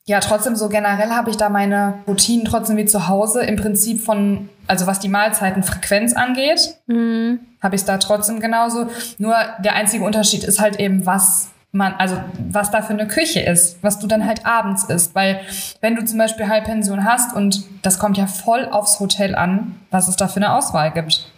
ja, 0.07 0.21
trotzdem 0.21 0.55
so 0.57 0.69
generell 0.69 1.11
habe 1.11 1.31
ich 1.31 1.37
da 1.37 1.49
meine 1.49 1.95
Routinen 2.07 2.45
trotzdem 2.45 2.77
wie 2.77 2.85
zu 2.87 3.09
Hause. 3.09 3.42
Im 3.42 3.57
Prinzip 3.57 4.01
von, 4.01 4.49
also 4.66 4.87
was 4.87 5.01
die 5.01 5.09
Mahlzeitenfrequenz 5.09 6.12
angeht, 6.14 6.77
Mhm. 6.87 7.40
habe 7.62 7.75
ich 7.75 7.83
es 7.83 7.87
da 7.87 7.99
trotzdem 7.99 8.38
genauso. 8.40 8.87
Nur 9.19 9.35
der 9.59 9.75
einzige 9.75 10.05
Unterschied 10.05 10.45
ist 10.45 10.61
halt 10.61 10.79
eben, 10.79 11.05
was 11.07 11.49
man, 11.73 11.92
also 11.99 12.16
was 12.51 12.71
da 12.71 12.81
für 12.83 12.92
eine 12.95 13.07
Küche 13.09 13.40
ist, 13.40 13.79
was 13.83 13.99
du 13.99 14.07
dann 14.07 14.25
halt 14.25 14.47
abends 14.47 14.85
isst. 14.85 15.14
Weil 15.14 15.40
wenn 15.81 15.97
du 15.97 16.05
zum 16.05 16.19
Beispiel 16.19 16.49
Halbpension 16.49 17.05
hast 17.05 17.35
und 17.35 17.64
das 17.83 17.99
kommt 17.99 18.16
ja 18.16 18.27
voll 18.27 18.66
aufs 18.71 19.01
Hotel 19.01 19.35
an, 19.35 19.75
was 19.90 20.09
es 20.09 20.16
da 20.16 20.29
für 20.29 20.37
eine 20.37 20.55
Auswahl 20.55 20.92
gibt. 20.92 21.31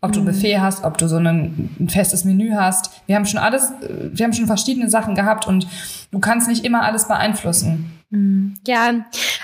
Ob 0.00 0.12
du 0.12 0.24
Buffet 0.24 0.58
hast, 0.60 0.84
ob 0.84 0.98
du 0.98 1.08
so 1.08 1.16
ein, 1.16 1.70
ein 1.80 1.88
festes 1.88 2.24
Menü 2.24 2.52
hast. 2.54 2.90
Wir 3.06 3.16
haben 3.16 3.26
schon 3.26 3.40
alles, 3.40 3.70
äh, 3.82 4.10
wir 4.12 4.24
haben 4.24 4.32
schon 4.32 4.46
verschiedene 4.46 4.90
Sachen 4.90 5.14
gehabt 5.14 5.46
und 5.46 5.66
du 6.10 6.18
kannst 6.18 6.48
nicht 6.48 6.64
immer 6.64 6.82
alles 6.82 7.08
beeinflussen. 7.08 7.95
Ja, 8.66 8.94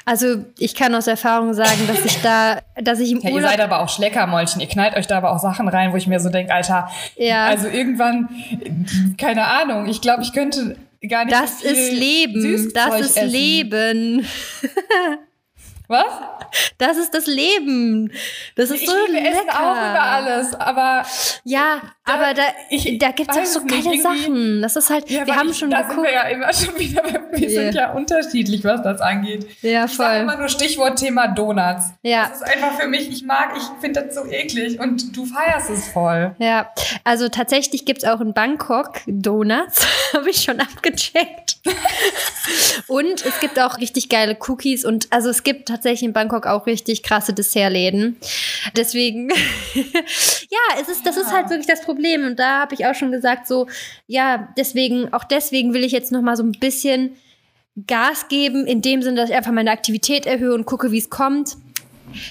also 0.04 0.44
ich 0.58 0.74
kann 0.74 0.94
aus 0.94 1.06
Erfahrung 1.06 1.54
sagen, 1.54 1.86
dass 1.88 2.04
ich 2.04 2.20
da, 2.22 2.58
dass 2.76 2.98
ich 3.00 3.12
im 3.12 3.20
Ja, 3.20 3.28
ihr 3.30 3.34
Urlaub 3.36 3.50
seid 3.50 3.60
aber 3.60 3.80
auch 3.80 3.88
Schleckermäulchen. 3.88 4.60
Ihr 4.60 4.68
knallt 4.68 4.96
euch 4.96 5.06
da 5.06 5.18
aber 5.18 5.32
auch 5.32 5.38
Sachen 5.38 5.68
rein, 5.68 5.92
wo 5.92 5.96
ich 5.96 6.06
mir 6.06 6.20
so 6.20 6.28
denke, 6.28 6.52
Alter, 6.52 6.88
Ja. 7.16 7.46
also 7.46 7.68
irgendwann, 7.68 8.28
keine 9.18 9.46
Ahnung, 9.46 9.86
ich 9.86 10.00
glaube, 10.00 10.22
ich 10.22 10.32
könnte 10.32 10.76
gar 11.08 11.24
nicht 11.24 11.36
Das 11.36 11.60
so 11.60 11.68
ist 11.68 11.92
Leben. 11.92 12.42
Das 12.42 12.62
Süßzeug 12.62 13.00
ist 13.00 13.16
essen. 13.16 13.28
Leben. 13.30 14.26
Was? 15.88 16.06
Das 16.78 16.96
ist 16.96 17.12
das 17.12 17.26
Leben. 17.26 18.10
Das 18.56 18.70
ist 18.70 18.82
Ich 18.82 18.88
so 18.88 18.94
liebe 19.06 19.18
lecker. 19.18 19.28
Essen 19.36 19.50
auch 19.50 19.72
über 19.76 20.02
alles, 20.02 20.54
aber 20.54 21.04
Ja, 21.44 21.82
aber 22.04 22.34
da, 22.34 22.42
ich 22.70 22.98
da 22.98 23.10
gibt's 23.12 23.36
auch 23.36 23.40
weiß 23.40 23.52
so 23.54 23.60
es 23.60 23.66
geile 23.66 24.00
Sachen. 24.00 24.60
Das 24.62 24.76
ist 24.76 24.90
halt, 24.90 25.08
ja, 25.10 25.24
wir 25.26 25.36
haben 25.36 25.50
ich, 25.50 25.58
schon 25.58 25.70
da 25.70 25.78
sind 25.78 25.88
geguckt. 25.90 26.06
wir 26.08 26.12
ja 26.14 26.22
immer 26.28 26.52
schon 26.52 26.78
wieder, 26.78 27.02
wir 27.04 27.22
Yeah. 27.48 27.50
sind 27.64 27.74
ja 27.74 27.92
unterschiedlich, 27.92 28.62
was 28.64 28.82
das 28.82 29.00
angeht. 29.00 29.46
Ja, 29.62 29.84
Ich 29.86 29.92
voll. 29.96 30.14
immer 30.16 30.36
nur 30.36 30.48
Stichwort 30.48 30.98
Thema 30.98 31.28
Donuts. 31.28 31.86
Ja. 32.02 32.28
Das 32.28 32.36
ist 32.40 32.42
einfach 32.42 32.78
für 32.78 32.86
mich, 32.88 33.08
ich 33.10 33.22
mag, 33.24 33.54
ich 33.56 33.62
finde 33.80 34.02
das 34.02 34.14
so 34.14 34.24
eklig 34.26 34.78
und 34.80 35.16
du 35.16 35.24
feierst 35.26 35.70
es 35.70 35.88
voll. 35.88 36.34
Ja, 36.38 36.70
also 37.04 37.28
tatsächlich 37.28 37.84
gibt's 37.84 38.04
auch 38.04 38.20
in 38.20 38.32
Bangkok 38.32 39.00
Donuts, 39.06 39.86
habe 40.12 40.30
ich 40.30 40.42
schon 40.42 40.60
abgecheckt. 40.60 41.56
und 42.88 43.24
es 43.24 43.38
gibt 43.40 43.58
auch 43.60 43.78
richtig 43.78 44.08
geile 44.08 44.36
Cookies 44.48 44.84
und 44.84 45.06
also 45.12 45.30
es 45.30 45.42
gibt 45.42 45.68
tatsächlich 45.68 46.02
in 46.02 46.12
Bangkok 46.12 46.46
auch 46.46 46.66
richtig 46.66 47.02
krasse 47.02 47.32
Dessertläden. 47.32 48.16
Deswegen, 48.76 49.30
ja, 49.74 50.80
es 50.80 50.88
ist, 50.88 51.06
das 51.06 51.16
ist 51.16 51.32
halt 51.32 51.50
wirklich 51.50 51.66
das 51.68 51.80
Problem 51.82 51.91
und 52.24 52.38
da 52.38 52.60
habe 52.60 52.74
ich 52.74 52.86
auch 52.86 52.94
schon 52.94 53.12
gesagt 53.12 53.46
so, 53.46 53.68
ja, 54.06 54.48
deswegen, 54.56 55.12
auch 55.12 55.24
deswegen 55.24 55.74
will 55.74 55.84
ich 55.84 55.92
jetzt 55.92 56.12
noch 56.12 56.22
mal 56.22 56.36
so 56.36 56.42
ein 56.42 56.52
bisschen 56.52 57.16
Gas 57.86 58.28
geben, 58.28 58.66
in 58.66 58.82
dem 58.82 59.02
Sinne, 59.02 59.16
dass 59.16 59.30
ich 59.30 59.36
einfach 59.36 59.52
meine 59.52 59.70
Aktivität 59.70 60.26
erhöhe 60.26 60.54
und 60.54 60.66
gucke, 60.66 60.92
wie 60.92 60.98
es 60.98 61.10
kommt. 61.10 61.56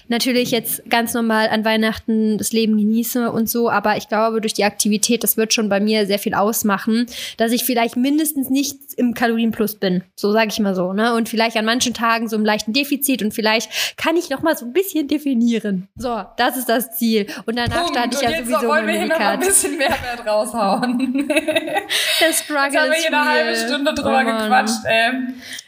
Natürlich 0.08 0.52
jetzt 0.52 0.90
ganz 0.90 1.14
normal 1.14 1.50
an 1.50 1.64
Weihnachten 1.66 2.38
das 2.38 2.52
Leben 2.52 2.78
genieße 2.78 3.32
und 3.32 3.50
so, 3.50 3.70
aber 3.70 3.98
ich 3.98 4.08
glaube, 4.08 4.42
durch 4.42 4.54
die 4.54 4.64
Aktivität, 4.64 5.24
das 5.24 5.38
wird 5.38 5.54
schon 5.54 5.70
bei 5.70 5.80
mir 5.80 6.06
sehr 6.06 6.20
viel 6.20 6.34
ausmachen, 6.34 7.06
dass 7.38 7.52
ich 7.52 7.64
vielleicht 7.64 7.98
mindestens 7.98 8.50
nicht 8.50 8.78
im 8.98 9.14
Kalorienplus 9.14 9.76
bin. 9.76 10.04
So 10.16 10.32
sage 10.32 10.50
ich 10.50 10.60
mal 10.60 10.76
so, 10.76 10.94
ne? 10.94 11.14
Und 11.14 11.30
vielleicht 11.30 11.58
an 11.58 11.66
manchen 11.66 11.94
Tagen 11.94 12.28
so 12.28 12.36
im 12.36 12.46
leichten 12.46 12.74
Defizit 12.74 13.24
und 13.24 13.34
vielleicht 13.34 13.98
kann 13.98 14.18
ich 14.18 14.30
noch 14.30 14.42
mal 14.42 14.58
so 14.58 14.66
ein 14.66 14.74
bisschen 14.74 15.08
definieren. 15.08 15.88
So, 15.96 16.24
das 16.38 16.58
ist 16.58 16.70
das 16.70 16.98
Ziel. 16.98 17.28
Und 17.46 17.58
danach 17.58 17.86
Punkt. 17.86 17.92
starte 17.92 18.18
ich 18.18 18.22
ja 18.22 18.44
sowieso 18.44 18.68
wollen 18.68 18.88
wir 18.88 18.94
hier 18.94 19.08
noch 19.08 19.20
ein 19.20 19.40
bisschen 19.40 19.78
Mehrwert 19.78 20.26
raushauen. 20.26 21.28
Der 21.28 22.34
Struggle 22.34 22.64
Jetzt 22.72 22.78
haben 22.78 22.92
wir 22.92 22.98
hier 22.98 23.08
eine 23.08 23.30
halbe 23.30 23.56
Stunde 23.56 23.94
drüber 23.94 24.22
oh 24.22 24.26
gequatscht, 24.26 24.86
ey. 24.86 25.12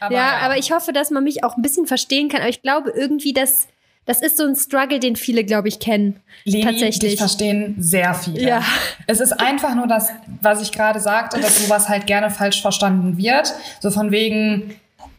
Aber, 0.00 0.14
ja, 0.14 0.20
ja, 0.20 0.38
aber 0.38 0.58
ich 0.58 0.72
hoffe, 0.72 0.92
dass 0.92 1.10
man 1.10 1.24
mich 1.24 1.44
auch 1.44 1.56
ein 1.56 1.62
bisschen 1.62 1.86
verstehen 1.86 2.28
kann. 2.28 2.40
Aber 2.40 2.50
ich 2.50 2.62
glaube 2.62 2.90
irgendwie, 2.90 3.32
dass 3.32 3.68
das 4.06 4.20
ist 4.20 4.36
so 4.36 4.44
ein 4.44 4.54
Struggle, 4.54 5.00
den 5.00 5.16
viele, 5.16 5.44
glaube 5.44 5.68
ich, 5.68 5.78
kennen. 5.78 6.20
Leni, 6.44 6.64
tatsächlich. 6.64 7.12
Dich 7.12 7.18
verstehen 7.18 7.76
sehr 7.78 8.14
viele. 8.14 8.48
Ja. 8.48 8.62
Es 9.06 9.20
ist 9.20 9.32
einfach 9.32 9.74
nur 9.74 9.86
das, 9.86 10.10
was 10.42 10.60
ich 10.60 10.72
gerade 10.72 11.00
sagte, 11.00 11.40
dass 11.40 11.64
sowas 11.64 11.88
halt 11.88 12.06
gerne 12.06 12.30
falsch 12.30 12.60
verstanden 12.60 13.16
wird. 13.16 13.54
So 13.80 13.90
von 13.90 14.10
wegen, 14.10 14.74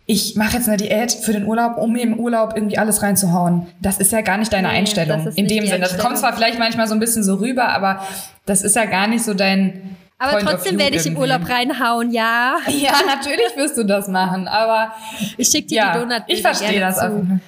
ich 0.06 0.36
mache 0.36 0.58
jetzt 0.58 0.68
eine 0.68 0.78
Diät 0.78 1.12
für 1.12 1.34
den 1.34 1.46
Urlaub, 1.46 1.78
um 1.78 1.96
im 1.96 2.20
Urlaub 2.20 2.54
irgendwie 2.56 2.78
alles 2.78 3.02
reinzuhauen. 3.02 3.66
Das 3.82 3.98
ist 3.98 4.12
ja 4.12 4.22
gar 4.22 4.38
nicht 4.38 4.54
deine 4.54 4.68
nee, 4.68 4.76
Einstellung. 4.76 5.32
In 5.36 5.48
dem 5.48 5.66
Sinne. 5.66 5.80
Das 5.80 5.98
kommt 5.98 6.20
zwar 6.20 6.34
vielleicht 6.36 6.60
manchmal 6.60 6.88
so 6.88 6.94
ein 6.94 7.00
bisschen 7.00 7.24
so 7.24 7.36
rüber, 7.36 7.70
aber 7.70 8.06
das 8.46 8.62
ist 8.62 8.76
ja 8.76 8.86
gar 8.86 9.08
nicht 9.08 9.24
so 9.24 9.34
dein. 9.34 9.98
Aber 10.20 10.34
Point 10.34 10.48
trotzdem 10.48 10.78
werde 10.78 10.96
ich 10.96 11.08
im 11.08 11.18
Urlaub 11.18 11.50
reinhauen, 11.50 12.12
ja. 12.12 12.58
Ja, 12.68 12.94
natürlich 13.08 13.56
wirst 13.56 13.78
du 13.78 13.84
das 13.84 14.08
machen, 14.08 14.48
aber. 14.48 14.94
Ich 15.38 15.48
schicke 15.48 15.70
dir 15.70 15.78
ja, 15.78 15.94
die 15.94 16.00
Donut. 16.02 16.22
Ich 16.28 16.44
verstehe 16.44 16.80
das 16.80 16.98
zu. 16.98 17.06
einfach. 17.06 17.40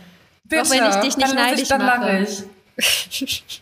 Bitte, 0.49 0.61
Auch 0.61 0.69
wenn 0.69 0.89
ich 0.89 0.95
dich 0.95 1.17
nicht 1.17 1.29
dann 1.29 1.35
neidisch 1.35 1.67
dann 1.67 1.85
mache. 1.85 2.19
Ich. 2.19 2.43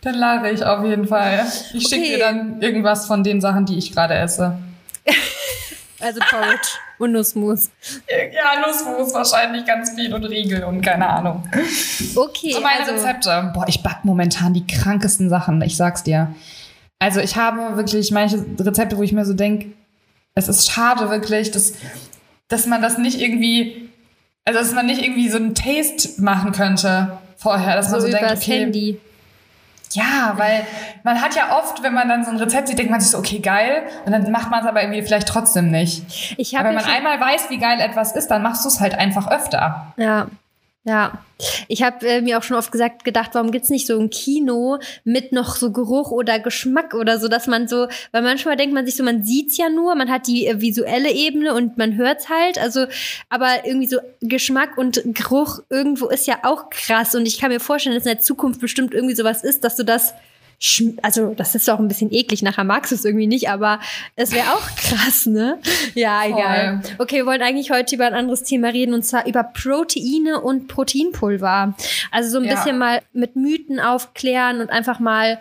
Dann 0.02 0.14
lache 0.14 0.50
ich 0.50 0.62
auf 0.64 0.84
jeden 0.84 1.08
Fall. 1.08 1.46
Ich 1.72 1.86
okay. 1.86 1.94
schicke 1.94 2.08
dir 2.08 2.18
dann 2.18 2.60
irgendwas 2.60 3.06
von 3.06 3.24
den 3.24 3.40
Sachen, 3.40 3.64
die 3.64 3.78
ich 3.78 3.92
gerade 3.92 4.14
esse. 4.14 4.58
also 6.00 6.20
Porridge 6.28 6.68
und 6.98 7.12
Nussmus. 7.12 7.70
Ja, 8.08 8.60
Nussmus 8.66 9.14
wahrscheinlich 9.14 9.64
ganz 9.64 9.94
viel 9.94 10.12
und 10.12 10.24
Riegel 10.24 10.64
und 10.64 10.82
keine 10.82 11.08
Ahnung. 11.08 11.48
Okay. 12.14 12.52
So 12.52 12.60
meine 12.60 12.80
also, 12.80 12.92
Rezepte. 12.92 13.52
Boah, 13.54 13.64
ich 13.68 13.82
back 13.82 14.00
momentan 14.04 14.52
die 14.52 14.66
krankesten 14.66 15.30
Sachen, 15.30 15.62
ich 15.62 15.76
sag's 15.76 16.02
dir. 16.02 16.34
Also 16.98 17.20
ich 17.20 17.36
habe 17.36 17.76
wirklich 17.76 18.10
manche 18.10 18.44
Rezepte, 18.58 18.96
wo 18.96 19.02
ich 19.02 19.12
mir 19.12 19.24
so 19.24 19.34
denke, 19.34 19.72
es 20.34 20.48
ist 20.48 20.70
schade 20.70 21.08
wirklich, 21.10 21.50
dass, 21.50 21.72
dass 22.48 22.66
man 22.66 22.82
das 22.82 22.98
nicht 22.98 23.20
irgendwie 23.20 23.85
also, 24.46 24.60
dass 24.60 24.72
man 24.72 24.86
nicht 24.86 25.02
irgendwie 25.02 25.28
so 25.28 25.36
einen 25.36 25.54
Taste 25.54 26.22
machen 26.22 26.52
könnte 26.52 27.18
vorher, 27.36 27.76
dass 27.76 27.86
so 27.86 27.92
man 27.92 28.00
so 28.00 28.06
denkt, 28.08 28.32
okay. 28.32 28.60
Handy. 28.60 29.00
Ja, 29.92 30.34
weil 30.36 30.66
man 31.04 31.20
hat 31.20 31.34
ja 31.36 31.58
oft, 31.58 31.82
wenn 31.82 31.94
man 31.94 32.08
dann 32.08 32.24
so 32.24 32.30
ein 32.30 32.36
Rezept 32.36 32.68
sieht, 32.68 32.78
denkt 32.78 32.90
man 32.90 33.00
sich 33.00 33.10
so, 33.10 33.18
okay, 33.18 33.40
geil. 33.40 33.82
Und 34.04 34.12
dann 34.12 34.30
macht 34.30 34.50
man 34.50 34.60
es 34.60 34.66
aber 34.66 34.82
irgendwie 34.82 35.02
vielleicht 35.02 35.28
trotzdem 35.28 35.70
nicht. 35.70 36.36
Ich 36.38 36.56
aber 36.56 36.68
wenn 36.68 36.74
man 36.76 36.84
einmal 36.84 37.20
weiß, 37.20 37.50
wie 37.50 37.58
geil 37.58 37.80
etwas 37.80 38.12
ist, 38.12 38.28
dann 38.28 38.42
machst 38.42 38.64
du 38.64 38.68
es 38.68 38.80
halt 38.80 38.94
einfach 38.94 39.30
öfter. 39.30 39.92
Ja, 39.96 40.28
ja, 40.86 41.18
ich 41.66 41.82
habe 41.82 42.06
äh, 42.06 42.20
mir 42.20 42.38
auch 42.38 42.44
schon 42.44 42.56
oft 42.56 42.70
gesagt, 42.70 43.02
gedacht, 43.02 43.30
warum 43.32 43.50
gibt's 43.50 43.70
nicht 43.70 43.88
so 43.88 43.98
ein 43.98 44.08
Kino 44.08 44.78
mit 45.02 45.32
noch 45.32 45.56
so 45.56 45.72
Geruch 45.72 46.12
oder 46.12 46.38
Geschmack 46.38 46.94
oder 46.94 47.18
so, 47.18 47.26
dass 47.26 47.48
man 47.48 47.66
so, 47.66 47.88
weil 48.12 48.22
manchmal 48.22 48.56
denkt 48.56 48.72
man 48.72 48.86
sich 48.86 48.94
so, 48.94 49.02
man 49.02 49.24
sieht's 49.24 49.58
ja 49.58 49.68
nur, 49.68 49.96
man 49.96 50.08
hat 50.08 50.28
die 50.28 50.46
äh, 50.46 50.60
visuelle 50.60 51.10
Ebene 51.10 51.54
und 51.54 51.76
man 51.76 51.96
hört's 51.96 52.28
halt, 52.28 52.58
also, 52.58 52.86
aber 53.28 53.66
irgendwie 53.66 53.88
so 53.88 53.98
Geschmack 54.20 54.78
und 54.78 55.02
Geruch 55.06 55.58
irgendwo 55.70 56.06
ist 56.06 56.28
ja 56.28 56.38
auch 56.44 56.70
krass. 56.70 57.16
Und 57.16 57.26
ich 57.26 57.40
kann 57.40 57.50
mir 57.50 57.58
vorstellen, 57.58 57.96
dass 57.96 58.06
in 58.06 58.12
der 58.12 58.20
Zukunft 58.20 58.60
bestimmt 58.60 58.94
irgendwie 58.94 59.16
sowas 59.16 59.42
ist, 59.42 59.64
dass 59.64 59.74
du 59.74 59.84
das 59.84 60.14
also 61.02 61.34
das 61.34 61.54
ist 61.54 61.68
auch 61.68 61.78
ein 61.78 61.88
bisschen 61.88 62.12
eklig, 62.12 62.42
nachher 62.42 62.64
magst 62.64 62.90
du 62.90 62.94
es 62.94 63.04
irgendwie 63.04 63.26
nicht, 63.26 63.50
aber 63.50 63.78
es 64.14 64.32
wäre 64.32 64.52
auch 64.54 64.66
krass, 64.76 65.26
ne? 65.26 65.58
Ja, 65.94 66.22
Voll. 66.22 66.32
egal. 66.32 66.80
Okay, 66.98 67.16
wir 67.16 67.26
wollen 67.26 67.42
eigentlich 67.42 67.70
heute 67.70 67.94
über 67.94 68.06
ein 68.06 68.14
anderes 68.14 68.42
Thema 68.42 68.68
reden 68.68 68.94
und 68.94 69.04
zwar 69.04 69.26
über 69.26 69.44
Proteine 69.44 70.40
und 70.40 70.68
Proteinpulver. 70.68 71.74
Also 72.10 72.30
so 72.30 72.38
ein 72.38 72.44
ja. 72.44 72.54
bisschen 72.54 72.78
mal 72.78 73.02
mit 73.12 73.36
Mythen 73.36 73.80
aufklären 73.80 74.60
und 74.60 74.70
einfach 74.70 74.98
mal 74.98 75.38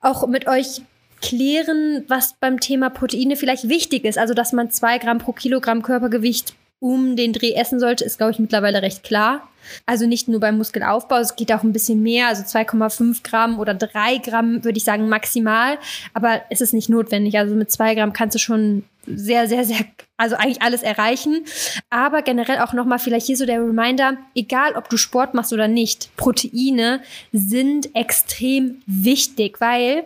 auch 0.00 0.26
mit 0.28 0.46
euch 0.46 0.82
klären, 1.20 2.04
was 2.06 2.34
beim 2.38 2.60
Thema 2.60 2.90
Proteine 2.90 3.36
vielleicht 3.36 3.68
wichtig 3.68 4.04
ist. 4.04 4.18
Also 4.18 4.34
dass 4.34 4.52
man 4.52 4.70
zwei 4.70 4.98
Gramm 4.98 5.18
pro 5.18 5.32
Kilogramm 5.32 5.82
Körpergewicht 5.82 6.54
um 6.84 7.16
den 7.16 7.32
Dreh 7.32 7.54
essen 7.54 7.80
sollte, 7.80 8.04
ist, 8.04 8.18
glaube 8.18 8.32
ich, 8.32 8.38
mittlerweile 8.38 8.82
recht 8.82 9.04
klar. 9.04 9.48
Also 9.86 10.06
nicht 10.06 10.28
nur 10.28 10.38
beim 10.38 10.58
Muskelaufbau, 10.58 11.16
es 11.16 11.34
geht 11.34 11.50
auch 11.50 11.62
ein 11.62 11.72
bisschen 11.72 12.02
mehr, 12.02 12.28
also 12.28 12.42
2,5 12.42 13.22
Gramm 13.22 13.58
oder 13.58 13.72
3 13.72 14.18
Gramm 14.18 14.62
würde 14.64 14.76
ich 14.76 14.84
sagen 14.84 15.08
maximal, 15.08 15.78
aber 16.12 16.42
es 16.50 16.60
ist 16.60 16.74
nicht 16.74 16.90
notwendig. 16.90 17.38
Also 17.38 17.54
mit 17.54 17.70
2 17.70 17.94
Gramm 17.94 18.12
kannst 18.12 18.34
du 18.34 18.38
schon 18.38 18.84
sehr, 19.06 19.48
sehr, 19.48 19.64
sehr, 19.64 19.78
also 20.18 20.36
eigentlich 20.36 20.60
alles 20.60 20.82
erreichen. 20.82 21.46
Aber 21.88 22.20
generell 22.20 22.58
auch 22.58 22.74
nochmal 22.74 22.98
vielleicht 22.98 23.28
hier 23.28 23.38
so 23.38 23.46
der 23.46 23.60
Reminder, 23.60 24.18
egal 24.34 24.74
ob 24.74 24.90
du 24.90 24.98
Sport 24.98 25.32
machst 25.32 25.54
oder 25.54 25.68
nicht, 25.68 26.14
Proteine 26.18 27.00
sind 27.32 27.96
extrem 27.96 28.82
wichtig, 28.84 29.58
weil, 29.58 30.04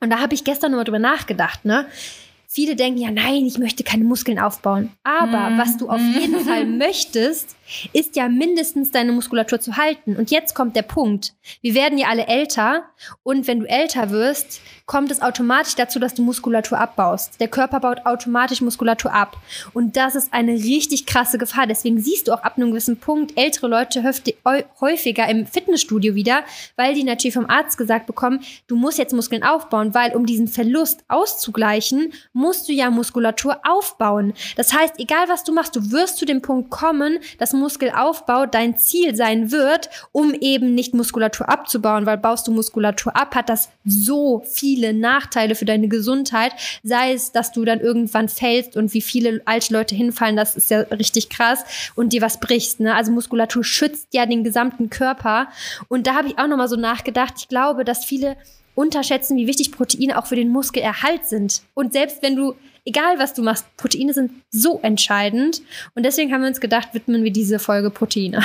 und 0.00 0.10
da 0.10 0.18
habe 0.18 0.34
ich 0.34 0.44
gestern 0.44 0.72
nochmal 0.72 0.84
drüber 0.84 0.98
nachgedacht, 0.98 1.64
ne? 1.64 1.86
Viele 2.52 2.74
denken 2.74 3.00
ja, 3.00 3.12
nein, 3.12 3.46
ich 3.46 3.58
möchte 3.58 3.84
keine 3.84 4.02
Muskeln 4.02 4.40
aufbauen. 4.40 4.90
Aber 5.04 5.50
mm. 5.50 5.58
was 5.58 5.76
du 5.76 5.88
auf 5.88 6.00
jeden 6.00 6.40
Fall 6.40 6.66
möchtest, 6.66 7.54
ist 7.92 8.16
ja 8.16 8.28
mindestens 8.28 8.90
deine 8.90 9.12
Muskulatur 9.12 9.60
zu 9.60 9.76
halten. 9.76 10.16
Und 10.16 10.30
jetzt 10.30 10.54
kommt 10.54 10.76
der 10.76 10.82
Punkt. 10.82 11.34
Wir 11.62 11.74
werden 11.74 11.98
ja 11.98 12.08
alle 12.08 12.26
älter 12.26 12.84
und 13.22 13.46
wenn 13.46 13.60
du 13.60 13.66
älter 13.66 14.10
wirst, 14.10 14.60
kommt 14.86 15.10
es 15.10 15.22
automatisch 15.22 15.76
dazu, 15.76 15.98
dass 16.00 16.14
du 16.14 16.22
Muskulatur 16.22 16.78
abbaust. 16.78 17.40
Der 17.40 17.46
Körper 17.48 17.78
baut 17.78 18.06
automatisch 18.06 18.60
Muskulatur 18.60 19.12
ab. 19.12 19.36
Und 19.72 19.96
das 19.96 20.16
ist 20.16 20.32
eine 20.32 20.52
richtig 20.52 21.06
krasse 21.06 21.38
Gefahr. 21.38 21.66
Deswegen 21.68 22.00
siehst 22.00 22.26
du 22.26 22.32
auch 22.32 22.42
ab 22.42 22.54
einem 22.56 22.70
gewissen 22.70 22.98
Punkt 22.98 23.38
ältere 23.38 23.68
Leute 23.68 24.02
häufiger 24.80 25.28
im 25.28 25.46
Fitnessstudio 25.46 26.14
wieder, 26.14 26.42
weil 26.74 26.94
die 26.94 27.04
natürlich 27.04 27.34
vom 27.34 27.48
Arzt 27.48 27.78
gesagt 27.78 28.06
bekommen, 28.06 28.40
du 28.66 28.76
musst 28.76 28.98
jetzt 28.98 29.12
Muskeln 29.12 29.44
aufbauen, 29.44 29.94
weil 29.94 30.16
um 30.16 30.26
diesen 30.26 30.48
Verlust 30.48 31.04
auszugleichen, 31.06 32.12
musst 32.32 32.68
du 32.68 32.72
ja 32.72 32.90
Muskulatur 32.90 33.60
aufbauen. 33.62 34.34
Das 34.56 34.72
heißt, 34.72 34.94
egal 34.98 35.28
was 35.28 35.44
du 35.44 35.52
machst, 35.52 35.76
du 35.76 35.92
wirst 35.92 36.16
zu 36.16 36.24
dem 36.24 36.42
Punkt 36.42 36.70
kommen, 36.70 37.18
dass 37.38 37.52
Muskelaufbau 37.60 38.46
dein 38.46 38.76
Ziel 38.76 39.14
sein 39.14 39.52
wird, 39.52 39.88
um 40.12 40.34
eben 40.34 40.74
nicht 40.74 40.94
Muskulatur 40.94 41.48
abzubauen, 41.48 42.06
weil 42.06 42.18
baust 42.18 42.48
du 42.48 42.52
Muskulatur 42.52 43.16
ab, 43.16 43.34
hat 43.36 43.48
das 43.48 43.70
so 43.84 44.42
viele 44.44 44.92
Nachteile 44.92 45.54
für 45.54 45.64
deine 45.64 45.88
Gesundheit, 45.88 46.52
sei 46.82 47.12
es, 47.12 47.32
dass 47.32 47.52
du 47.52 47.64
dann 47.64 47.80
irgendwann 47.80 48.28
fällst 48.28 48.76
und 48.76 48.92
wie 48.94 49.00
viele 49.00 49.40
alte 49.44 49.72
Leute 49.72 49.94
hinfallen, 49.94 50.36
das 50.36 50.56
ist 50.56 50.70
ja 50.70 50.80
richtig 50.80 51.28
krass 51.28 51.64
und 51.94 52.12
dir 52.12 52.22
was 52.22 52.40
brichst, 52.40 52.80
ne? 52.80 52.94
Also 52.94 53.12
Muskulatur 53.12 53.62
schützt 53.62 54.08
ja 54.12 54.26
den 54.26 54.42
gesamten 54.42 54.90
Körper 54.90 55.48
und 55.88 56.06
da 56.06 56.14
habe 56.14 56.28
ich 56.28 56.38
auch 56.38 56.48
noch 56.48 56.56
mal 56.56 56.68
so 56.68 56.76
nachgedacht, 56.76 57.34
ich 57.38 57.48
glaube, 57.48 57.84
dass 57.84 58.04
viele 58.04 58.36
unterschätzen, 58.74 59.36
wie 59.36 59.46
wichtig 59.46 59.72
Proteine 59.72 60.18
auch 60.18 60.26
für 60.26 60.36
den 60.36 60.48
Muskelerhalt 60.48 61.26
sind. 61.26 61.62
Und 61.74 61.92
selbst 61.92 62.22
wenn 62.22 62.36
du 62.36 62.54
egal 62.90 63.18
was 63.18 63.34
du 63.34 63.42
machst, 63.42 63.64
Proteine 63.76 64.12
sind 64.12 64.32
so 64.50 64.80
entscheidend. 64.82 65.62
Und 65.94 66.04
deswegen 66.04 66.32
haben 66.32 66.42
wir 66.42 66.48
uns 66.48 66.60
gedacht, 66.60 66.88
widmen 66.92 67.22
wir 67.22 67.32
diese 67.32 67.58
Folge 67.58 67.90
Proteine. 67.90 68.42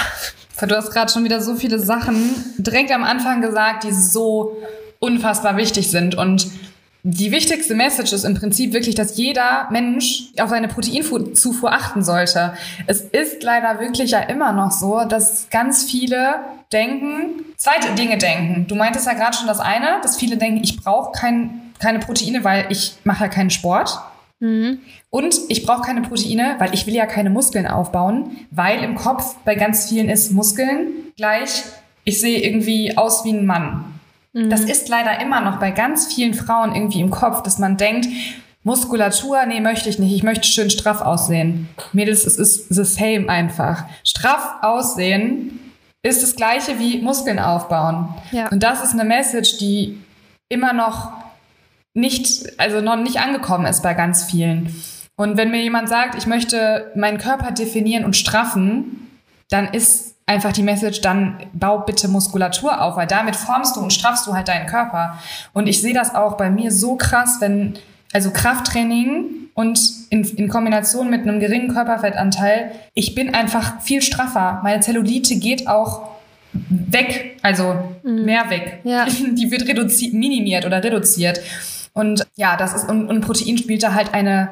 Du 0.61 0.75
hast 0.75 0.91
gerade 0.91 1.11
schon 1.11 1.23
wieder 1.23 1.41
so 1.41 1.55
viele 1.55 1.79
Sachen 1.79 2.33
direkt 2.57 2.91
am 2.91 3.03
Anfang 3.03 3.41
gesagt, 3.41 3.83
die 3.83 3.91
so 3.91 4.55
unfassbar 4.99 5.57
wichtig 5.57 5.91
sind. 5.91 6.15
Und 6.15 6.47
die 7.03 7.31
wichtigste 7.31 7.75
Message 7.75 8.13
ist 8.13 8.23
im 8.23 8.35
Prinzip 8.35 8.73
wirklich, 8.73 8.95
dass 8.95 9.17
jeder 9.17 9.67
Mensch 9.69 10.31
auf 10.39 10.49
seine 10.49 10.67
Proteinzufuhr 10.67 11.71
achten 11.71 12.03
sollte. 12.03 12.53
Es 12.87 13.01
ist 13.01 13.43
leider 13.43 13.79
wirklich 13.79 14.11
ja 14.11 14.19
immer 14.19 14.53
noch 14.53 14.71
so, 14.71 15.03
dass 15.03 15.47
ganz 15.49 15.83
viele 15.83 16.35
denken, 16.71 17.45
zweite 17.57 17.93
Dinge 17.95 18.17
denken. 18.17 18.67
Du 18.67 18.75
meintest 18.75 19.07
ja 19.07 19.13
gerade 19.13 19.35
schon 19.35 19.47
das 19.47 19.59
eine, 19.59 19.99
dass 20.03 20.17
viele 20.17 20.37
denken, 20.37 20.63
ich 20.63 20.77
brauche 20.77 21.11
kein, 21.11 21.73
keine 21.79 21.99
Proteine, 21.99 22.43
weil 22.43 22.67
ich 22.69 22.95
mache 23.03 23.25
ja 23.25 23.29
keinen 23.29 23.49
Sport. 23.49 23.99
Mhm. 24.39 24.79
Und 25.09 25.39
ich 25.49 25.65
brauche 25.65 25.83
keine 25.83 26.01
Proteine, 26.01 26.55
weil 26.59 26.73
ich 26.73 26.87
will 26.87 26.93
ja 26.93 27.05
keine 27.05 27.29
Muskeln 27.29 27.67
aufbauen, 27.67 28.37
weil 28.51 28.83
im 28.83 28.95
Kopf 28.95 29.35
bei 29.45 29.55
ganz 29.55 29.89
vielen 29.89 30.09
ist 30.09 30.31
Muskeln 30.31 30.87
gleich, 31.15 31.63
ich 32.03 32.19
sehe 32.19 32.39
irgendwie 32.39 32.97
aus 32.97 33.23
wie 33.25 33.33
ein 33.33 33.45
Mann. 33.45 33.85
Mhm. 34.33 34.49
Das 34.49 34.61
ist 34.61 34.89
leider 34.89 35.21
immer 35.21 35.41
noch 35.41 35.59
bei 35.59 35.71
ganz 35.71 36.13
vielen 36.13 36.33
Frauen 36.33 36.75
irgendwie 36.75 37.01
im 37.01 37.09
Kopf, 37.09 37.43
dass 37.43 37.57
man 37.57 37.77
denkt, 37.77 38.07
Muskulatur, 38.63 39.45
nee, 39.45 39.61
möchte 39.61 39.89
ich 39.89 39.99
nicht. 39.99 40.13
Ich 40.13 40.23
möchte 40.23 40.47
schön 40.47 40.71
straff 40.71 41.01
aussehen. 41.01 41.69
Mädels, 41.93 42.25
es 42.25 42.37
ist 42.37 42.73
the 42.73 42.83
same 42.83 43.29
einfach. 43.29 43.85
Straff 44.03 44.55
aussehen 44.61 45.59
ist 46.01 46.23
das 46.23 46.35
gleiche 46.35 46.79
wie 46.79 46.99
Muskeln 46.99 47.39
aufbauen. 47.39 48.09
Ja. 48.31 48.49
Und 48.49 48.63
das 48.63 48.83
ist 48.83 48.93
eine 48.93 49.03
Message, 49.03 49.57
die 49.57 49.99
immer 50.49 50.73
noch 50.73 51.11
nicht, 51.95 52.59
also 52.59 52.81
noch 52.81 52.97
nicht 52.97 53.19
angekommen 53.19 53.65
ist 53.65 53.81
bei 53.81 53.93
ganz 53.93 54.23
vielen. 54.23 54.75
Und 55.15 55.37
wenn 55.37 55.49
mir 55.49 55.61
jemand 55.61 55.89
sagt, 55.89 56.15
ich 56.15 56.27
möchte 56.27 56.91
meinen 56.95 57.17
Körper 57.17 57.51
definieren 57.51 58.03
und 58.03 58.15
straffen, 58.17 59.09
dann 59.49 59.73
ist 59.73 60.15
einfach 60.25 60.51
die 60.51 60.63
Message, 60.63 61.01
dann 61.01 61.37
bau 61.53 61.79
bitte 61.79 62.07
Muskulatur 62.07 62.81
auf, 62.81 62.97
weil 62.97 63.07
damit 63.07 63.35
formst 63.35 63.75
du 63.75 63.79
und 63.79 63.93
straffst 63.93 64.27
du 64.27 64.33
halt 64.33 64.49
deinen 64.49 64.67
Körper. 64.67 65.17
Und 65.53 65.67
ich 65.67 65.81
sehe 65.81 65.93
das 65.93 66.13
auch 66.13 66.35
bei 66.35 66.49
mir 66.49 66.71
so 66.71 66.95
krass, 66.97 67.37
wenn, 67.39 67.75
also 68.11 68.31
Krafttraining 68.31 69.49
und 69.53 69.79
in, 70.09 70.23
in 70.23 70.49
Kombination 70.49 71.09
mit 71.09 71.21
einem 71.21 71.39
geringen 71.39 71.69
Körperfettanteil, 71.69 72.71
ich 72.93 73.15
bin 73.15 73.33
einfach 73.33 73.81
viel 73.81 74.01
straffer. 74.01 74.59
Meine 74.63 74.81
Zellulite 74.81 75.37
geht 75.37 75.67
auch 75.67 76.09
weg, 76.51 77.37
also 77.41 77.95
mhm. 78.03 78.25
mehr 78.25 78.49
weg. 78.49 78.79
Ja. 78.83 79.05
Die 79.31 79.49
wird 79.49 79.67
reduziert, 79.67 80.13
minimiert 80.13 80.65
oder 80.65 80.83
reduziert. 80.83 81.39
Und 81.95 82.27
ja, 82.35 82.57
das 82.57 82.75
ist, 82.75 82.89
und, 82.89 83.07
und 83.07 83.21
Protein 83.21 83.57
spielt 83.57 83.81
da 83.81 83.93
halt 83.93 84.13
eine 84.13 84.49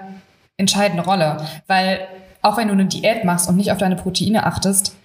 entscheidende 0.58 1.04
Rolle, 1.04 1.46
weil 1.68 2.00
auch 2.42 2.58
wenn 2.58 2.70
du 2.70 2.74
eine 2.74 2.86
Diät 2.86 3.26
machst 3.26 3.48
und 3.50 3.58
nicht 3.58 3.72
auf 3.72 3.78
deine 3.78 3.98
Proteine 3.98 4.46
achtest, 4.46 4.96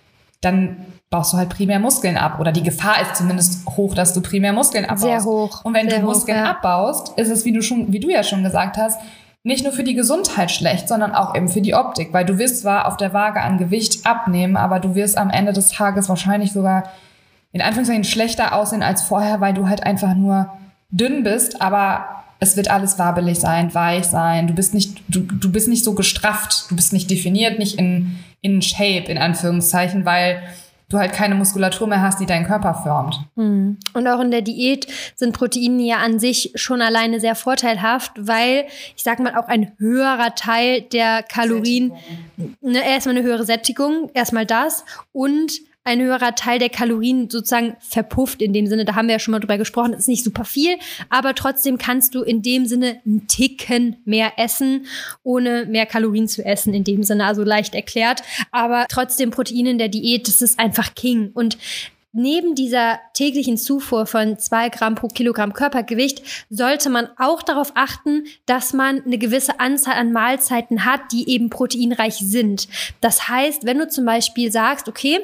dann 0.40 0.76
baust 1.10 1.32
du 1.32 1.36
halt 1.36 1.48
primär 1.48 1.80
Muskeln 1.80 2.16
ab. 2.16 2.38
Oder 2.38 2.52
die 2.52 2.62
Gefahr 2.62 3.02
ist 3.02 3.16
zumindest 3.16 3.66
hoch, 3.66 3.94
dass 3.94 4.12
du 4.12 4.20
primär 4.20 4.52
Muskeln 4.52 4.84
abbaust. 4.84 5.02
Sehr 5.02 5.24
hoch. 5.24 5.64
Und 5.64 5.74
wenn 5.74 5.88
du 5.88 5.98
Muskeln 6.00 6.38
ja. 6.38 6.50
abbaust, 6.50 7.18
ist 7.18 7.28
es, 7.28 7.44
wie 7.44 7.52
du 7.52 7.60
schon, 7.60 7.92
wie 7.92 8.00
du 8.00 8.08
ja 8.08 8.22
schon 8.22 8.44
gesagt 8.44 8.76
hast, 8.76 9.00
nicht 9.42 9.64
nur 9.64 9.72
für 9.72 9.84
die 9.84 9.94
Gesundheit 9.94 10.50
schlecht, 10.50 10.88
sondern 10.88 11.14
auch 11.14 11.34
eben 11.34 11.48
für 11.48 11.60
die 11.60 11.74
Optik. 11.74 12.12
Weil 12.12 12.24
du 12.24 12.38
wirst 12.38 12.60
zwar 12.60 12.86
auf 12.86 12.96
der 12.96 13.12
Waage 13.12 13.40
an 13.40 13.58
Gewicht 13.58 14.06
abnehmen, 14.06 14.56
aber 14.56 14.78
du 14.78 14.94
wirst 14.94 15.18
am 15.18 15.30
Ende 15.30 15.52
des 15.52 15.70
Tages 15.70 16.08
wahrscheinlich 16.08 16.52
sogar 16.52 16.84
in 17.50 17.62
Anführungszeichen 17.62 18.04
schlechter 18.04 18.54
aussehen 18.54 18.82
als 18.82 19.02
vorher, 19.02 19.40
weil 19.40 19.54
du 19.54 19.68
halt 19.68 19.82
einfach 19.82 20.14
nur 20.14 20.52
dünn 20.90 21.24
bist, 21.24 21.62
aber 21.62 22.18
es 22.40 22.56
wird 22.56 22.70
alles 22.70 22.98
wabelig 22.98 23.40
sein, 23.40 23.74
weich 23.74 24.04
sein. 24.04 24.46
Du 24.46 24.54
bist 24.54 24.74
nicht, 24.74 25.02
du, 25.08 25.20
du 25.20 25.50
bist 25.50 25.68
nicht 25.68 25.84
so 25.84 25.94
gestrafft, 25.94 26.70
du 26.70 26.76
bist 26.76 26.92
nicht 26.92 27.10
definiert, 27.10 27.58
nicht 27.58 27.78
in, 27.78 28.18
in 28.40 28.62
Shape, 28.62 29.10
in 29.10 29.18
Anführungszeichen, 29.18 30.04
weil 30.04 30.42
du 30.88 30.98
halt 30.98 31.12
keine 31.12 31.34
Muskulatur 31.34 31.86
mehr 31.86 32.00
hast, 32.00 32.20
die 32.20 32.26
deinen 32.26 32.46
Körper 32.46 32.74
formt. 32.74 33.20
Hm. 33.36 33.76
Und 33.92 34.06
auch 34.06 34.20
in 34.20 34.30
der 34.30 34.40
Diät 34.40 34.86
sind 35.16 35.32
Proteine 35.32 35.82
ja 35.82 35.96
an 35.98 36.18
sich 36.18 36.52
schon 36.54 36.80
alleine 36.80 37.20
sehr 37.20 37.34
vorteilhaft, 37.34 38.12
weil 38.16 38.64
ich 38.96 39.02
sag 39.02 39.18
mal 39.18 39.36
auch 39.36 39.48
ein 39.48 39.72
höherer 39.78 40.34
Teil 40.34 40.82
der 40.82 41.22
Kalorien, 41.22 41.92
ne, 42.60 42.88
erstmal 42.88 43.16
eine 43.16 43.26
höhere 43.26 43.44
Sättigung, 43.44 44.10
erstmal 44.14 44.46
das 44.46 44.84
und 45.12 45.52
ein 45.88 46.00
höherer 46.00 46.34
Teil 46.34 46.58
der 46.58 46.68
Kalorien 46.68 47.30
sozusagen 47.30 47.76
verpufft 47.80 48.42
in 48.42 48.52
dem 48.52 48.66
Sinne. 48.66 48.84
Da 48.84 48.94
haben 48.94 49.08
wir 49.08 49.14
ja 49.14 49.18
schon 49.18 49.32
mal 49.32 49.40
drüber 49.40 49.58
gesprochen. 49.58 49.92
Das 49.92 50.02
ist 50.02 50.08
nicht 50.08 50.24
super 50.24 50.44
viel, 50.44 50.76
aber 51.08 51.34
trotzdem 51.34 51.78
kannst 51.78 52.14
du 52.14 52.22
in 52.22 52.42
dem 52.42 52.66
Sinne 52.66 53.00
einen 53.06 53.26
Ticken 53.26 53.96
mehr 54.04 54.32
essen, 54.36 54.86
ohne 55.22 55.66
mehr 55.66 55.86
Kalorien 55.86 56.28
zu 56.28 56.44
essen 56.44 56.74
in 56.74 56.84
dem 56.84 57.02
Sinne. 57.02 57.24
Also 57.24 57.42
leicht 57.42 57.74
erklärt. 57.74 58.22
Aber 58.52 58.86
trotzdem 58.88 59.30
Proteine 59.30 59.70
in 59.70 59.78
der 59.78 59.88
Diät, 59.88 60.28
das 60.28 60.42
ist 60.42 60.58
einfach 60.58 60.94
King. 60.94 61.30
Und 61.34 61.56
Neben 62.12 62.54
dieser 62.54 62.98
täglichen 63.12 63.58
Zufuhr 63.58 64.06
von 64.06 64.38
zwei 64.38 64.70
Gramm 64.70 64.94
pro 64.94 65.08
Kilogramm 65.08 65.52
Körpergewicht 65.52 66.22
sollte 66.48 66.88
man 66.88 67.08
auch 67.18 67.42
darauf 67.42 67.72
achten, 67.74 68.24
dass 68.46 68.72
man 68.72 69.04
eine 69.04 69.18
gewisse 69.18 69.60
Anzahl 69.60 69.94
an 69.94 70.12
Mahlzeiten 70.12 70.86
hat, 70.86 71.00
die 71.12 71.28
eben 71.28 71.50
proteinreich 71.50 72.14
sind. 72.14 72.66
Das 73.02 73.28
heißt, 73.28 73.66
wenn 73.66 73.78
du 73.78 73.88
zum 73.88 74.06
Beispiel 74.06 74.50
sagst, 74.50 74.88
okay, 74.88 75.20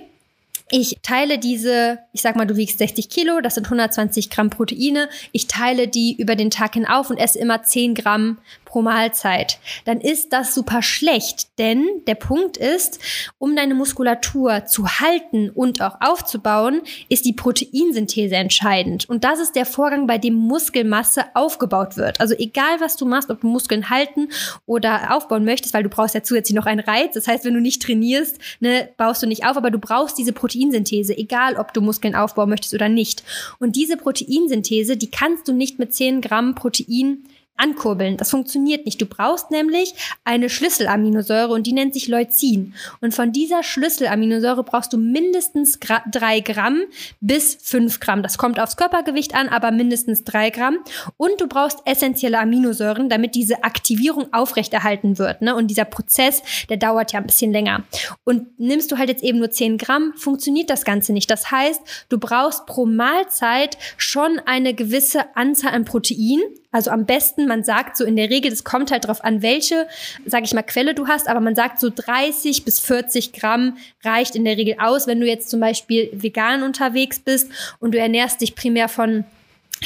ich 0.77 0.99
teile 1.03 1.39
diese, 1.39 2.01
ich 2.13 2.21
sag 2.21 2.35
mal, 2.35 2.49
du 2.49 2.57
wiegst 2.57 2.79
60 2.79 3.09
Kilo, 3.09 3.41
das 3.41 3.55
sind 3.55 3.67
120 3.67 4.29
Gramm 4.29 4.51
Proteine. 4.51 5.09
Ich 5.31 5.47
teile 5.47 5.87
die 5.87 6.17
über 6.19 6.35
den 6.35 6.51
Tag 6.51 6.75
hin 6.75 6.85
auf 6.85 7.11
und 7.11 7.17
esse 7.17 7.39
immer 7.39 7.63
10 7.63 7.95
Gramm 7.95 8.39
pro 8.75 8.83
Mahlzeit, 8.83 9.61
dann 9.85 10.01
ist 10.01 10.33
das 10.33 10.53
super 10.53 10.83
schlecht. 10.83 11.47
Denn 11.61 11.87
der 12.09 12.17
Punkt 12.17 12.57
ist, 12.57 12.99
um 13.39 13.55
deine 13.55 13.73
Muskulatur 13.73 14.67
zu 14.67 14.99
halten 14.99 15.49
und 15.51 15.81
auch 15.81 16.01
aufzubauen, 16.01 16.83
ist 17.09 17.25
die 17.25 17.35
Proteinsynthese 17.35 18.35
entscheidend. 18.35 19.09
Und 19.09 19.23
das 19.23 19.39
ist 19.39 19.55
der 19.55 19.65
Vorgang, 19.65 20.09
bei 20.09 20.19
dem 20.19 20.35
Muskelmasse 20.35 21.23
aufgebaut 21.35 21.97
wird. 21.97 22.21
Also 22.21 22.35
egal, 22.37 22.81
was 22.81 22.97
du 22.97 23.07
machst, 23.07 23.31
ob 23.31 23.43
du 23.43 23.47
Muskeln 23.47 23.91
halten 23.91 24.31
oder 24.67 25.15
aufbauen 25.15 25.45
möchtest, 25.45 25.73
weil 25.73 25.85
du 25.85 25.89
brauchst 25.89 26.17
ja 26.17 26.25
zusätzlich 26.25 26.57
noch 26.57 26.67
einen 26.67 26.81
Reiz. 26.81 27.15
Das 27.15 27.29
heißt, 27.29 27.45
wenn 27.45 27.55
du 27.55 27.61
nicht 27.61 27.81
trainierst, 27.81 28.41
ne, 28.59 28.89
baust 28.97 29.23
du 29.23 29.29
nicht 29.29 29.47
auf, 29.47 29.57
aber 29.57 29.71
du 29.71 29.79
brauchst 29.79 30.19
diese 30.19 30.33
Proteinsynthese, 30.33 31.17
egal 31.17 31.55
ob 31.55 31.73
du 31.73 31.81
Muskeln 31.81 32.17
aufbauen 32.17 32.49
möchtest 32.49 32.75
oder 32.75 32.89
nicht. 32.89 33.23
Und 33.61 33.77
diese 33.77 33.97
Proteinsynthese, 33.97 34.97
die 34.97 35.13
kannst 35.13 35.47
du 35.47 35.53
nicht 35.53 35.79
mit 35.79 35.95
10 35.95 36.21
Gramm 36.23 36.57
Protein 36.57 37.23
ankurbeln. 37.57 38.17
Das 38.17 38.31
funktioniert 38.31 38.85
nicht. 38.85 39.01
Du 39.01 39.07
brauchst 39.07 39.51
nämlich 39.51 39.95
eine 40.25 40.51
Schlüsselaminosäure 40.51 41.53
und 41.53 41.67
die 41.67 41.73
nennt 41.73 41.95
sich 41.95 42.09
Leucin. 42.09 42.75
Und 43.01 43.15
von 43.15 43.33
dieser 43.33 43.63
Schlüsselaminosäure 43.63 44.65
brauchst 44.65 44.93
du 44.93 44.99
mindestens 44.99 45.79
drei 46.11 46.41
Gramm 46.41 46.83
bis 47.21 47.57
fünf 47.63 48.01
Gramm. 48.01 48.23
Das 48.23 48.39
kommt 48.39 48.59
aufs 48.59 48.77
Körpergewicht 48.77 49.35
an, 49.35 49.49
aber 49.49 49.71
mindestens 49.71 50.25
drei 50.25 50.51
Gramm. 50.51 50.79
Und 51.17 51.41
du 51.41 51.47
brauchst 51.47 51.79
essentielle 51.85 52.39
Aminosäuren, 52.39 53.09
damit 53.09 53.35
diese 53.35 53.63
Aktivierung 53.63 54.33
aufrechterhalten 54.33 55.19
wird. 55.19 55.43
Ne? 55.43 55.55
Und 55.55 55.69
dieser 55.69 55.85
Prozess, 55.85 56.43
der 56.69 56.77
dauert 56.77 57.13
ja 57.13 57.21
ein 57.21 57.27
bisschen 57.27 57.53
länger. 57.53 57.85
Und 58.25 58.59
nimmst 58.59 58.91
du 58.91 58.99
halt 58.99 59.09
jetzt 59.09 59.23
eben 59.23 59.39
nur 59.39 59.51
zehn 59.51 59.79
Gramm, 59.79 60.13
funktioniert 60.17 60.71
das 60.71 60.85
Ganze 60.85 61.13
nicht. 61.13 61.31
Das 61.31 61.51
heißt, 61.51 61.81
du 62.09 62.19
brauchst 62.19 62.67
pro 62.67 62.87
Mahlzeit 62.87 63.79
schon 63.97 64.41
eine 64.45 64.75
gewisse 64.75 65.37
Anzahl 65.37 65.73
an 65.73 65.85
Protein, 65.85 66.41
also 66.75 66.91
am 66.91 67.07
besten, 67.07 67.47
man 67.47 67.63
sagt 67.63 67.97
so 67.97 68.05
in 68.05 68.17
der 68.17 68.31
Regel, 68.31 68.51
das 68.51 68.65
kommt 68.65 68.91
halt 68.91 69.05
darauf 69.05 69.23
an, 69.23 69.43
welche, 69.43 69.87
sage 70.27 70.45
ich 70.45 70.55
mal, 70.55 70.63
Quelle 70.63 70.93
du 70.93 71.07
hast, 71.07 71.29
aber 71.29 71.39
man 71.39 71.55
sagt 71.55 71.79
so 71.79 71.89
30 71.89 72.65
bis 72.65 72.81
40 72.81 73.33
Gramm 73.33 73.77
reicht 74.03 74.35
in 74.35 74.45
der 74.45 74.57
Regel 74.57 74.75
aus, 74.81 75.07
wenn 75.07 75.21
du 75.21 75.27
jetzt 75.27 75.51
zum 75.51 75.61
Beispiel 75.61 76.11
vegan 76.13 76.65
unterwegs 76.65 77.21
bist 77.21 77.49
und 77.79 77.95
du 77.95 77.99
ernährst 77.99 78.41
dich 78.41 78.57
primär 78.57 78.89
von 78.89 79.25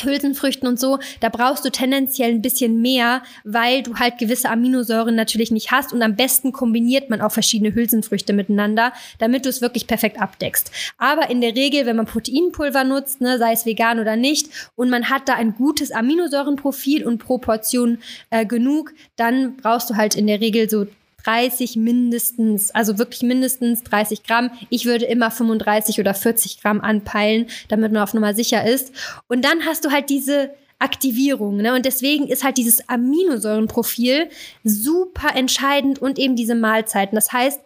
Hülsenfrüchten 0.05 0.69
und 0.69 0.79
so, 0.79 0.99
da 1.21 1.29
brauchst 1.29 1.65
du 1.65 1.71
tendenziell 1.71 2.31
ein 2.31 2.43
bisschen 2.43 2.81
mehr, 2.81 3.23
weil 3.45 3.83
du 3.83 3.97
halt 3.97 4.19
gewisse 4.19 4.51
Aminosäuren 4.51 5.15
natürlich 5.15 5.51
nicht 5.51 5.71
hast 5.71 5.93
und 5.93 6.03
am 6.03 6.17
besten 6.17 6.53
kombiniert 6.53 7.11
man 7.11 7.21
auch 7.21 7.33
verschiedene 7.33 7.75
Hülsenfrüchte 7.75 8.33
miteinander, 8.33 8.93
damit 9.19 9.45
du 9.45 9.49
es 9.49 9.61
wirklich 9.61 9.87
perfekt 9.87 10.21
abdeckst. 10.21 10.71
Aber 10.99 11.31
in 11.31 11.41
der 11.41 11.55
Regel, 11.55 11.87
wenn 11.87 11.97
man 11.97 12.07
Proteinpulver 12.07 12.85
nutzt, 12.85 13.21
ne, 13.21 13.39
sei 13.39 13.53
es 13.53 13.67
vegan 13.67 14.01
oder 14.01 14.17
nicht, 14.17 14.49
und 14.75 14.91
man 14.91 15.11
hat 15.11 15.29
da 15.29 15.35
ein 15.35 15.55
gutes 15.55 15.91
Aminosäurenprofil 15.91 17.07
und 17.07 17.19
Proportion 17.19 17.99
äh, 18.31 18.47
genug, 18.47 18.93
dann 19.17 19.57
brauchst 19.57 19.91
du 19.91 19.97
halt 19.97 20.15
in 20.15 20.27
der 20.27 20.41
Regel 20.41 20.69
so 20.69 20.87
30 21.25 21.77
mindestens, 21.77 22.71
also 22.71 22.99
wirklich 22.99 23.23
mindestens 23.23 23.83
30 23.85 24.23
Gramm. 24.23 24.51
Ich 24.71 24.87
würde 24.87 25.05
immer 25.05 25.31
35 25.31 26.01
oder 26.01 26.15
40 26.15 26.61
Gramm 26.61 26.81
anpeilen, 26.81 27.47
damit 27.69 27.93
man 27.93 28.03
auf 28.03 28.15
Nummer 28.15 28.35
sicher 28.35 28.65
ist. 28.67 28.93
Und 29.29 29.45
dann 29.45 29.65
hast 29.67 29.85
du 29.85 29.91
halt 29.91 30.11
diese 30.11 30.51
Aktivierung. 30.79 31.57
Ne? 31.57 31.75
Und 31.75 31.85
deswegen 31.85 32.29
ist 32.29 32.45
halt 32.45 32.57
dieses 32.57 32.89
Aminosäurenprofil 32.89 34.29
super 34.63 35.35
entscheidend 35.35 35.99
und 36.01 36.19
eben 36.19 36.37
diese 36.37 36.55
Mahlzeiten. 36.55 37.17
Das 37.17 37.33
heißt, 37.33 37.61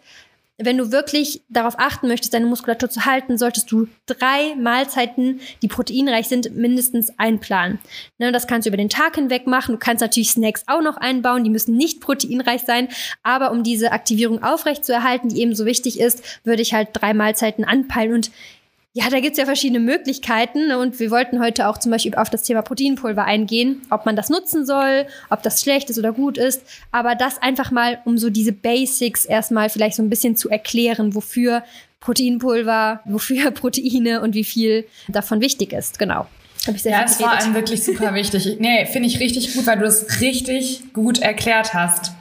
wenn 0.57 0.77
du 0.77 0.91
wirklich 0.91 1.41
darauf 1.49 1.79
achten 1.79 2.07
möchtest, 2.07 2.33
deine 2.33 2.45
Muskulatur 2.45 2.89
zu 2.89 3.05
halten, 3.05 3.37
solltest 3.37 3.71
du 3.71 3.87
drei 4.05 4.55
Mahlzeiten, 4.55 5.39
die 5.61 5.67
proteinreich 5.67 6.27
sind, 6.27 6.55
mindestens 6.55 7.11
einplanen. 7.17 7.79
Ne, 8.19 8.31
das 8.31 8.45
kannst 8.45 8.65
du 8.65 8.69
über 8.69 8.77
den 8.77 8.89
Tag 8.89 9.15
hinweg 9.15 9.47
machen. 9.47 9.73
Du 9.73 9.79
kannst 9.79 10.01
natürlich 10.01 10.31
Snacks 10.31 10.63
auch 10.67 10.81
noch 10.81 10.97
einbauen, 10.97 11.43
die 11.43 11.49
müssen 11.49 11.75
nicht 11.75 12.01
proteinreich 12.01 12.61
sein, 12.61 12.87
aber 13.23 13.51
um 13.51 13.63
diese 13.63 13.91
Aktivierung 13.91 14.43
aufrechtzuerhalten, 14.43 15.29
die 15.29 15.41
eben 15.41 15.55
so 15.55 15.65
wichtig 15.65 15.99
ist, 15.99 16.23
würde 16.43 16.61
ich 16.61 16.73
halt 16.73 16.89
drei 16.93 17.13
Mahlzeiten 17.13 17.65
anpeilen 17.65 18.13
und 18.13 18.31
ja, 18.95 19.09
da 19.09 19.19
gibt's 19.19 19.39
ja 19.39 19.45
verschiedene 19.45 19.79
Möglichkeiten 19.79 20.71
und 20.71 20.99
wir 20.99 21.09
wollten 21.09 21.39
heute 21.39 21.67
auch 21.67 21.79
zum 21.79 21.91
Beispiel 21.91 22.13
auf 22.13 22.29
das 22.29 22.43
Thema 22.43 22.61
Proteinpulver 22.61 23.25
eingehen, 23.25 23.81
ob 23.89 24.05
man 24.05 24.15
das 24.15 24.29
nutzen 24.29 24.67
soll, 24.67 25.07
ob 25.31 25.41
das 25.41 25.63
schlecht 25.63 25.89
ist 25.89 25.97
oder 25.97 26.13
gut 26.13 26.37
ist, 26.37 26.61
aber 26.91 27.15
das 27.15 27.41
einfach 27.41 27.71
mal, 27.71 27.97
um 28.05 28.19
so 28.19 28.29
diese 28.29 28.51
Basics 28.53 29.25
erstmal 29.25 29.69
vielleicht 29.69 29.95
so 29.95 30.03
ein 30.03 30.11
bisschen 30.11 30.35
zu 30.35 30.47
erklären, 30.47 31.15
wofür 31.15 31.63
Proteinpulver, 32.01 33.01
wofür 33.05 33.49
Proteine 33.51 34.21
und 34.21 34.35
wie 34.35 34.43
viel 34.43 34.85
davon 35.07 35.41
wichtig 35.41 35.73
ist, 35.73 35.97
genau. 35.97 36.27
Hab 36.67 36.75
ich 36.75 36.83
sehr 36.83 36.91
ja, 36.91 37.03
es 37.03 37.19
war 37.19 37.33
einem 37.33 37.55
wirklich 37.55 37.83
super 37.83 38.13
wichtig. 38.13 38.57
Nee, 38.59 38.85
finde 38.85 39.07
ich 39.07 39.19
richtig 39.19 39.53
gut, 39.55 39.65
weil 39.65 39.79
du 39.79 39.85
es 39.85 40.21
richtig 40.21 40.93
gut 40.93 41.19
erklärt 41.19 41.73
hast. 41.73 42.13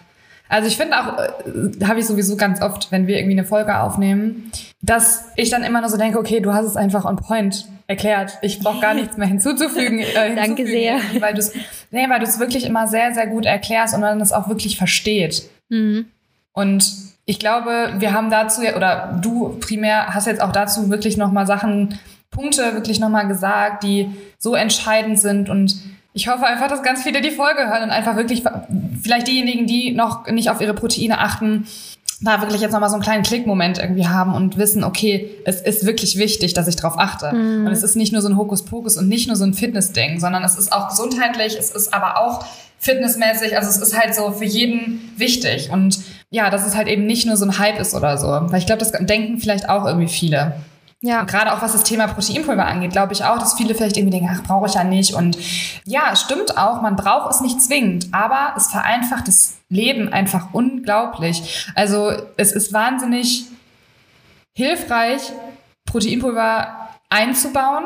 Also 0.53 0.69
ich 0.69 0.77
finde 0.77 1.01
auch, 1.01 1.19
äh, 1.19 1.85
habe 1.87 2.01
ich 2.01 2.07
sowieso 2.07 2.37
ganz 2.37 2.61
oft, 2.61 2.93
wenn 2.93 3.07
wir 3.07 3.17
irgendwie 3.17 3.39
eine 3.39 3.47
Folge 3.47 3.81
aufnehmen, 3.81 4.53
dass 4.83 5.25
ich 5.37 5.49
dann 5.49 5.63
immer 5.63 5.81
nur 5.81 5.89
so 5.89 5.97
denke, 5.97 6.19
okay, 6.19 6.41
du 6.41 6.53
hast 6.53 6.67
es 6.67 6.77
einfach 6.77 7.07
on 7.07 7.17
point 7.17 7.67
erklärt. 7.87 8.37
Ich 8.43 8.59
brauche 8.59 8.81
gar 8.81 8.93
nichts 8.93 9.17
mehr 9.17 9.27
hinzuzufügen. 9.27 10.01
Äh, 10.15 10.35
hinzufügen 10.35 10.37
Danke 10.37 10.67
sehr. 10.67 10.99
Weil 11.21 11.33
du 11.33 11.39
es 11.39 11.55
nee, 11.91 12.07
weil 12.07 12.21
wirklich 12.39 12.67
immer 12.67 12.87
sehr, 12.87 13.15
sehr 13.15 13.27
gut 13.29 13.47
erklärst 13.47 13.95
und 13.95 14.03
man 14.03 14.21
es 14.21 14.33
auch 14.33 14.47
wirklich 14.49 14.77
versteht. 14.77 15.49
Mhm. 15.71 16.07
Und 16.53 16.93
ich 17.25 17.39
glaube, 17.39 17.95
wir 17.97 18.13
haben 18.13 18.31
dazu, 18.31 18.61
oder 18.77 19.19
du 19.23 19.57
primär 19.59 20.09
hast 20.09 20.27
jetzt 20.27 20.43
auch 20.43 20.53
dazu 20.53 20.91
wirklich 20.91 21.17
nochmal 21.17 21.47
Sachen, 21.47 21.99
Punkte 22.31 22.75
wirklich 22.75 23.01
nochmal 23.01 23.27
gesagt, 23.27 23.85
die 23.85 24.11
so 24.37 24.55
entscheidend 24.55 25.19
sind 25.19 25.49
und 25.49 25.81
ich 26.15 26.29
hoffe 26.29 26.47
einfach, 26.47 26.69
dass 26.69 26.83
ganz 26.83 27.03
viele 27.03 27.21
die 27.21 27.31
Folge 27.31 27.69
hören 27.69 27.85
und 27.85 27.91
einfach 27.91 28.17
wirklich, 28.17 28.43
vielleicht 29.03 29.29
diejenigen, 29.29 29.67
die 29.67 29.93
noch 29.93 30.27
nicht 30.29 30.51
auf 30.51 30.61
ihre 30.61 30.75
Proteine 30.75 31.19
achten, 31.19 31.67
da 32.21 32.41
wirklich 32.41 32.61
jetzt 32.61 32.73
nochmal 32.73 32.89
so 32.89 32.95
einen 32.95 33.03
kleinen 33.03 33.23
Klickmoment 33.25 33.79
irgendwie 33.79 34.07
haben 34.07 34.35
und 34.35 34.57
wissen, 34.57 34.85
okay, 34.85 35.31
es 35.45 35.61
ist 35.61 35.85
wirklich 35.85 36.19
wichtig, 36.19 36.55
dass 36.55 36.69
ich 36.69 36.77
darauf 36.77 36.99
achte. 36.99 37.35
Mhm. 37.35 37.67
Und 37.67 37.73
es 37.73 37.83
ist 37.83 37.97
nicht 37.97 38.13
nur 38.13 38.23
so 38.23 38.29
ein 38.29 38.37
Hokuspokus 38.37 38.97
und 38.97 39.09
nicht 39.09 39.27
nur 39.27 39.37
so 39.37 39.45
ein 39.45 39.55
Fitnessding, 39.55 40.21
sondern 40.21 40.45
es 40.45 40.57
ist 40.57 40.73
auch 40.73 40.89
gesundheitlich, 40.89 41.57
es 41.59 41.71
ist 41.71 41.93
aber 41.93 42.21
auch 42.21 42.45
fitnessmäßig, 42.79 43.57
also 43.57 43.69
es 43.69 43.79
ist 43.79 43.99
halt 43.99 44.15
so 44.15 44.33
für 44.33 44.45
jeden 44.45 45.13
wichtig. 45.17 45.71
Und 45.71 45.99
ja, 46.31 46.51
dass 46.51 46.67
es 46.67 46.77
halt 46.77 46.89
eben 46.89 47.07
nicht 47.07 47.27
nur 47.27 47.37
so 47.37 47.45
ein 47.45 47.59
Hype 47.59 47.81
ist 47.81 47.95
oder 47.95 48.19
so. 48.19 48.27
Weil 48.27 48.59
ich 48.59 48.67
glaube, 48.67 48.81
das 48.81 48.93
denken 48.93 49.39
vielleicht 49.39 49.69
auch 49.69 49.87
irgendwie 49.87 50.09
viele. 50.09 50.55
Ja. 51.05 51.21
Und 51.21 51.27
gerade 51.29 51.53
auch 51.53 51.61
was 51.61 51.73
das 51.73 51.83
Thema 51.83 52.07
Proteinpulver 52.07 52.65
angeht, 52.65 52.93
glaube 52.93 53.13
ich 53.13 53.25
auch, 53.25 53.37
dass 53.37 53.55
viele 53.55 53.75
vielleicht 53.75 53.97
irgendwie 53.97 54.19
denken, 54.19 54.31
ach, 54.33 54.45
brauche 54.45 54.69
ich 54.69 54.75
ja 54.75 54.85
nicht. 54.85 55.15
Und 55.15 55.37
ja, 55.85 56.15
stimmt 56.15 56.57
auch, 56.57 56.81
man 56.81 56.95
braucht 56.95 57.35
es 57.35 57.41
nicht 57.41 57.61
zwingend, 57.61 58.07
aber 58.13 58.55
es 58.57 58.69
vereinfacht 58.69 59.27
das 59.27 59.57
Leben 59.69 60.13
einfach 60.13 60.49
unglaublich. 60.53 61.67
Also 61.75 62.13
es 62.37 62.53
ist 62.53 62.73
wahnsinnig 62.73 63.47
hilfreich, 64.55 65.33
Proteinpulver 65.87 66.89
einzubauen, 67.11 67.85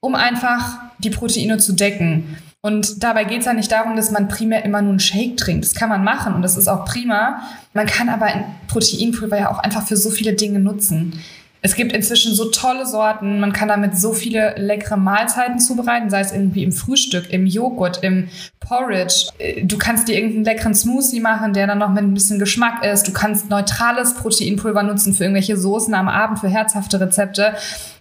um 0.00 0.16
einfach 0.16 0.78
die 0.98 1.10
Proteine 1.10 1.58
zu 1.58 1.72
decken. 1.72 2.36
Und 2.60 3.04
dabei 3.04 3.22
geht 3.22 3.40
es 3.40 3.46
ja 3.46 3.52
nicht 3.52 3.70
darum, 3.70 3.94
dass 3.94 4.10
man 4.10 4.26
primär 4.26 4.64
immer 4.64 4.82
nur 4.82 4.90
einen 4.90 5.00
Shake 5.00 5.36
trinkt. 5.36 5.64
Das 5.64 5.74
kann 5.74 5.88
man 5.88 6.02
machen 6.02 6.34
und 6.34 6.42
das 6.42 6.56
ist 6.56 6.66
auch 6.66 6.84
prima. 6.84 7.42
Man 7.72 7.86
kann 7.86 8.08
aber 8.08 8.26
ein 8.26 8.44
Proteinpulver 8.66 9.38
ja 9.38 9.50
auch 9.52 9.60
einfach 9.60 9.86
für 9.86 9.96
so 9.96 10.10
viele 10.10 10.32
Dinge 10.32 10.58
nutzen. 10.58 11.22
Es 11.60 11.74
gibt 11.74 11.92
inzwischen 11.92 12.34
so 12.34 12.50
tolle 12.50 12.86
Sorten. 12.86 13.40
Man 13.40 13.52
kann 13.52 13.68
damit 13.68 13.96
so 13.96 14.12
viele 14.12 14.54
leckere 14.56 14.96
Mahlzeiten 14.96 15.58
zubereiten, 15.58 16.08
sei 16.08 16.20
es 16.20 16.32
irgendwie 16.32 16.62
im 16.62 16.72
Frühstück, 16.72 17.30
im 17.30 17.46
Joghurt, 17.46 18.02
im 18.02 18.28
Porridge. 18.60 19.30
Du 19.62 19.76
kannst 19.76 20.08
dir 20.08 20.14
irgendeinen 20.14 20.44
leckeren 20.44 20.74
Smoothie 20.74 21.20
machen, 21.20 21.52
der 21.52 21.66
dann 21.66 21.78
noch 21.78 21.90
mit 21.90 22.04
ein 22.04 22.14
bisschen 22.14 22.38
Geschmack 22.38 22.84
ist. 22.84 23.08
Du 23.08 23.12
kannst 23.12 23.50
neutrales 23.50 24.14
Proteinpulver 24.14 24.82
nutzen 24.82 25.12
für 25.12 25.24
irgendwelche 25.24 25.56
Soßen 25.56 25.94
am 25.94 26.08
Abend, 26.08 26.38
für 26.38 26.48
herzhafte 26.48 27.00
Rezepte. 27.00 27.54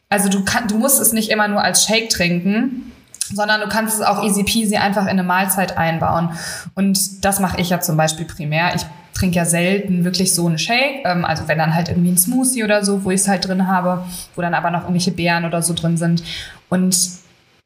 Also 0.10 0.30
du, 0.30 0.45
kann, 0.45 0.68
du 0.68 0.78
musst 0.78 1.01
es 1.01 1.12
nicht 1.12 1.30
immer 1.30 1.47
nur 1.47 1.62
als 1.62 1.86
Shake 1.86 2.10
trinken 2.10 2.91
sondern 3.34 3.62
du 3.62 3.68
kannst 3.68 3.96
es 3.96 4.02
auch 4.02 4.24
easy 4.24 4.44
peasy 4.44 4.78
einfach 4.78 5.04
in 5.04 5.10
eine 5.10 5.24
Mahlzeit 5.24 5.78
einbauen. 5.78 6.30
Und 6.76 7.24
das 7.26 7.40
mache 7.40 7.60
ich 7.60 7.70
ja 7.70 7.80
zum 7.80 7.98
Beispiel 7.98 8.26
primär. 8.26 8.74
Ich 8.76 8.86
trinke 9.14 9.36
ja 9.36 9.46
selten 9.46 10.04
wirklich 10.04 10.34
so 10.34 10.48
einen 10.48 10.58
Shake. 10.60 11.06
Ähm, 11.06 11.26
also 11.26 11.48
wenn 11.48 11.58
dann 11.58 11.74
halt 11.74 11.90
irgendwie 11.90 12.12
ein 12.12 12.18
Smoothie 12.18 12.64
oder 12.64 12.84
so, 12.84 13.04
wo 13.04 13.12
ich 13.12 13.22
es 13.22 13.28
halt 13.28 13.48
drin 13.48 13.68
habe, 13.68 14.04
wo 14.36 14.42
dann 14.42 14.54
aber 14.54 14.72
noch 14.72 14.82
irgendwelche 14.82 15.12
Beeren 15.12 15.46
oder 15.46 15.62
so 15.62 15.74
drin 15.74 15.98
sind. 15.98 16.24
Und 16.70 16.94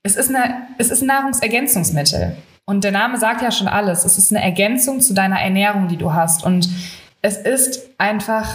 es 0.04 0.16
ist, 0.16 0.30
eine, 0.30 0.68
es 0.78 0.90
ist 0.90 1.02
ein 1.02 1.08
Nahrungsergänzungsmittel. 1.08 2.36
Und 2.66 2.84
der 2.84 2.92
Name 2.92 3.18
sagt 3.18 3.42
ja 3.42 3.52
schon 3.52 3.68
alles. 3.68 4.06
Es 4.06 4.18
ist 4.18 4.32
eine 4.32 4.44
Ergänzung 4.44 5.02
zu 5.02 5.14
deiner 5.14 5.40
Ernährung, 5.40 5.88
die 5.88 5.98
du 5.98 6.14
hast. 6.14 6.44
Und 6.44 6.70
es 7.22 7.38
ist 7.38 7.90
einfach 7.98 8.48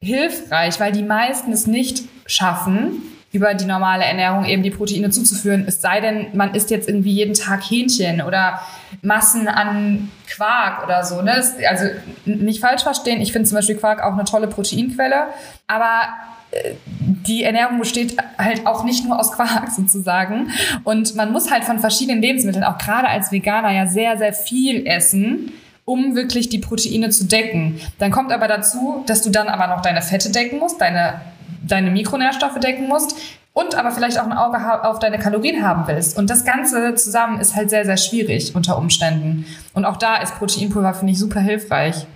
hilfreich, 0.00 0.78
weil 0.80 0.92
die 0.92 1.02
meisten 1.02 1.52
es 1.52 1.66
nicht 1.66 2.04
schaffen, 2.26 3.02
über 3.32 3.54
die 3.54 3.64
normale 3.64 4.04
Ernährung 4.04 4.44
eben 4.44 4.62
die 4.62 4.70
Proteine 4.70 5.10
zuzuführen. 5.10 5.64
Es 5.66 5.80
sei 5.80 6.00
denn, 6.00 6.28
man 6.32 6.54
isst 6.54 6.70
jetzt 6.70 6.88
irgendwie 6.88 7.12
jeden 7.12 7.34
Tag 7.34 7.62
Hähnchen 7.62 8.22
oder 8.22 8.60
Massen 9.02 9.48
an 9.48 10.10
Quark 10.28 10.84
oder 10.84 11.04
so. 11.04 11.22
Ne? 11.22 11.42
Also 11.68 11.86
nicht 12.24 12.60
falsch 12.60 12.82
verstehen, 12.82 13.20
ich 13.20 13.32
finde 13.32 13.48
zum 13.48 13.56
Beispiel 13.56 13.76
Quark 13.76 14.02
auch 14.02 14.14
eine 14.14 14.24
tolle 14.24 14.46
Proteinquelle, 14.46 15.26
aber 15.66 16.08
äh, 16.52 16.74
die 16.88 17.42
Ernährung 17.42 17.78
besteht 17.78 18.16
halt 18.38 18.66
auch 18.66 18.84
nicht 18.84 19.04
nur 19.04 19.18
aus 19.18 19.32
Quark 19.32 19.70
sozusagen. 19.76 20.50
Und 20.84 21.14
man 21.14 21.32
muss 21.32 21.50
halt 21.50 21.64
von 21.64 21.78
verschiedenen 21.78 22.22
Lebensmitteln, 22.22 22.64
auch 22.64 22.78
gerade 22.78 23.08
als 23.08 23.32
Veganer, 23.32 23.72
ja 23.72 23.86
sehr, 23.86 24.16
sehr 24.18 24.32
viel 24.32 24.86
essen 24.86 25.52
um 25.88 26.16
wirklich 26.16 26.48
die 26.48 26.58
Proteine 26.58 27.10
zu 27.10 27.26
decken. 27.26 27.80
Dann 27.98 28.10
kommt 28.10 28.32
aber 28.32 28.48
dazu, 28.48 29.04
dass 29.06 29.22
du 29.22 29.30
dann 29.30 29.46
aber 29.46 29.68
noch 29.68 29.82
deine 29.82 30.02
Fette 30.02 30.30
decken 30.30 30.58
musst, 30.58 30.80
deine 30.80 31.20
deine 31.66 31.90
Mikronährstoffe 31.90 32.58
decken 32.60 32.88
musst 32.88 33.16
und 33.52 33.74
aber 33.74 33.90
vielleicht 33.90 34.20
auch 34.20 34.26
ein 34.26 34.32
Auge 34.32 34.58
auf 34.84 34.98
deine 34.98 35.18
Kalorien 35.18 35.62
haben 35.62 35.86
willst. 35.86 36.18
Und 36.18 36.28
das 36.28 36.44
Ganze 36.44 36.94
zusammen 36.94 37.40
ist 37.40 37.56
halt 37.56 37.70
sehr, 37.70 37.84
sehr 37.86 37.96
schwierig 37.96 38.54
unter 38.54 38.76
Umständen. 38.76 39.46
Und 39.72 39.86
auch 39.86 39.96
da 39.96 40.16
ist 40.16 40.34
Proteinpulver, 40.36 40.92
finde 40.92 41.12
ich, 41.12 41.18
super 41.18 41.40
hilfreich. 41.40 42.06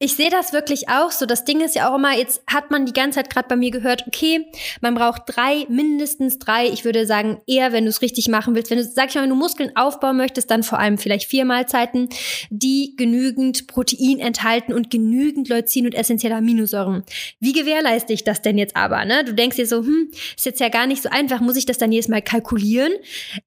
Ich 0.00 0.14
sehe 0.14 0.30
das 0.30 0.52
wirklich 0.52 0.88
auch 0.88 1.10
so. 1.10 1.26
Das 1.26 1.44
Ding 1.44 1.60
ist 1.60 1.74
ja 1.74 1.90
auch 1.90 1.96
immer, 1.96 2.16
jetzt 2.16 2.40
hat 2.46 2.70
man 2.70 2.86
die 2.86 2.92
ganze 2.92 3.16
Zeit 3.16 3.30
gerade 3.30 3.48
bei 3.48 3.56
mir 3.56 3.72
gehört, 3.72 4.04
okay, 4.06 4.46
man 4.80 4.94
braucht 4.94 5.22
drei, 5.26 5.66
mindestens 5.68 6.38
drei. 6.38 6.68
Ich 6.68 6.84
würde 6.84 7.04
sagen, 7.04 7.40
eher, 7.48 7.72
wenn 7.72 7.82
du 7.82 7.90
es 7.90 8.00
richtig 8.00 8.28
machen 8.28 8.54
willst. 8.54 8.70
Wenn 8.70 8.78
du, 8.78 8.84
sag 8.84 9.08
ich 9.08 9.16
mal, 9.16 9.22
wenn 9.22 9.30
du 9.30 9.34
Muskeln 9.34 9.72
aufbauen 9.74 10.16
möchtest, 10.16 10.52
dann 10.52 10.62
vor 10.62 10.78
allem 10.78 10.98
vielleicht 10.98 11.28
vier 11.28 11.44
Mahlzeiten, 11.44 12.10
die 12.48 12.94
genügend 12.96 13.66
Protein 13.66 14.20
enthalten 14.20 14.72
und 14.72 14.88
genügend 14.88 15.48
Leucin 15.48 15.86
und 15.86 15.96
essentielle 15.96 16.36
Aminosäuren. 16.36 17.02
Wie 17.40 17.52
gewährleiste 17.52 18.12
ich 18.12 18.22
das 18.22 18.40
denn 18.40 18.56
jetzt 18.56 18.76
aber? 18.76 19.04
Ne? 19.04 19.24
Du 19.24 19.34
denkst 19.34 19.56
dir 19.56 19.66
so, 19.66 19.78
hm, 19.78 20.12
ist 20.36 20.46
jetzt 20.46 20.60
ja 20.60 20.68
gar 20.68 20.86
nicht 20.86 21.02
so 21.02 21.08
einfach. 21.08 21.40
Muss 21.40 21.56
ich 21.56 21.66
das 21.66 21.78
dann 21.78 21.90
jedes 21.90 22.06
Mal 22.06 22.22
kalkulieren? 22.22 22.92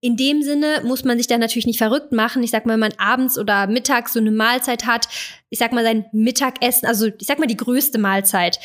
In 0.01 0.17
dem 0.17 0.41
Sinne 0.41 0.81
muss 0.83 1.05
man 1.05 1.17
sich 1.17 1.27
dann 1.27 1.39
natürlich 1.39 1.65
nicht 1.65 1.79
verrückt 1.79 2.11
machen. 2.11 2.43
Ich 2.43 2.51
sag 2.51 2.65
mal, 2.65 2.73
wenn 2.73 2.81
man 2.81 2.93
abends 2.97 3.37
oder 3.37 3.67
mittags 3.67 4.11
so 4.11 4.19
eine 4.19 4.31
Mahlzeit 4.31 4.85
hat, 4.85 5.07
ich 5.51 5.59
sag 5.59 5.73
mal, 5.73 5.83
sein 5.83 6.05
Mittagessen, 6.13 6.87
also 6.87 7.07
ich 7.07 7.27
sag 7.27 7.37
mal 7.37 7.45
die 7.45 7.57
größte 7.57 7.99
Mahlzeit 7.99 8.59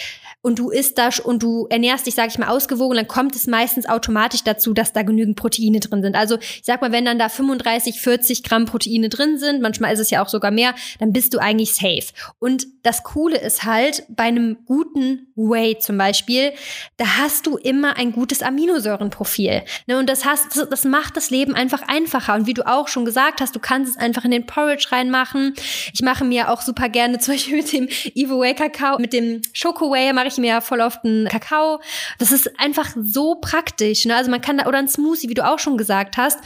und 0.46 0.60
du 0.60 0.70
isst 0.70 0.96
das 0.96 1.18
und 1.18 1.42
du 1.42 1.66
ernährst 1.70 2.06
dich, 2.06 2.14
sag 2.14 2.28
ich 2.28 2.38
mal, 2.38 2.46
ausgewogen, 2.46 2.96
dann 2.96 3.08
kommt 3.08 3.34
es 3.34 3.48
meistens 3.48 3.88
automatisch 3.88 4.44
dazu, 4.44 4.74
dass 4.74 4.92
da 4.92 5.02
genügend 5.02 5.34
Proteine 5.34 5.80
drin 5.80 6.02
sind. 6.02 6.14
Also 6.14 6.38
ich 6.38 6.62
sag 6.62 6.82
mal, 6.82 6.92
wenn 6.92 7.04
dann 7.04 7.18
da 7.18 7.28
35, 7.28 8.00
40 8.00 8.44
Gramm 8.44 8.64
Proteine 8.64 9.08
drin 9.08 9.38
sind, 9.38 9.60
manchmal 9.60 9.92
ist 9.92 9.98
es 9.98 10.10
ja 10.10 10.22
auch 10.22 10.28
sogar 10.28 10.52
mehr, 10.52 10.76
dann 11.00 11.12
bist 11.12 11.34
du 11.34 11.38
eigentlich 11.38 11.74
safe. 11.74 12.12
Und 12.38 12.68
das 12.84 13.02
Coole 13.02 13.38
ist 13.38 13.64
halt, 13.64 14.04
bei 14.08 14.22
einem 14.22 14.58
guten 14.66 15.26
Whey 15.34 15.78
zum 15.80 15.98
Beispiel, 15.98 16.52
da 16.96 17.18
hast 17.18 17.48
du 17.48 17.56
immer 17.56 17.96
ein 17.96 18.12
gutes 18.12 18.40
Aminosäurenprofil. 18.40 19.64
Ne? 19.88 19.98
Und 19.98 20.08
das, 20.08 20.24
hast, 20.24 20.64
das 20.70 20.84
macht 20.84 21.16
das 21.16 21.30
Leben 21.30 21.56
einfach 21.56 21.82
einfacher. 21.88 22.34
Und 22.34 22.46
wie 22.46 22.54
du 22.54 22.64
auch 22.64 22.86
schon 22.86 23.04
gesagt 23.04 23.40
hast, 23.40 23.56
du 23.56 23.58
kannst 23.58 23.96
es 23.96 24.00
einfach 24.00 24.24
in 24.24 24.30
den 24.30 24.46
Porridge 24.46 24.86
reinmachen. 24.92 25.54
Ich 25.92 26.02
mache 26.02 26.24
mir 26.24 26.52
auch 26.52 26.62
super 26.62 26.88
gerne 26.88 27.18
zum 27.18 27.34
Beispiel 27.34 27.56
mit 27.56 27.72
dem 27.72 27.88
Evo 28.14 28.40
Whey 28.40 28.54
Kakao, 28.54 29.00
mit 29.00 29.12
dem 29.12 29.42
Schoko 29.52 29.90
Whey 29.90 30.12
mache 30.12 30.28
ich 30.28 30.35
mir 30.38 30.60
voll 30.60 30.80
oft 30.80 31.04
einen 31.04 31.28
Kakao. 31.28 31.80
Das 32.18 32.32
ist 32.32 32.58
einfach 32.58 32.90
so 33.00 33.36
praktisch. 33.36 34.04
Ne? 34.04 34.16
Also 34.16 34.30
man 34.30 34.40
kann 34.40 34.58
da, 34.58 34.66
oder 34.66 34.78
ein 34.78 34.88
Smoothie, 34.88 35.28
wie 35.28 35.34
du 35.34 35.46
auch 35.46 35.58
schon 35.58 35.76
gesagt 35.78 36.16
hast. 36.16 36.38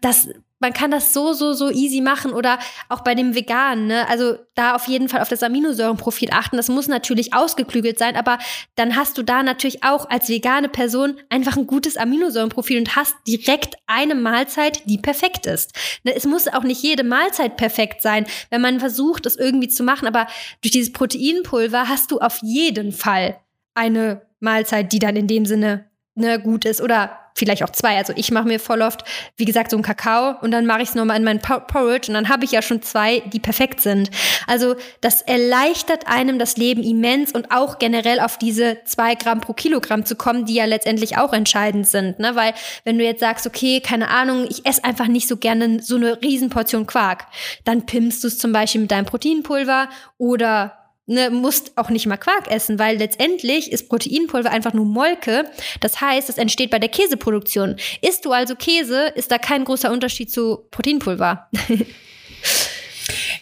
Das 0.00 0.28
man 0.60 0.72
kann 0.72 0.90
das 0.90 1.12
so, 1.12 1.32
so, 1.32 1.52
so 1.52 1.70
easy 1.70 2.00
machen 2.00 2.32
oder 2.32 2.58
auch 2.88 3.00
bei 3.00 3.14
dem 3.14 3.34
Veganen, 3.34 3.86
ne? 3.86 4.08
Also 4.08 4.38
da 4.54 4.74
auf 4.74 4.88
jeden 4.88 5.08
Fall 5.08 5.20
auf 5.20 5.28
das 5.28 5.42
Aminosäurenprofil 5.42 6.30
achten. 6.32 6.56
Das 6.56 6.68
muss 6.68 6.88
natürlich 6.88 7.32
ausgeklügelt 7.32 7.98
sein, 7.98 8.16
aber 8.16 8.38
dann 8.74 8.96
hast 8.96 9.18
du 9.18 9.22
da 9.22 9.42
natürlich 9.42 9.84
auch 9.84 10.10
als 10.10 10.28
vegane 10.28 10.68
Person 10.68 11.16
einfach 11.30 11.56
ein 11.56 11.66
gutes 11.66 11.96
Aminosäurenprofil 11.96 12.78
und 12.78 12.96
hast 12.96 13.14
direkt 13.26 13.76
eine 13.86 14.14
Mahlzeit, 14.14 14.82
die 14.86 14.98
perfekt 14.98 15.46
ist. 15.46 15.72
Ne? 16.02 16.14
Es 16.14 16.26
muss 16.26 16.48
auch 16.48 16.64
nicht 16.64 16.82
jede 16.82 17.04
Mahlzeit 17.04 17.56
perfekt 17.56 18.02
sein, 18.02 18.26
wenn 18.50 18.60
man 18.60 18.80
versucht, 18.80 19.26
es 19.26 19.36
irgendwie 19.36 19.68
zu 19.68 19.84
machen, 19.84 20.08
aber 20.08 20.26
durch 20.62 20.72
dieses 20.72 20.92
Proteinpulver 20.92 21.88
hast 21.88 22.10
du 22.10 22.18
auf 22.18 22.40
jeden 22.42 22.92
Fall 22.92 23.38
eine 23.74 24.22
Mahlzeit, 24.40 24.92
die 24.92 24.98
dann 24.98 25.16
in 25.16 25.28
dem 25.28 25.46
Sinne 25.46 25.88
ne, 26.14 26.40
gut 26.40 26.64
ist 26.64 26.80
oder 26.80 27.18
vielleicht 27.38 27.62
auch 27.62 27.70
zwei. 27.70 27.96
Also 27.96 28.12
ich 28.16 28.30
mache 28.30 28.46
mir 28.46 28.60
voll 28.60 28.82
oft, 28.82 29.04
wie 29.36 29.44
gesagt, 29.44 29.70
so 29.70 29.76
einen 29.76 29.84
Kakao 29.84 30.36
und 30.40 30.50
dann 30.50 30.66
mache 30.66 30.82
ich 30.82 30.90
es 30.90 30.94
nochmal 30.94 31.16
in 31.16 31.24
meinen 31.24 31.40
Porridge 31.40 32.08
und 32.08 32.14
dann 32.14 32.28
habe 32.28 32.44
ich 32.44 32.52
ja 32.52 32.62
schon 32.62 32.82
zwei, 32.82 33.20
die 33.20 33.40
perfekt 33.40 33.80
sind. 33.80 34.10
Also 34.46 34.76
das 35.00 35.22
erleichtert 35.22 36.06
einem 36.06 36.38
das 36.38 36.56
Leben 36.56 36.82
immens 36.82 37.32
und 37.32 37.50
auch 37.50 37.78
generell 37.78 38.20
auf 38.20 38.38
diese 38.38 38.78
zwei 38.84 39.14
Gramm 39.14 39.40
pro 39.40 39.52
Kilogramm 39.52 40.04
zu 40.04 40.16
kommen, 40.16 40.44
die 40.44 40.54
ja 40.54 40.64
letztendlich 40.64 41.16
auch 41.16 41.32
entscheidend 41.32 41.86
sind. 41.86 42.18
Ne? 42.18 42.34
Weil 42.34 42.54
wenn 42.84 42.98
du 42.98 43.04
jetzt 43.04 43.20
sagst, 43.20 43.46
okay, 43.46 43.80
keine 43.80 44.08
Ahnung, 44.08 44.46
ich 44.48 44.66
esse 44.66 44.84
einfach 44.84 45.06
nicht 45.06 45.28
so 45.28 45.36
gerne 45.36 45.80
so 45.82 45.96
eine 45.96 46.20
Riesenportion 46.20 46.86
Quark, 46.86 47.26
dann 47.64 47.86
pimpst 47.86 48.24
du 48.24 48.28
es 48.28 48.38
zum 48.38 48.52
Beispiel 48.52 48.80
mit 48.82 48.90
deinem 48.90 49.06
Proteinpulver 49.06 49.88
oder 50.16 50.77
ne, 51.08 51.30
musst 51.30 51.76
auch 51.76 51.90
nicht 51.90 52.06
mal 52.06 52.16
Quark 52.16 52.50
essen, 52.50 52.78
weil 52.78 52.98
letztendlich 52.98 53.72
ist 53.72 53.88
Proteinpulver 53.88 54.50
einfach 54.50 54.74
nur 54.74 54.84
Molke. 54.84 55.50
Das 55.80 56.00
heißt, 56.00 56.28
es 56.28 56.38
entsteht 56.38 56.70
bei 56.70 56.78
der 56.78 56.88
Käseproduktion. 56.88 57.76
Isst 58.00 58.24
du 58.24 58.32
also 58.32 58.54
Käse, 58.54 59.08
ist 59.14 59.32
da 59.32 59.38
kein 59.38 59.64
großer 59.64 59.90
Unterschied 59.90 60.30
zu 60.30 60.66
Proteinpulver. 60.70 61.48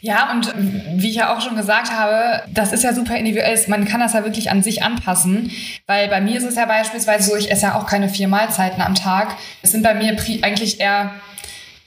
Ja, 0.00 0.30
und 0.30 0.54
wie 0.56 1.10
ich 1.10 1.16
ja 1.16 1.34
auch 1.34 1.40
schon 1.40 1.56
gesagt 1.56 1.90
habe, 1.90 2.42
das 2.48 2.72
ist 2.72 2.84
ja 2.84 2.92
super 2.92 3.16
individuell. 3.16 3.58
Man 3.66 3.86
kann 3.86 4.00
das 4.00 4.12
ja 4.12 4.22
wirklich 4.24 4.50
an 4.50 4.62
sich 4.62 4.84
anpassen, 4.84 5.50
weil 5.86 6.06
bei 6.08 6.20
mir 6.20 6.36
ist 6.36 6.44
es 6.44 6.54
ja 6.54 6.66
beispielsweise 6.66 7.28
so, 7.28 7.36
ich 7.36 7.50
esse 7.50 7.66
ja 7.66 7.74
auch 7.74 7.86
keine 7.86 8.08
vier 8.08 8.28
Mahlzeiten 8.28 8.80
am 8.80 8.94
Tag. 8.94 9.36
Es 9.62 9.72
sind 9.72 9.82
bei 9.82 9.94
mir 9.94 10.16
eigentlich 10.42 10.78
eher, 10.78 11.14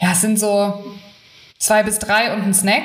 ja, 0.02 0.12
es 0.12 0.20
sind 0.20 0.38
so 0.38 0.84
zwei 1.58 1.84
bis 1.84 2.00
drei 2.00 2.34
und 2.34 2.44
ein 2.44 2.54
Snack. 2.54 2.84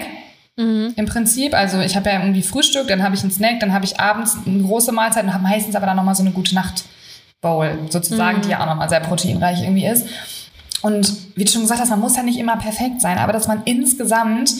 Mhm. 0.56 0.94
Im 0.96 1.06
Prinzip, 1.06 1.54
also 1.54 1.80
ich 1.80 1.96
habe 1.96 2.10
ja 2.10 2.20
irgendwie 2.20 2.42
Frühstück, 2.42 2.86
dann 2.88 3.02
habe 3.02 3.14
ich 3.14 3.22
einen 3.22 3.32
Snack, 3.32 3.60
dann 3.60 3.72
habe 3.72 3.84
ich 3.84 3.98
abends 3.98 4.36
eine 4.46 4.62
große 4.62 4.92
Mahlzeit 4.92 5.24
und 5.24 5.32
habe 5.34 5.42
meistens 5.42 5.74
aber 5.74 5.86
dann 5.86 5.96
nochmal 5.96 6.14
so 6.14 6.22
eine 6.22 6.30
gute 6.30 6.54
Nacht-Bowl 6.54 7.78
sozusagen, 7.90 8.38
mhm. 8.38 8.42
die 8.42 8.48
ja 8.50 8.60
auch 8.60 8.66
nochmal 8.66 8.88
sehr 8.88 9.00
proteinreich 9.00 9.62
irgendwie 9.62 9.86
ist. 9.86 10.06
Und 10.82 11.12
wie 11.34 11.44
du 11.44 11.50
schon 11.50 11.62
gesagt 11.62 11.80
hast, 11.80 11.90
man 11.90 12.00
muss 12.00 12.16
ja 12.16 12.22
nicht 12.22 12.38
immer 12.38 12.56
perfekt 12.56 13.00
sein, 13.00 13.18
aber 13.18 13.32
dass 13.32 13.48
man 13.48 13.62
insgesamt 13.64 14.52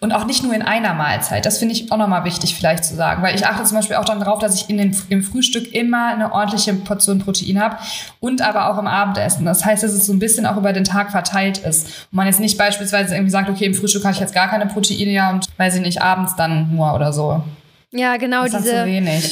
Und 0.00 0.12
auch 0.12 0.26
nicht 0.26 0.44
nur 0.44 0.54
in 0.54 0.62
einer 0.62 0.94
Mahlzeit. 0.94 1.44
Das 1.44 1.58
finde 1.58 1.74
ich 1.74 1.90
auch 1.90 1.96
nochmal 1.96 2.24
wichtig 2.24 2.54
vielleicht 2.54 2.84
zu 2.84 2.94
sagen, 2.94 3.20
weil 3.22 3.34
ich 3.34 3.46
achte 3.46 3.64
zum 3.64 3.76
Beispiel 3.76 3.96
auch 3.96 4.04
dann 4.04 4.20
darauf, 4.20 4.38
dass 4.38 4.54
ich 4.54 4.70
in 4.70 4.78
den, 4.78 4.96
im 5.08 5.24
Frühstück 5.24 5.74
immer 5.74 6.08
eine 6.08 6.32
ordentliche 6.32 6.72
Portion 6.74 7.18
Protein 7.18 7.60
habe 7.60 7.78
und 8.20 8.40
aber 8.40 8.70
auch 8.70 8.78
im 8.78 8.86
Abendessen. 8.86 9.44
Das 9.44 9.64
heißt, 9.64 9.82
dass 9.82 9.92
es 9.92 10.06
so 10.06 10.12
ein 10.12 10.20
bisschen 10.20 10.46
auch 10.46 10.56
über 10.56 10.72
den 10.72 10.84
Tag 10.84 11.10
verteilt 11.10 11.58
ist. 11.58 11.86
Und 12.12 12.16
man 12.16 12.26
jetzt 12.26 12.38
nicht 12.38 12.56
beispielsweise 12.56 13.16
irgendwie 13.16 13.32
sagt, 13.32 13.50
okay, 13.50 13.64
im 13.64 13.74
Frühstück 13.74 14.04
habe 14.04 14.14
ich 14.14 14.20
jetzt 14.20 14.34
gar 14.34 14.48
keine 14.48 14.66
Proteine 14.66 15.10
ja 15.10 15.30
und 15.30 15.46
weiß 15.56 15.74
ich 15.74 15.82
nicht, 15.82 16.00
abends 16.00 16.36
dann 16.36 16.76
nur 16.76 16.94
oder 16.94 17.12
so. 17.12 17.42
Ja, 17.90 18.18
genau, 18.18 18.44
das 18.44 18.64
diese, 18.64 18.84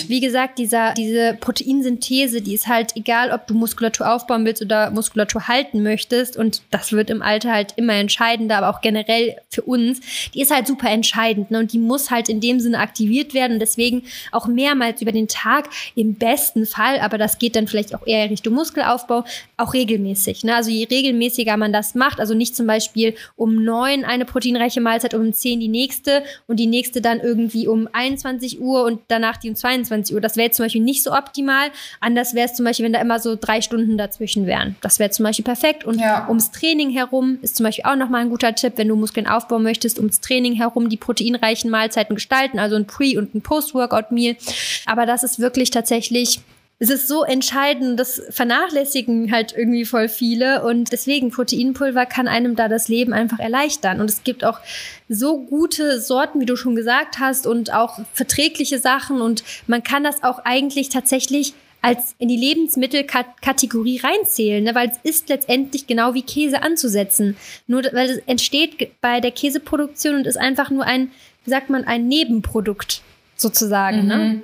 wie 0.08 0.20
gesagt, 0.20 0.58
dieser, 0.58 0.94
diese 0.94 1.36
Proteinsynthese, 1.38 2.40
die 2.40 2.54
ist 2.54 2.66
halt 2.66 2.96
egal, 2.96 3.30
ob 3.30 3.46
du 3.46 3.52
Muskulatur 3.52 4.10
aufbauen 4.10 4.46
willst 4.46 4.62
oder 4.62 4.90
Muskulatur 4.90 5.46
halten 5.46 5.82
möchtest. 5.82 6.38
Und 6.38 6.62
das 6.70 6.92
wird 6.92 7.10
im 7.10 7.20
Alter 7.20 7.52
halt 7.52 7.74
immer 7.76 7.92
entscheidender, 7.92 8.56
aber 8.56 8.70
auch 8.70 8.80
generell 8.80 9.36
für 9.50 9.60
uns. 9.60 10.00
Die 10.32 10.40
ist 10.40 10.50
halt 10.50 10.66
super 10.66 10.88
entscheidend 10.88 11.50
ne? 11.50 11.58
und 11.58 11.74
die 11.74 11.78
muss 11.78 12.10
halt 12.10 12.30
in 12.30 12.40
dem 12.40 12.58
Sinne 12.58 12.78
aktiviert 12.78 13.34
werden. 13.34 13.54
Und 13.54 13.58
deswegen 13.58 14.04
auch 14.32 14.46
mehrmals 14.46 15.02
über 15.02 15.12
den 15.12 15.28
Tag 15.28 15.68
im 15.94 16.14
besten 16.14 16.64
Fall, 16.64 17.00
aber 17.00 17.18
das 17.18 17.38
geht 17.38 17.56
dann 17.56 17.68
vielleicht 17.68 17.94
auch 17.94 18.06
eher 18.06 18.30
Richtung 18.30 18.54
Muskelaufbau, 18.54 19.24
auch 19.58 19.74
regelmäßig. 19.74 20.44
Ne? 20.44 20.56
Also 20.56 20.70
je 20.70 20.86
regelmäßiger 20.90 21.58
man 21.58 21.74
das 21.74 21.94
macht, 21.94 22.20
also 22.20 22.32
nicht 22.32 22.56
zum 22.56 22.66
Beispiel 22.66 23.16
um 23.36 23.62
neun 23.64 24.06
eine 24.06 24.24
proteinreiche 24.24 24.80
Mahlzeit, 24.80 25.12
um 25.12 25.30
zehn 25.34 25.60
die 25.60 25.68
nächste 25.68 26.22
und 26.46 26.58
die 26.58 26.66
nächste 26.66 27.02
dann 27.02 27.20
irgendwie 27.20 27.68
um 27.68 27.86
21 27.92 28.45
21 28.46 28.60
Uhr 28.60 28.84
und 28.84 29.00
danach 29.08 29.36
die 29.36 29.48
um 29.48 29.56
22 29.56 30.14
Uhr. 30.14 30.20
Das 30.20 30.36
wäre 30.36 30.50
zum 30.50 30.64
Beispiel 30.64 30.82
nicht 30.82 31.02
so 31.02 31.12
optimal. 31.12 31.70
Anders 32.00 32.34
wäre 32.34 32.46
es 32.46 32.54
zum 32.54 32.64
Beispiel, 32.64 32.84
wenn 32.84 32.92
da 32.92 33.00
immer 33.00 33.18
so 33.18 33.36
drei 33.36 33.60
Stunden 33.60 33.98
dazwischen 33.98 34.46
wären. 34.46 34.76
Das 34.80 34.98
wäre 34.98 35.10
zum 35.10 35.24
Beispiel 35.24 35.44
perfekt. 35.44 35.84
Und 35.84 36.00
ja. 36.00 36.26
ums 36.28 36.50
Training 36.50 36.90
herum 36.90 37.38
ist 37.42 37.56
zum 37.56 37.64
Beispiel 37.64 37.84
auch 37.84 37.96
nochmal 37.96 38.22
ein 38.22 38.30
guter 38.30 38.54
Tipp, 38.54 38.74
wenn 38.76 38.88
du 38.88 38.96
Muskeln 38.96 39.26
aufbauen 39.26 39.62
möchtest, 39.62 39.98
ums 39.98 40.20
Training 40.20 40.54
herum 40.54 40.88
die 40.88 40.96
proteinreichen 40.96 41.70
Mahlzeiten 41.70 42.14
gestalten, 42.14 42.58
also 42.58 42.76
ein 42.76 42.86
Pre- 42.86 43.18
und 43.18 43.34
ein 43.34 43.42
Post-Workout-Meal. 43.42 44.36
Aber 44.86 45.06
das 45.06 45.22
ist 45.22 45.38
wirklich 45.38 45.70
tatsächlich 45.70 46.40
es 46.78 46.90
ist 46.90 47.08
so 47.08 47.24
entscheidend, 47.24 47.98
das 47.98 48.22
vernachlässigen 48.28 49.32
halt 49.32 49.54
irgendwie 49.56 49.86
voll 49.86 50.08
viele 50.08 50.62
und 50.62 50.92
deswegen 50.92 51.30
Proteinpulver 51.30 52.04
kann 52.04 52.28
einem 52.28 52.54
da 52.54 52.68
das 52.68 52.88
Leben 52.88 53.14
einfach 53.14 53.38
erleichtern 53.38 54.00
und 54.00 54.10
es 54.10 54.24
gibt 54.24 54.44
auch 54.44 54.60
so 55.08 55.38
gute 55.38 56.00
Sorten, 56.00 56.40
wie 56.40 56.46
du 56.46 56.56
schon 56.56 56.76
gesagt 56.76 57.18
hast 57.18 57.46
und 57.46 57.72
auch 57.72 57.98
verträgliche 58.12 58.78
Sachen 58.78 59.22
und 59.22 59.42
man 59.66 59.82
kann 59.82 60.04
das 60.04 60.22
auch 60.22 60.40
eigentlich 60.44 60.90
tatsächlich 60.90 61.54
als 61.80 62.14
in 62.18 62.28
die 62.28 62.36
Lebensmittelkategorie 62.36 63.98
reinzählen, 63.98 64.64
ne? 64.64 64.74
weil 64.74 64.90
es 64.90 64.98
ist 65.02 65.28
letztendlich 65.28 65.86
genau 65.86 66.14
wie 66.14 66.22
Käse 66.22 66.62
anzusetzen. 66.62 67.36
Nur 67.68 67.84
weil 67.92 68.10
es 68.10 68.18
entsteht 68.26 69.00
bei 69.00 69.20
der 69.20 69.30
Käseproduktion 69.30 70.16
und 70.16 70.26
ist 70.26 70.36
einfach 70.36 70.70
nur 70.70 70.84
ein, 70.84 71.12
wie 71.44 71.50
sagt 71.50 71.70
man, 71.70 71.84
ein 71.84 72.08
Nebenprodukt 72.08 73.02
sozusagen. 73.36 74.06
Ne? 74.06 74.16
Mhm. 74.16 74.22
Ne? 74.22 74.42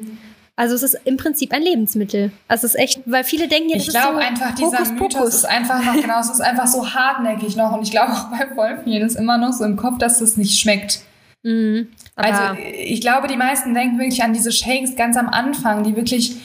Also 0.54 0.74
es 0.74 0.82
ist 0.82 0.98
im 1.04 1.16
Prinzip 1.16 1.52
ein 1.52 1.62
Lebensmittel. 1.62 2.30
Also 2.46 2.66
es 2.66 2.74
ist 2.74 2.80
echt, 2.80 3.00
weil 3.06 3.24
viele 3.24 3.48
denken 3.48 3.70
ja, 3.70 3.76
das 3.76 3.86
ich 3.86 3.92
glaube 3.92 4.14
so 4.14 4.18
einfach, 4.18 4.54
dieser 4.54 4.78
Hokus 4.78 4.90
Mythos 4.90 5.14
Pokus. 5.14 5.34
ist 5.34 5.44
einfach 5.46 5.82
noch, 5.82 5.94
genau, 5.94 6.20
es 6.20 6.30
ist 6.30 6.40
einfach 6.40 6.66
so 6.66 6.94
hartnäckig 6.94 7.56
noch. 7.56 7.72
Und 7.72 7.82
ich 7.82 7.90
glaube 7.90 8.12
auch 8.12 8.28
bei 8.30 8.46
voll 8.54 8.78
vielen 8.84 9.06
ist 9.06 9.16
immer 9.16 9.38
noch 9.38 9.52
so 9.52 9.64
im 9.64 9.76
Kopf, 9.76 9.98
dass 9.98 10.18
das 10.18 10.36
nicht 10.36 10.58
schmeckt. 10.60 11.00
Mhm, 11.42 11.88
also 12.14 12.42
ich 12.60 13.00
glaube, 13.00 13.26
die 13.26 13.36
meisten 13.36 13.74
denken 13.74 13.98
wirklich 13.98 14.22
an 14.22 14.32
diese 14.32 14.52
Shakes 14.52 14.94
ganz 14.94 15.16
am 15.16 15.28
Anfang, 15.28 15.82
die 15.82 15.96
wirklich 15.96 16.36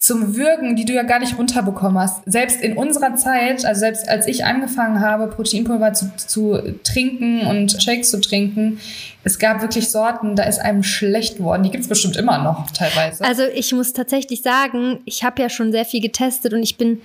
zum 0.00 0.34
Würgen, 0.34 0.76
die 0.76 0.86
du 0.86 0.94
ja 0.94 1.02
gar 1.02 1.18
nicht 1.18 1.36
runterbekommen 1.36 2.00
hast. 2.00 2.22
Selbst 2.24 2.62
in 2.62 2.74
unserer 2.78 3.16
Zeit, 3.16 3.66
also 3.66 3.80
selbst 3.80 4.08
als 4.08 4.26
ich 4.26 4.46
angefangen 4.46 5.00
habe, 5.00 5.26
Proteinpulver 5.26 5.92
zu, 5.92 6.10
zu 6.16 6.58
trinken 6.82 7.42
und 7.42 7.82
Shakes 7.82 8.10
zu 8.10 8.18
trinken, 8.18 8.80
es 9.24 9.38
gab 9.38 9.60
wirklich 9.60 9.90
Sorten, 9.90 10.36
da 10.36 10.44
ist 10.44 10.58
einem 10.58 10.82
schlecht 10.82 11.36
geworden. 11.36 11.64
Die 11.64 11.70
gibt 11.70 11.82
es 11.82 11.88
bestimmt 11.88 12.16
immer 12.16 12.42
noch 12.42 12.70
teilweise. 12.70 13.22
Also 13.22 13.42
ich 13.54 13.72
muss 13.72 13.92
tatsächlich 13.92 14.40
sagen, 14.40 15.00
ich 15.04 15.22
habe 15.22 15.42
ja 15.42 15.50
schon 15.50 15.70
sehr 15.70 15.84
viel 15.84 16.00
getestet 16.00 16.54
und 16.54 16.62
ich 16.62 16.78
bin 16.78 17.02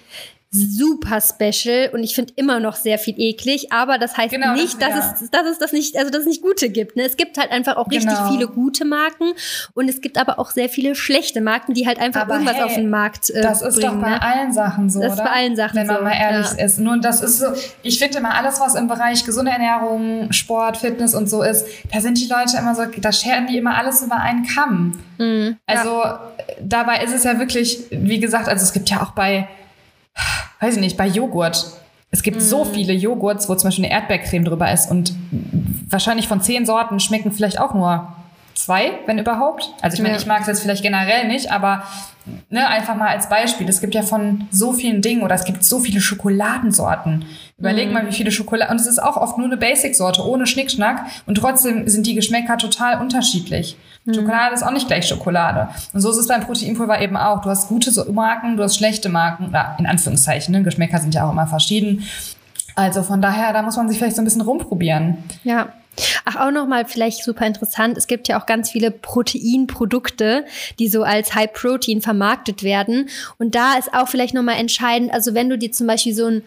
super 0.55 1.19
special 1.21 1.89
und 1.93 2.03
ich 2.03 2.15
finde 2.15 2.33
immer 2.35 2.59
noch 2.59 2.75
sehr 2.75 2.97
viel 2.97 3.15
eklig, 3.17 3.71
aber 3.71 3.97
das 3.97 4.17
heißt 4.17 4.33
genau, 4.33 4.53
nicht, 4.53 4.81
das, 4.81 4.89
dass, 4.89 5.21
es, 5.21 5.31
dass 5.31 5.47
es 5.47 5.57
das 5.59 5.71
nicht, 5.73 5.97
also 5.97 6.11
dass 6.11 6.21
es 6.21 6.27
nicht 6.27 6.41
gute 6.41 6.69
gibt. 6.69 6.95
Ne? 6.95 7.03
Es 7.03 7.17
gibt 7.17 7.37
halt 7.37 7.51
einfach 7.51 7.75
auch 7.77 7.89
richtig 7.89 8.13
genau. 8.13 8.31
viele 8.31 8.47
gute 8.47 8.85
Marken 8.85 9.33
und 9.73 9.89
es 9.89 10.01
gibt 10.01 10.17
aber 10.17 10.39
auch 10.39 10.51
sehr 10.51 10.69
viele 10.69 10.95
schlechte 10.95 11.41
Marken, 11.41 11.73
die 11.73 11.87
halt 11.87 11.99
einfach 11.99 12.21
aber 12.21 12.35
irgendwas 12.35 12.55
hey, 12.55 12.63
auf 12.63 12.75
den 12.75 12.89
Markt 12.89 13.29
äh, 13.29 13.41
Das 13.41 13.61
ist 13.61 13.75
bringen, 13.75 13.95
doch 13.95 14.01
bei 14.01 14.09
ne? 14.11 14.21
allen 14.21 14.53
Sachen 14.53 14.89
so, 14.89 15.01
Das 15.01 15.13
ist 15.13 15.19
oder? 15.19 15.29
bei 15.29 15.35
allen 15.35 15.55
Sachen 15.55 15.75
Wenn 15.75 15.87
man 15.87 15.97
so, 15.97 16.03
mal 16.03 16.13
ehrlich 16.13 16.47
ja. 16.57 16.65
ist. 16.65 16.79
Nur 16.79 16.97
das 16.99 17.21
ist 17.21 17.39
so, 17.39 17.47
ich 17.83 17.99
finde 17.99 18.17
immer 18.19 18.35
alles, 18.35 18.59
was 18.59 18.75
im 18.75 18.87
Bereich 18.87 19.25
gesunde 19.25 19.51
Ernährung, 19.51 20.31
Sport, 20.31 20.77
Fitness 20.77 21.13
und 21.13 21.29
so 21.29 21.43
ist, 21.43 21.65
da 21.91 21.99
sind 21.99 22.19
die 22.19 22.27
Leute 22.27 22.57
immer 22.57 22.75
so, 22.75 22.83
da 22.97 23.11
scheren 23.11 23.47
die 23.47 23.57
immer 23.57 23.77
alles 23.77 24.01
über 24.01 24.17
einen 24.17 24.45
Kamm. 24.45 24.93
Mhm, 25.17 25.57
also 25.65 25.89
ja. 25.89 26.31
dabei 26.61 27.03
ist 27.03 27.13
es 27.13 27.23
ja 27.23 27.39
wirklich, 27.39 27.79
wie 27.91 28.19
gesagt, 28.19 28.47
also 28.47 28.63
es 28.63 28.73
gibt 28.73 28.89
ja 28.89 29.01
auch 29.01 29.11
bei 29.11 29.47
weiß 30.59 30.76
ich 30.76 30.82
nicht, 30.82 30.97
bei 30.97 31.07
Joghurt. 31.07 31.72
Es 32.11 32.24
gibt 32.24 32.38
mm. 32.38 32.41
so 32.41 32.63
mhm. 32.63 32.74
viele 32.74 32.93
Joghurts, 32.93 33.49
wo 33.49 33.55
zum 33.55 33.68
Beispiel 33.68 33.86
eine 33.86 33.93
Erdbeercreme 33.93 34.45
drüber 34.45 34.72
ist 34.72 34.89
und 34.89 35.13
wahrscheinlich 35.89 36.28
von 36.28 36.41
zehn 36.41 36.66
Sorten 36.66 36.99
schmecken 36.99 37.32
vielleicht 37.32 37.59
auch 37.59 37.74
nur 37.74 38.07
zwei, 38.53 38.99
wenn 39.05 39.20
überhaupt. 39.20 39.74
Also 39.82 39.95
ich 39.95 40.01
meine, 40.01 40.16
ja. 40.16 40.20
ich 40.20 40.26
mag 40.26 40.41
es 40.41 40.47
jetzt 40.47 40.61
vielleicht 40.61 40.82
generell 40.82 41.28
nicht, 41.28 41.51
aber 41.51 41.84
ne, 42.49 42.68
einfach 42.68 42.95
mal 42.95 43.09
als 43.09 43.30
Beispiel. 43.30 43.68
Es 43.70 43.82
gibt 43.82 43.93
ja 43.93 44.01
von 44.01 44.47
so 44.49 44.74
vielen 44.74 45.01
Dingen 45.01 45.24
oder 45.24 45.36
es 45.36 45.43
gibt 45.43 45.63
so 45.63 45.80
viele 45.80 46.01
Schokoladensorten. 46.01 47.26
Überleg 47.57 47.88
mhm. 47.88 47.93
mal, 47.93 48.07
wie 48.07 48.13
viele 48.13 48.32
Schokolade. 48.32 48.72
Und 48.72 48.80
es 48.80 48.88
ist 48.88 49.01
auch 49.01 49.18
oft 49.18 49.38
nur 49.38 49.47
eine 49.47 49.57
Basic-Sorte, 49.57 50.26
ohne 50.26 50.47
Schnickschnack. 50.47 51.05
Und 51.26 51.36
trotzdem 51.36 51.88
sind 51.88 52.07
die 52.07 52.16
Geschmäcker 52.16 52.57
total 52.57 53.01
unterschiedlich. 53.01 53.78
Mhm. 54.05 54.13
Schokolade 54.13 54.53
ist 54.53 54.63
auch 54.63 54.71
nicht 54.71 54.87
gleich 54.87 55.07
Schokolade. 55.07 55.69
Und 55.93 56.01
so 56.01 56.09
ist 56.11 56.17
es 56.17 56.27
beim 56.27 56.41
Proteinpulver 56.41 57.01
eben 57.01 57.17
auch. 57.17 57.41
Du 57.41 57.49
hast 57.49 57.67
gute 57.67 57.91
Marken, 58.11 58.57
du 58.57 58.63
hast 58.63 58.77
schlechte 58.77 59.09
Marken. 59.09 59.47
Oder 59.49 59.75
in 59.79 59.85
Anführungszeichen, 59.85 60.51
ne? 60.53 60.63
Geschmäcker 60.63 60.99
sind 60.99 61.13
ja 61.13 61.27
auch 61.27 61.31
immer 61.31 61.47
verschieden. 61.47 62.03
Also 62.75 63.03
von 63.03 63.21
daher, 63.21 63.53
da 63.53 63.61
muss 63.61 63.77
man 63.77 63.87
sich 63.89 63.97
vielleicht 63.97 64.15
so 64.15 64.21
ein 64.21 64.25
bisschen 64.25 64.41
rumprobieren. 64.41 65.17
Ja. 65.43 65.69
Ach, 66.25 66.35
auch 66.35 66.51
nochmal 66.51 66.85
vielleicht 66.85 67.23
super 67.23 67.47
interessant. 67.47 67.97
Es 67.97 68.07
gibt 68.07 68.27
ja 68.27 68.37
auch 68.39 68.45
ganz 68.45 68.69
viele 68.69 68.91
Proteinprodukte, 68.91 70.43
die 70.77 70.89
so 70.89 71.03
als 71.03 71.33
High 71.33 71.53
Protein 71.53 72.01
vermarktet 72.01 72.63
werden. 72.63 73.07
Und 73.37 73.55
da 73.55 73.75
ist 73.77 73.93
auch 73.93 74.09
vielleicht 74.09 74.33
nochmal 74.33 74.57
entscheidend, 74.57 75.13
also 75.13 75.33
wenn 75.33 75.49
du 75.49 75.57
dir 75.57 75.71
zum 75.71 75.87
Beispiel 75.87 76.13
so 76.13 76.25
ein 76.25 76.43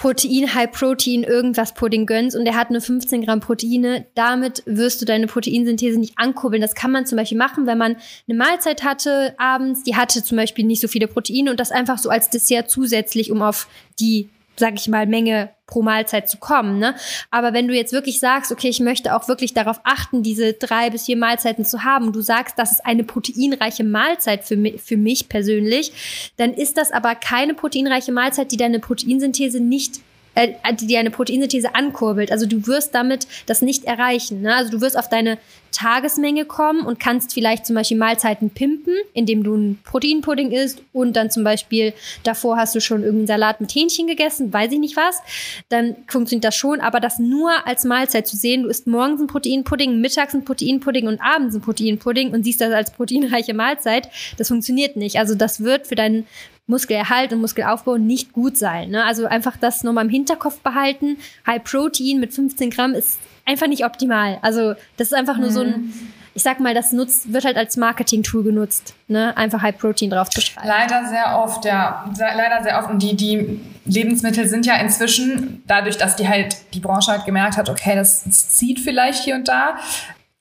Protein, 0.00 0.54
High 0.54 0.72
Protein, 0.72 1.24
irgendwas 1.24 1.74
Pudding 1.74 2.06
gönnst 2.06 2.34
und 2.34 2.46
der 2.46 2.56
hat 2.56 2.70
nur 2.70 2.80
15 2.80 3.22
Gramm 3.22 3.40
Proteine, 3.40 4.06
damit 4.14 4.62
wirst 4.64 5.02
du 5.02 5.04
deine 5.04 5.26
Proteinsynthese 5.26 6.00
nicht 6.00 6.14
ankurbeln. 6.16 6.62
Das 6.62 6.74
kann 6.74 6.90
man 6.90 7.04
zum 7.04 7.18
Beispiel 7.18 7.36
machen, 7.36 7.66
wenn 7.66 7.76
man 7.76 7.96
eine 8.26 8.38
Mahlzeit 8.38 8.82
hatte 8.82 9.34
abends, 9.36 9.82
die 9.82 9.96
hatte 9.96 10.24
zum 10.24 10.38
Beispiel 10.38 10.64
nicht 10.64 10.80
so 10.80 10.88
viele 10.88 11.06
Proteine 11.06 11.50
und 11.50 11.60
das 11.60 11.70
einfach 11.70 11.98
so 11.98 12.08
als 12.08 12.30
Dessert 12.30 12.70
zusätzlich, 12.70 13.30
um 13.30 13.42
auf 13.42 13.68
die 13.98 14.30
sag 14.56 14.74
ich 14.74 14.88
mal, 14.88 15.06
Menge 15.06 15.50
pro 15.66 15.82
Mahlzeit 15.82 16.28
zu 16.28 16.38
kommen. 16.38 16.78
Ne? 16.78 16.94
Aber 17.30 17.52
wenn 17.52 17.68
du 17.68 17.74
jetzt 17.74 17.92
wirklich 17.92 18.20
sagst, 18.20 18.52
okay, 18.52 18.68
ich 18.68 18.80
möchte 18.80 19.14
auch 19.14 19.28
wirklich 19.28 19.54
darauf 19.54 19.80
achten, 19.84 20.22
diese 20.22 20.52
drei 20.52 20.90
bis 20.90 21.06
vier 21.06 21.16
Mahlzeiten 21.16 21.64
zu 21.64 21.84
haben, 21.84 22.12
du 22.12 22.20
sagst, 22.20 22.58
das 22.58 22.72
ist 22.72 22.84
eine 22.84 23.04
proteinreiche 23.04 23.84
Mahlzeit 23.84 24.44
für 24.44 24.56
mich, 24.56 24.80
für 24.82 24.96
mich 24.96 25.28
persönlich, 25.28 26.32
dann 26.36 26.52
ist 26.52 26.76
das 26.76 26.90
aber 26.90 27.14
keine 27.14 27.54
proteinreiche 27.54 28.12
Mahlzeit, 28.12 28.52
die 28.52 28.56
deine 28.56 28.80
Proteinsynthese 28.80 29.60
nicht 29.60 30.00
äh, 30.40 30.74
die 30.74 30.96
eine 30.96 31.10
Proteinsynthese 31.10 31.74
ankurbelt. 31.74 32.32
Also 32.32 32.46
du 32.46 32.66
wirst 32.66 32.94
damit 32.94 33.26
das 33.46 33.62
nicht 33.62 33.84
erreichen. 33.84 34.42
Ne? 34.42 34.54
Also 34.54 34.70
du 34.70 34.80
wirst 34.80 34.98
auf 34.98 35.08
deine 35.08 35.38
Tagesmenge 35.72 36.44
kommen 36.44 36.84
und 36.84 36.98
kannst 36.98 37.32
vielleicht 37.32 37.66
zum 37.66 37.76
Beispiel 37.76 37.96
Mahlzeiten 37.96 38.50
pimpen, 38.50 38.94
indem 39.14 39.42
du 39.42 39.54
ein 39.54 39.78
Proteinpudding 39.84 40.50
isst 40.50 40.82
und 40.92 41.14
dann 41.14 41.30
zum 41.30 41.44
Beispiel 41.44 41.92
davor 42.22 42.56
hast 42.56 42.74
du 42.74 42.80
schon 42.80 43.02
irgendeinen 43.02 43.26
Salat 43.26 43.60
mit 43.60 43.70
Hähnchen 43.72 44.06
gegessen, 44.06 44.52
weiß 44.52 44.72
ich 44.72 44.78
nicht 44.78 44.96
was, 44.96 45.20
dann 45.68 45.96
funktioniert 46.08 46.44
das 46.44 46.56
schon, 46.56 46.80
aber 46.80 47.00
das 47.00 47.18
nur 47.18 47.66
als 47.66 47.84
Mahlzeit 47.84 48.26
zu 48.26 48.36
sehen, 48.36 48.64
du 48.64 48.68
isst 48.68 48.86
morgens 48.86 49.20
ein 49.20 49.26
Proteinpudding, 49.26 50.00
mittags 50.00 50.34
ein 50.34 50.44
Proteinpudding 50.44 51.06
und 51.06 51.20
abends 51.20 51.54
ein 51.54 51.60
Proteinpudding 51.60 52.32
und 52.32 52.44
siehst 52.44 52.60
das 52.60 52.72
als 52.72 52.90
proteinreiche 52.90 53.54
Mahlzeit, 53.54 54.08
das 54.38 54.48
funktioniert 54.48 54.96
nicht. 54.96 55.18
Also 55.18 55.34
das 55.34 55.62
wird 55.62 55.86
für 55.86 55.94
deinen 55.94 56.26
Muskelerhalt 56.70 57.32
und 57.32 57.40
Muskelaufbau 57.40 57.98
nicht 57.98 58.32
gut 58.32 58.56
sein. 58.56 58.90
Ne? 58.90 59.04
Also 59.04 59.26
einfach 59.26 59.56
das 59.58 59.82
nochmal 59.84 60.04
im 60.04 60.10
Hinterkopf 60.10 60.60
behalten. 60.60 61.18
High 61.46 61.62
Protein 61.62 62.20
mit 62.20 62.32
15 62.32 62.70
Gramm 62.70 62.94
ist 62.94 63.18
einfach 63.44 63.66
nicht 63.66 63.84
optimal. 63.84 64.38
Also 64.42 64.74
das 64.96 65.08
ist 65.08 65.14
einfach 65.14 65.36
nur 65.36 65.50
mhm. 65.50 65.54
so 65.54 65.60
ein, 65.60 65.68
mhm. 65.68 65.92
ich 66.34 66.42
sag 66.42 66.60
mal, 66.60 66.72
das 66.72 66.92
nutzt, 66.92 67.32
wird 67.32 67.44
halt 67.44 67.56
als 67.56 67.76
Marketing-Tool 67.76 68.44
genutzt, 68.44 68.94
ne? 69.08 69.36
einfach 69.36 69.60
High 69.60 69.76
Protein 69.76 70.10
drauf 70.10 70.30
zu 70.30 70.40
schreiben. 70.40 70.66
Leider 70.66 71.04
sehr 71.06 71.38
oft, 71.38 71.64
ja. 71.64 72.10
Leider 72.16 72.62
sehr 72.62 72.78
oft. 72.78 72.90
Und 72.90 73.02
die, 73.02 73.16
die 73.16 73.60
Lebensmittel 73.84 74.48
sind 74.48 74.64
ja 74.66 74.76
inzwischen, 74.76 75.62
dadurch, 75.66 75.98
dass 75.98 76.16
die 76.16 76.28
halt, 76.28 76.56
die 76.74 76.80
Branche 76.80 77.10
halt 77.10 77.24
gemerkt 77.24 77.56
hat, 77.56 77.68
okay, 77.68 77.96
das, 77.96 78.24
das 78.24 78.50
zieht 78.50 78.80
vielleicht 78.80 79.24
hier 79.24 79.34
und 79.34 79.48
da, 79.48 79.76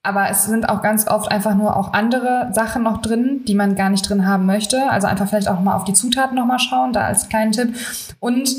aber 0.01 0.29
es 0.29 0.45
sind 0.45 0.69
auch 0.69 0.81
ganz 0.81 1.07
oft 1.07 1.29
einfach 1.31 1.55
nur 1.55 1.75
auch 1.75 1.93
andere 1.93 2.49
Sachen 2.53 2.83
noch 2.83 3.01
drin, 3.01 3.41
die 3.47 3.55
man 3.55 3.75
gar 3.75 3.89
nicht 3.89 4.07
drin 4.07 4.25
haben 4.25 4.45
möchte. 4.45 4.89
Also 4.89 5.07
einfach 5.07 5.27
vielleicht 5.27 5.49
auch 5.49 5.59
mal 5.59 5.75
auf 5.75 5.83
die 5.83 5.93
Zutaten 5.93 6.35
nochmal 6.35 6.59
schauen, 6.59 6.93
da 6.93 7.01
als 7.05 7.27
kleinen 7.27 7.51
Tipp. 7.51 7.75
Und 8.19 8.49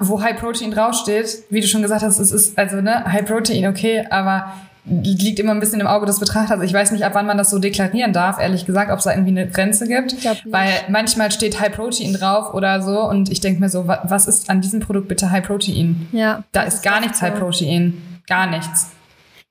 wo 0.00 0.22
High 0.22 0.38
Protein 0.38 0.70
draufsteht, 0.70 1.44
wie 1.50 1.60
du 1.60 1.66
schon 1.66 1.82
gesagt 1.82 2.02
hast, 2.02 2.18
es 2.18 2.32
ist 2.32 2.58
also 2.58 2.80
ne 2.80 3.04
High 3.04 3.24
Protein, 3.24 3.66
okay, 3.66 4.06
aber 4.10 4.52
liegt 4.86 5.38
immer 5.38 5.52
ein 5.52 5.60
bisschen 5.60 5.80
im 5.80 5.86
Auge 5.86 6.06
des 6.06 6.18
Betrachters. 6.18 6.62
Ich 6.62 6.72
weiß 6.72 6.90
nicht, 6.92 7.04
ab 7.04 7.12
wann 7.14 7.26
man 7.26 7.36
das 7.36 7.50
so 7.50 7.58
deklarieren 7.58 8.14
darf, 8.14 8.40
ehrlich 8.40 8.64
gesagt, 8.64 8.90
ob 8.90 8.98
es 8.98 9.04
da 9.04 9.12
irgendwie 9.12 9.38
eine 9.38 9.46
Grenze 9.48 9.86
gibt. 9.86 10.16
Weil 10.50 10.72
manchmal 10.88 11.30
steht 11.30 11.60
High 11.60 11.72
Protein 11.72 12.14
drauf 12.14 12.54
oder 12.54 12.82
so 12.82 13.02
und 13.08 13.30
ich 13.30 13.40
denke 13.40 13.60
mir 13.60 13.68
so, 13.68 13.86
was 13.86 14.26
ist 14.26 14.48
an 14.48 14.62
diesem 14.62 14.80
Produkt 14.80 15.08
bitte 15.08 15.30
High 15.30 15.46
Protein? 15.46 16.08
Ja. 16.12 16.42
Da 16.52 16.62
ist 16.62 16.82
gar 16.82 17.00
nichts. 17.00 17.20
High 17.20 17.38
Protein. 17.38 18.20
Gar 18.26 18.46
nichts. 18.46 18.90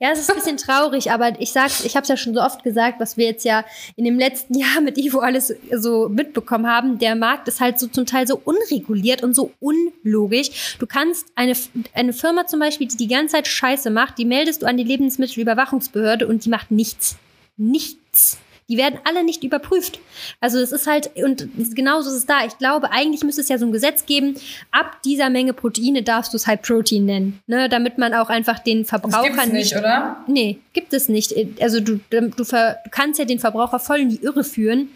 Ja, 0.01 0.11
es 0.11 0.19
ist 0.19 0.29
ein 0.29 0.37
bisschen 0.37 0.55
traurig, 0.55 1.11
aber 1.11 1.39
ich 1.41 1.51
sag's, 1.51 1.83
ich 1.83 1.97
habe 1.97 2.03
es 2.03 2.07
ja 2.07 2.15
schon 2.15 2.33
so 2.33 2.41
oft 2.41 2.63
gesagt, 2.63 3.01
was 3.01 3.17
wir 3.17 3.25
jetzt 3.25 3.43
ja 3.43 3.65
in 3.97 4.05
dem 4.05 4.17
letzten 4.17 4.53
Jahr 4.57 4.79
mit 4.81 4.97
Ivo 4.97 5.19
alles 5.19 5.53
so 5.75 6.07
mitbekommen 6.07 6.67
haben. 6.67 6.99
Der 6.99 7.15
Markt 7.15 7.49
ist 7.49 7.59
halt 7.59 7.79
so 7.79 7.87
zum 7.87 8.05
Teil 8.05 8.25
so 8.25 8.41
unreguliert 8.43 9.23
und 9.23 9.35
so 9.35 9.51
unlogisch. 9.59 10.77
Du 10.79 10.87
kannst 10.87 11.27
eine, 11.35 11.53
eine 11.93 12.13
Firma 12.13 12.47
zum 12.47 12.61
Beispiel, 12.61 12.87
die 12.87 12.95
die 12.95 13.07
ganze 13.09 13.33
Zeit 13.33 13.47
Scheiße 13.47 13.89
macht, 13.89 14.17
die 14.17 14.25
meldest 14.25 14.61
du 14.61 14.67
an 14.67 14.77
die 14.77 14.85
Lebensmittelüberwachungsbehörde 14.85 16.27
und 16.27 16.45
die 16.45 16.49
macht 16.49 16.71
nichts. 16.71 17.17
Nichts. 17.57 18.37
Die 18.69 18.77
werden 18.77 18.99
alle 19.03 19.23
nicht 19.23 19.43
überprüft. 19.43 19.99
Also 20.39 20.59
es 20.59 20.71
ist 20.71 20.87
halt, 20.87 21.09
und 21.15 21.49
genauso 21.75 22.09
ist 22.09 22.15
es 22.15 22.25
da. 22.25 22.45
Ich 22.45 22.57
glaube, 22.57 22.91
eigentlich 22.91 23.23
müsste 23.23 23.41
es 23.41 23.49
ja 23.49 23.57
so 23.57 23.65
ein 23.65 23.71
Gesetz 23.71 24.05
geben, 24.05 24.35
ab 24.71 25.01
dieser 25.03 25.29
Menge 25.29 25.53
Proteine 25.53 26.03
darfst 26.03 26.33
du 26.33 26.37
es 26.37 26.47
halt 26.47 26.61
Protein 26.61 27.05
nennen. 27.05 27.39
Ne? 27.47 27.67
Damit 27.67 27.97
man 27.97 28.13
auch 28.13 28.29
einfach 28.29 28.59
den 28.59 28.85
Verbraucher 28.85 29.35
das 29.35 29.47
nicht, 29.47 29.53
nicht. 29.53 29.75
oder? 29.75 30.23
Nee, 30.27 30.59
gibt 30.73 30.93
es 30.93 31.09
nicht. 31.09 31.33
Also 31.59 31.79
du, 31.79 31.99
du, 32.09 32.29
du 32.29 32.43
kannst 32.91 33.19
ja 33.19 33.25
den 33.25 33.39
Verbraucher 33.39 33.79
voll 33.79 33.99
in 33.99 34.09
die 34.09 34.23
Irre 34.23 34.43
führen. 34.43 34.89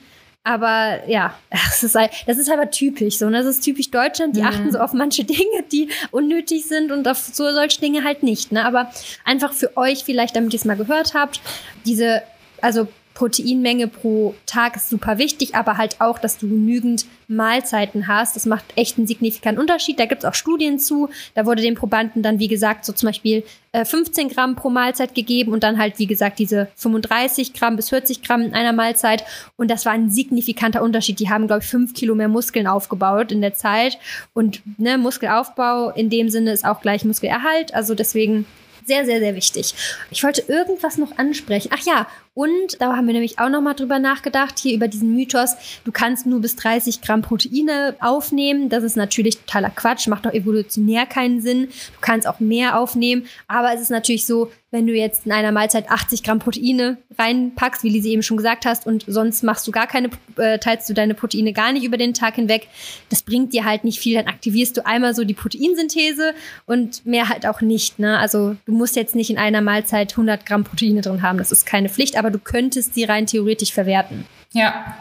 Aber 0.44 1.00
ja, 1.08 1.34
das 1.50 1.84
ist, 1.84 1.96
halt, 1.96 2.12
das 2.28 2.38
ist 2.38 2.52
aber 2.52 2.70
typisch 2.70 3.18
so. 3.18 3.26
Und 3.26 3.34
das 3.34 3.46
ist 3.46 3.62
typisch 3.62 3.90
Deutschland. 3.92 4.36
Die 4.36 4.42
mhm. 4.42 4.48
achten 4.48 4.72
so 4.72 4.80
auf 4.80 4.94
manche 4.94 5.24
Dinge, 5.26 5.64
die 5.72 5.90
unnötig 6.12 6.66
sind 6.66 6.92
und 6.92 7.08
auf 7.08 7.18
so 7.18 7.52
solche 7.52 7.80
Dinge 7.80 8.04
halt 8.04 8.24
nicht. 8.24 8.52
Ne? 8.52 8.66
Aber 8.66 8.92
einfach 9.26 9.54
für 9.54 9.76
euch 9.78 10.04
vielleicht, 10.04 10.36
damit 10.36 10.54
ihr 10.54 10.60
es 10.60 10.66
mal 10.66 10.78
gehört 10.78 11.14
habt, 11.14 11.42
diese, 11.86 12.22
also 12.62 12.88
Proteinmenge 13.14 13.88
pro 13.88 14.34
Tag 14.46 14.76
ist 14.76 14.90
super 14.90 15.18
wichtig, 15.18 15.56
aber 15.56 15.78
halt 15.78 16.02
auch, 16.02 16.18
dass 16.18 16.38
du 16.38 16.48
genügend 16.48 17.06
Mahlzeiten 17.28 18.08
hast. 18.08 18.36
Das 18.36 18.46
macht 18.46 18.66
echt 18.76 18.98
einen 18.98 19.08
signifikanten 19.08 19.62
Unterschied. 19.62 20.00
Da 20.00 20.06
gibt 20.06 20.24
es 20.24 20.30
auch 20.30 20.34
Studien 20.34 20.80
zu. 20.80 21.10
Da 21.36 21.46
wurde 21.46 21.62
den 21.62 21.76
Probanden 21.76 22.24
dann, 22.24 22.40
wie 22.40 22.48
gesagt, 22.48 22.86
so 22.86 22.94
zum 22.94 23.08
Beispiel 23.08 23.44
äh, 23.72 23.86
15 23.86 24.30
Gramm 24.30 24.56
pro 24.56 24.70
Mahlzeit 24.70 25.16
gegeben 25.16 25.54
und 25.54 25.64
dann 25.64 25.78
halt, 25.78 26.00
wie 26.00 26.08
gesagt, 26.08 26.40
diese 26.40 26.70
35 26.76 27.54
Gramm 27.54 27.76
bis 27.76 27.90
40 27.90 28.24
Gramm 28.24 28.42
in 28.42 28.54
einer 28.54 28.74
Mahlzeit. 28.74 29.24
Und 29.58 29.70
das 29.70 29.86
war 29.86 29.94
ein 29.94 30.10
signifikanter 30.10 30.82
Unterschied. 30.82 31.20
Die 31.20 31.30
haben, 31.30 31.48
glaube 31.48 31.64
ich, 31.64 31.70
fünf 31.70 31.94
Kilo 31.94 32.16
mehr 32.16 32.30
Muskeln 32.30 32.68
aufgebaut 32.68 33.32
in 33.32 33.42
der 33.42 33.54
Zeit. 33.54 33.98
Und 34.34 34.62
ne, 34.78 34.98
Muskelaufbau 34.98 35.92
in 35.92 36.10
dem 36.10 36.30
Sinne 36.30 36.52
ist 36.52 36.66
auch 36.66 36.82
gleich 36.82 37.06
Muskelerhalt. 37.06 37.74
Also 37.74 37.96
deswegen 37.96 38.46
sehr, 38.86 39.06
sehr, 39.06 39.20
sehr 39.20 39.36
wichtig. 39.36 39.74
Ich 40.12 40.24
wollte 40.24 40.44
irgendwas 40.48 40.98
noch 40.98 41.18
ansprechen. 41.18 41.70
Ach 41.74 41.86
ja, 41.86 42.08
und 42.36 42.82
da 42.82 42.96
haben 42.96 43.06
wir 43.06 43.14
nämlich 43.14 43.38
auch 43.38 43.50
nochmal 43.50 43.76
drüber 43.76 44.00
nachgedacht, 44.00 44.58
hier 44.58 44.74
über 44.74 44.88
diesen 44.88 45.14
Mythos, 45.14 45.56
du 45.86 45.92
kannst 45.92 46.26
nur 46.26 46.42
bis 46.42 46.56
30 46.56 47.02
Gramm 47.02 47.22
Proteine 47.22 47.96
aufnehmen. 48.00 48.70
Das 48.70 48.84
ist 48.84 48.98
natürlich 48.98 49.38
totaler 49.38 49.70
Quatsch, 49.70 50.08
macht 50.08 50.26
doch 50.26 50.34
evolutionär 50.34 51.06
keinen 51.06 51.42
Sinn. 51.42 51.68
Du 51.68 52.02
kannst 52.02 52.28
auch 52.28 52.40
mehr 52.40 52.80
aufnehmen, 52.80 53.28
aber 53.48 53.74
es 53.74 53.82
ist 53.82 53.92
natürlich 53.92 54.26
so, 54.26 54.52
wenn 54.74 54.88
du 54.88 54.94
jetzt 54.94 55.28
in 55.28 55.32
einer 55.32 55.52
Mahlzeit 55.52 55.92
80 55.92 56.24
Gramm 56.24 56.40
Proteine 56.40 56.98
reinpackst, 57.20 57.84
wie 57.84 57.90
Lisi 57.90 58.10
eben 58.10 58.24
schon 58.24 58.38
gesagt 58.38 58.66
hast, 58.66 58.88
und 58.88 59.06
sonst 59.08 59.44
machst 59.44 59.68
du 59.68 59.72
gar 59.72 59.86
keine, 59.86 60.10
äh, 60.38 60.58
teilst 60.58 60.90
du 60.90 60.96
deine 60.96 61.14
Proteine 61.14 61.54
gar 61.54 61.72
nicht 61.72 61.84
über 61.84 61.98
den 61.98 62.16
Tag 62.16 62.36
hinweg, 62.36 62.68
das 63.10 63.22
bringt 63.22 63.54
dir 63.54 63.66
halt 63.66 63.84
nicht 63.84 64.00
viel. 64.00 64.16
Dann 64.16 64.26
aktivierst 64.26 64.76
du 64.76 64.86
einmal 64.86 65.14
so 65.14 65.26
die 65.26 65.36
Proteinsynthese 65.36 66.34
und 66.66 67.06
mehr 67.06 67.30
halt 67.30 67.46
auch 67.46 67.62
nicht. 67.62 68.00
Ne? 68.00 68.18
Also 68.18 68.56
du 68.66 68.72
musst 68.72 68.96
jetzt 68.96 69.14
nicht 69.14 69.30
in 69.30 69.38
einer 69.38 69.62
Mahlzeit 69.62 70.14
100 70.14 70.44
Gramm 70.44 70.64
Proteine 70.64 71.02
drin 71.02 71.22
haben, 71.22 71.38
das 71.38 71.52
ist 71.52 71.68
keine 71.68 71.88
Pflicht 71.90 72.16
aber 72.24 72.32
du 72.32 72.40
könntest 72.40 72.94
sie 72.94 73.04
rein 73.04 73.26
theoretisch 73.26 73.74
verwerten. 73.74 74.26
Ja, 74.54 74.96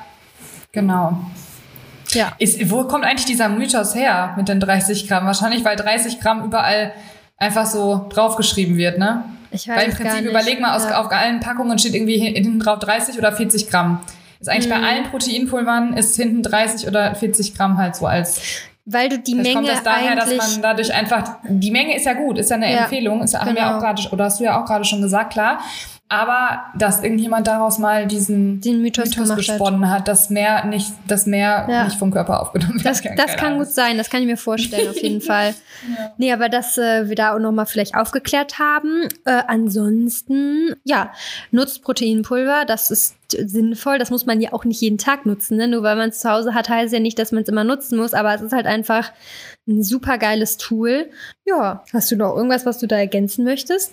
genau. 0.72 1.18
Ja. 2.10 2.32
Ist, 2.38 2.70
wo 2.70 2.84
kommt 2.84 3.04
eigentlich 3.04 3.26
dieser 3.26 3.48
Mythos 3.48 3.94
her 3.94 4.34
mit 4.36 4.48
den 4.48 4.60
30 4.60 5.08
Gramm? 5.08 5.26
Wahrscheinlich, 5.26 5.64
weil 5.64 5.76
30 5.76 6.20
Gramm 6.20 6.44
überall 6.44 6.92
einfach 7.38 7.66
so 7.66 8.06
draufgeschrieben 8.12 8.76
wird, 8.76 8.98
ne? 8.98 9.24
Ich 9.50 9.68
weiß 9.68 9.76
Weil 9.76 9.88
im 9.90 9.96
Prinzip 9.96 10.24
überleg 10.24 10.60
mal, 10.60 10.76
aus, 10.76 10.84
ja. 10.84 11.00
auf 11.00 11.10
allen 11.12 11.40
Packungen 11.40 11.78
steht 11.78 11.94
irgendwie 11.94 12.18
hinten 12.18 12.58
drauf 12.58 12.78
30 12.78 13.18
oder 13.18 13.32
40 13.32 13.68
Gramm. 13.68 14.00
Ist 14.40 14.48
eigentlich 14.48 14.66
mhm. 14.66 14.80
bei 14.80 14.88
allen 14.88 15.04
Proteinpulvern 15.04 15.96
ist 15.96 16.16
hinten 16.16 16.42
30 16.42 16.88
oder 16.88 17.14
40 17.14 17.54
Gramm 17.54 17.78
halt 17.78 17.94
so 17.94 18.06
als 18.06 18.40
weil 18.84 19.08
du 19.08 19.20
die 19.20 19.36
Menge 19.36 19.54
kommt 19.54 19.68
das 19.68 19.84
daher, 19.84 20.16
dass 20.16 20.34
man 20.36 20.60
dadurch 20.60 20.92
einfach 20.92 21.36
die 21.44 21.70
Menge 21.70 21.94
ist 21.94 22.04
ja 22.04 22.14
gut, 22.14 22.36
ist 22.36 22.50
ja 22.50 22.56
eine 22.56 22.72
ja, 22.72 22.78
Empfehlung, 22.80 23.22
ist, 23.22 23.38
haben 23.38 23.54
genau. 23.54 23.60
wir 23.60 23.76
auch 23.76 23.80
gerade 23.80 24.02
oder 24.10 24.24
hast 24.24 24.40
du 24.40 24.44
ja 24.44 24.60
auch 24.60 24.66
gerade 24.66 24.84
schon 24.84 25.00
gesagt, 25.00 25.32
klar 25.32 25.60
aber 26.12 26.64
dass 26.76 27.02
irgendjemand 27.02 27.46
daraus 27.46 27.78
mal 27.78 28.06
diesen 28.06 28.60
Den 28.60 28.82
Mythos, 28.82 29.16
Mythos 29.16 29.34
gesponnen 29.34 29.88
hat. 29.88 30.00
hat, 30.00 30.08
dass 30.08 30.28
mehr 30.28 30.66
nicht, 30.66 30.92
dass 31.08 31.24
mehr 31.24 31.66
ja. 31.70 31.84
nicht 31.84 31.98
vom 31.98 32.10
Körper 32.10 32.42
aufgenommen 32.42 32.74
wird. 32.74 32.84
Das, 32.84 33.00
das 33.16 33.36
kann 33.36 33.56
gut 33.56 33.68
sein, 33.68 33.96
das 33.96 34.10
kann 34.10 34.20
ich 34.20 34.26
mir 34.26 34.36
vorstellen, 34.36 34.90
auf 34.90 35.02
jeden 35.02 35.20
Fall. 35.22 35.54
Ja. 35.88 36.12
Nee, 36.18 36.32
aber 36.34 36.50
dass 36.50 36.76
äh, 36.76 37.08
wir 37.08 37.16
da 37.16 37.34
auch 37.34 37.38
nochmal 37.38 37.64
vielleicht 37.64 37.94
aufgeklärt 37.94 38.58
haben. 38.58 39.08
Äh, 39.24 39.42
ansonsten, 39.46 40.76
ja, 40.84 41.12
nutzt 41.50 41.82
Proteinpulver, 41.82 42.66
das 42.66 42.90
ist 42.90 43.16
sinnvoll. 43.30 43.98
Das 43.98 44.10
muss 44.10 44.26
man 44.26 44.42
ja 44.42 44.52
auch 44.52 44.66
nicht 44.66 44.82
jeden 44.82 44.98
Tag 44.98 45.24
nutzen. 45.24 45.56
Ne? 45.56 45.66
Nur 45.66 45.82
weil 45.82 45.96
man 45.96 46.10
es 46.10 46.20
zu 46.20 46.30
Hause 46.30 46.52
hat, 46.52 46.68
heißt 46.68 46.92
ja 46.92 47.00
nicht, 47.00 47.18
dass 47.18 47.32
man 47.32 47.42
es 47.42 47.48
immer 47.48 47.64
nutzen 47.64 47.96
muss, 47.96 48.12
aber 48.12 48.34
es 48.34 48.42
ist 48.42 48.52
halt 48.52 48.66
einfach 48.66 49.12
ein 49.66 49.82
super 49.82 50.18
geiles 50.18 50.58
Tool. 50.58 51.08
Ja, 51.46 51.84
hast 51.90 52.10
du 52.10 52.16
noch 52.16 52.36
irgendwas, 52.36 52.66
was 52.66 52.76
du 52.76 52.86
da 52.86 52.96
ergänzen 52.96 53.44
möchtest? 53.44 53.92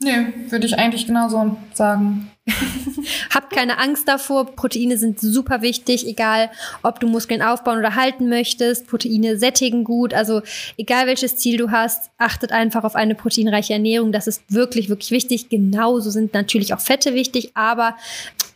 Nee, 0.00 0.28
würde 0.48 0.66
ich 0.66 0.78
eigentlich 0.78 1.06
genauso 1.06 1.56
sagen. 1.74 2.30
Habt 3.34 3.52
keine 3.52 3.78
Angst 3.78 4.06
davor. 4.06 4.46
Proteine 4.46 4.96
sind 4.96 5.18
super 5.18 5.60
wichtig, 5.60 6.06
egal 6.06 6.50
ob 6.84 7.00
du 7.00 7.08
Muskeln 7.08 7.42
aufbauen 7.42 7.78
oder 7.78 7.96
halten 7.96 8.28
möchtest. 8.28 8.86
Proteine 8.86 9.38
sättigen 9.38 9.82
gut. 9.82 10.14
Also 10.14 10.42
egal 10.76 11.08
welches 11.08 11.36
Ziel 11.36 11.56
du 11.56 11.72
hast, 11.72 12.10
achtet 12.16 12.52
einfach 12.52 12.84
auf 12.84 12.94
eine 12.94 13.16
proteinreiche 13.16 13.72
Ernährung. 13.72 14.12
Das 14.12 14.28
ist 14.28 14.42
wirklich, 14.48 14.88
wirklich 14.88 15.10
wichtig. 15.10 15.48
Genauso 15.48 16.10
sind 16.10 16.32
natürlich 16.32 16.74
auch 16.74 16.80
Fette 16.80 17.14
wichtig, 17.14 17.50
aber 17.54 17.96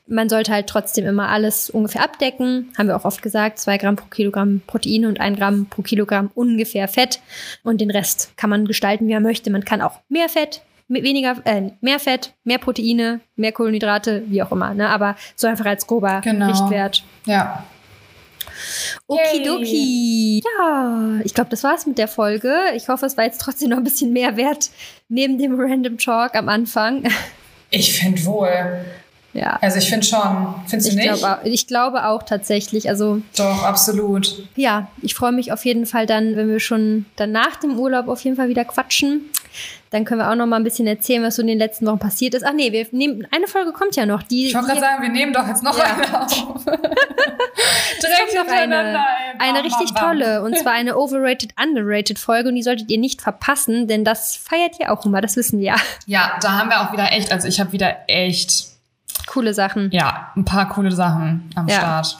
man 0.07 0.28
sollte 0.28 0.53
halt 0.53 0.68
trotzdem 0.68 1.07
immer 1.07 1.28
alles 1.28 1.70
ungefähr 1.70 2.05
abdecken. 2.05 2.72
Haben 2.78 2.86
wir 2.86 2.97
auch 2.97 3.05
oft 3.05 3.20
gesagt, 3.20 3.59
zwei 3.59 3.78
Gramm 3.78 3.97
pro 3.97 4.07
Kilogramm 4.07 4.62
Proteine 4.66 5.09
und 5.09 5.20
ein 5.20 5.34
Gramm 5.34 5.66
pro 5.66 5.82
Kilogramm 5.82 6.30
ungefähr 6.34 6.86
Fett. 6.86 7.20
Und 7.64 7.80
den 7.80 7.90
Rest 7.90 8.32
kann 8.36 8.51
man 8.51 8.66
gestalten, 8.66 9.09
wie 9.09 9.14
man 9.14 9.24
möchte. 9.24 9.51
Man 9.51 9.64
kann 9.64 9.80
auch 9.80 9.99
mehr 10.09 10.28
Fett, 10.28 10.62
weniger, 10.93 11.36
äh, 11.45 11.70
mehr 11.80 11.99
Fett, 11.99 12.34
mehr 12.45 12.59
Proteine, 12.59 13.20
mehr 13.36 13.53
Kohlenhydrate, 13.53 14.24
wie 14.26 14.43
auch 14.43 14.53
immer. 14.53 14.74
Ne? 14.74 14.88
Aber 14.88 15.16
so 15.36 15.47
einfach 15.47 15.66
als 15.66 15.86
grober 15.86 16.20
genau. 16.22 16.49
Richtwert. 16.49 17.05
Ja. 17.24 17.64
Okidoki. 19.07 20.43
Ja, 20.45 21.20
ich 21.24 21.34
glaube, 21.34 21.51
das 21.51 21.64
war's 21.64 21.86
mit 21.86 21.99
der 21.99 22.09
Folge. 22.09 22.55
Ich 22.74 22.88
hoffe, 22.88 23.07
es 23.07 23.16
war 23.16 23.24
jetzt 23.24 23.40
trotzdem 23.40 23.70
noch 23.70 23.78
ein 23.78 23.84
bisschen 23.84 24.12
mehr 24.12 24.36
wert 24.36 24.70
neben 25.09 25.38
dem 25.38 25.59
Random 25.59 25.99
Talk 25.99 26.34
am 26.34 26.49
Anfang. 26.49 27.05
Ich 27.70 27.99
finde 27.99 28.24
wohl. 28.26 28.84
Ja. 29.32 29.59
Also 29.62 29.78
ich 29.78 29.88
finde 29.88 30.07
schon. 30.07 30.55
Findest 30.66 30.93
du 30.93 30.99
ich 30.99 31.09
nicht? 31.09 31.18
Glaub, 31.20 31.40
ich 31.45 31.66
glaube 31.66 32.07
auch 32.07 32.22
tatsächlich. 32.22 32.88
Also 32.88 33.22
Doch, 33.36 33.62
absolut. 33.62 34.47
Ja, 34.57 34.88
ich 35.01 35.14
freue 35.14 35.32
mich 35.32 35.53
auf 35.53 35.64
jeden 35.64 35.86
Fall 35.86 36.07
dann, 36.07 36.36
wenn 36.36 36.51
wir 36.51 36.61
schon 36.61 37.07
dann 37.16 37.32
nach 37.32 37.57
dem 37.57 37.78
Urlaub 37.78 38.09
auf 38.09 38.20
jeden 38.22 38.36
Fall 38.36 38.49
wieder 38.49 38.64
quatschen. 38.64 39.22
Dann 39.90 40.05
können 40.05 40.20
wir 40.20 40.30
auch 40.30 40.34
noch 40.34 40.46
mal 40.46 40.57
ein 40.57 40.64
bisschen 40.64 40.86
erzählen, 40.86 41.22
was 41.22 41.36
so 41.36 41.42
in 41.42 41.48
den 41.48 41.59
letzten 41.59 41.86
Wochen 41.86 41.98
passiert 41.98 42.34
ist. 42.34 42.44
Ach 42.44 42.53
nee, 42.53 42.72
wir 42.72 42.86
nehmen, 42.92 43.26
eine 43.30 43.46
Folge 43.46 43.72
kommt 43.72 43.94
ja 43.96 44.07
noch. 44.07 44.22
Die, 44.22 44.46
ich 44.46 44.55
wollte 44.55 44.68
gerade 44.68 44.80
sagen, 44.80 45.03
wir 45.03 45.11
nehmen 45.11 45.32
doch 45.32 45.46
jetzt 45.46 45.62
noch 45.62 45.76
ja. 45.76 45.84
eine 45.84 46.22
auf. 46.22 46.64
Direkt 46.64 48.34
noch 48.34 48.48
eine, 48.50 49.05
eine 49.38 49.64
richtig 49.64 49.92
tolle. 49.94 50.42
Und 50.42 50.57
zwar 50.59 50.72
eine 50.72 50.96
overrated, 50.96 51.53
underrated 51.62 52.18
Folge. 52.18 52.48
Und 52.48 52.55
die 52.55 52.62
solltet 52.62 52.90
ihr 52.90 52.98
nicht 52.98 53.20
verpassen, 53.20 53.86
denn 53.86 54.05
das 54.05 54.36
feiert 54.36 54.80
ihr 54.80 54.92
auch 54.92 55.05
immer, 55.05 55.20
das 55.20 55.36
wissen 55.36 55.59
wir 55.59 55.66
ja. 55.66 55.76
Ja, 56.07 56.38
da 56.40 56.53
haben 56.53 56.70
wir 56.70 56.80
auch 56.80 56.92
wieder 56.92 57.12
echt, 57.12 57.32
also 57.32 57.46
ich 57.48 57.61
habe 57.61 57.72
wieder 57.72 57.96
echt 58.09 58.68
coole 59.26 59.55
Sachen. 59.55 59.90
Ja, 59.92 60.32
ein 60.36 60.44
paar 60.44 60.68
coole 60.68 60.92
Sachen 60.92 61.50
am 61.55 61.68
ja. 61.68 61.76
Start. 61.76 62.18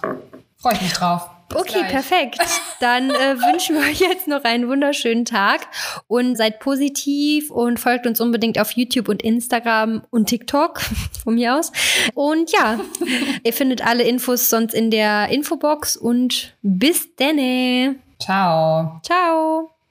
Freue 0.59 0.74
ich 0.74 0.83
mich 0.83 0.93
drauf. 0.93 1.28
Okay, 1.55 1.81
gleich. 1.81 1.91
perfekt. 1.91 2.41
Dann 2.81 3.11
äh, 3.11 3.37
wünschen 3.39 3.77
wir 3.77 3.83
euch 3.83 4.01
jetzt 4.01 4.29
noch 4.29 4.45
einen 4.45 4.69
wunderschönen 4.69 5.25
Tag 5.25 5.69
und 6.07 6.37
seid 6.37 6.61
positiv 6.61 7.51
und 7.51 7.79
folgt 7.79 8.07
uns 8.07 8.21
unbedingt 8.21 8.59
auf 8.59 8.73
YouTube 8.73 9.09
und 9.09 9.23
Instagram 9.23 10.05
und 10.11 10.29
TikTok 10.29 10.81
von 11.25 11.35
mir 11.35 11.57
aus. 11.57 11.73
Und 12.15 12.53
ja, 12.53 12.81
ihr 13.45 13.53
findet 13.53 13.85
alle 13.85 14.05
Infos 14.05 14.51
sonst 14.51 14.75
in 14.75 14.91
der 14.91 15.29
Infobox 15.29 15.97
und 15.97 16.55
bis 16.63 17.15
denne. 17.17 17.97
Ciao. 18.19 19.01
Ciao. 19.03 19.82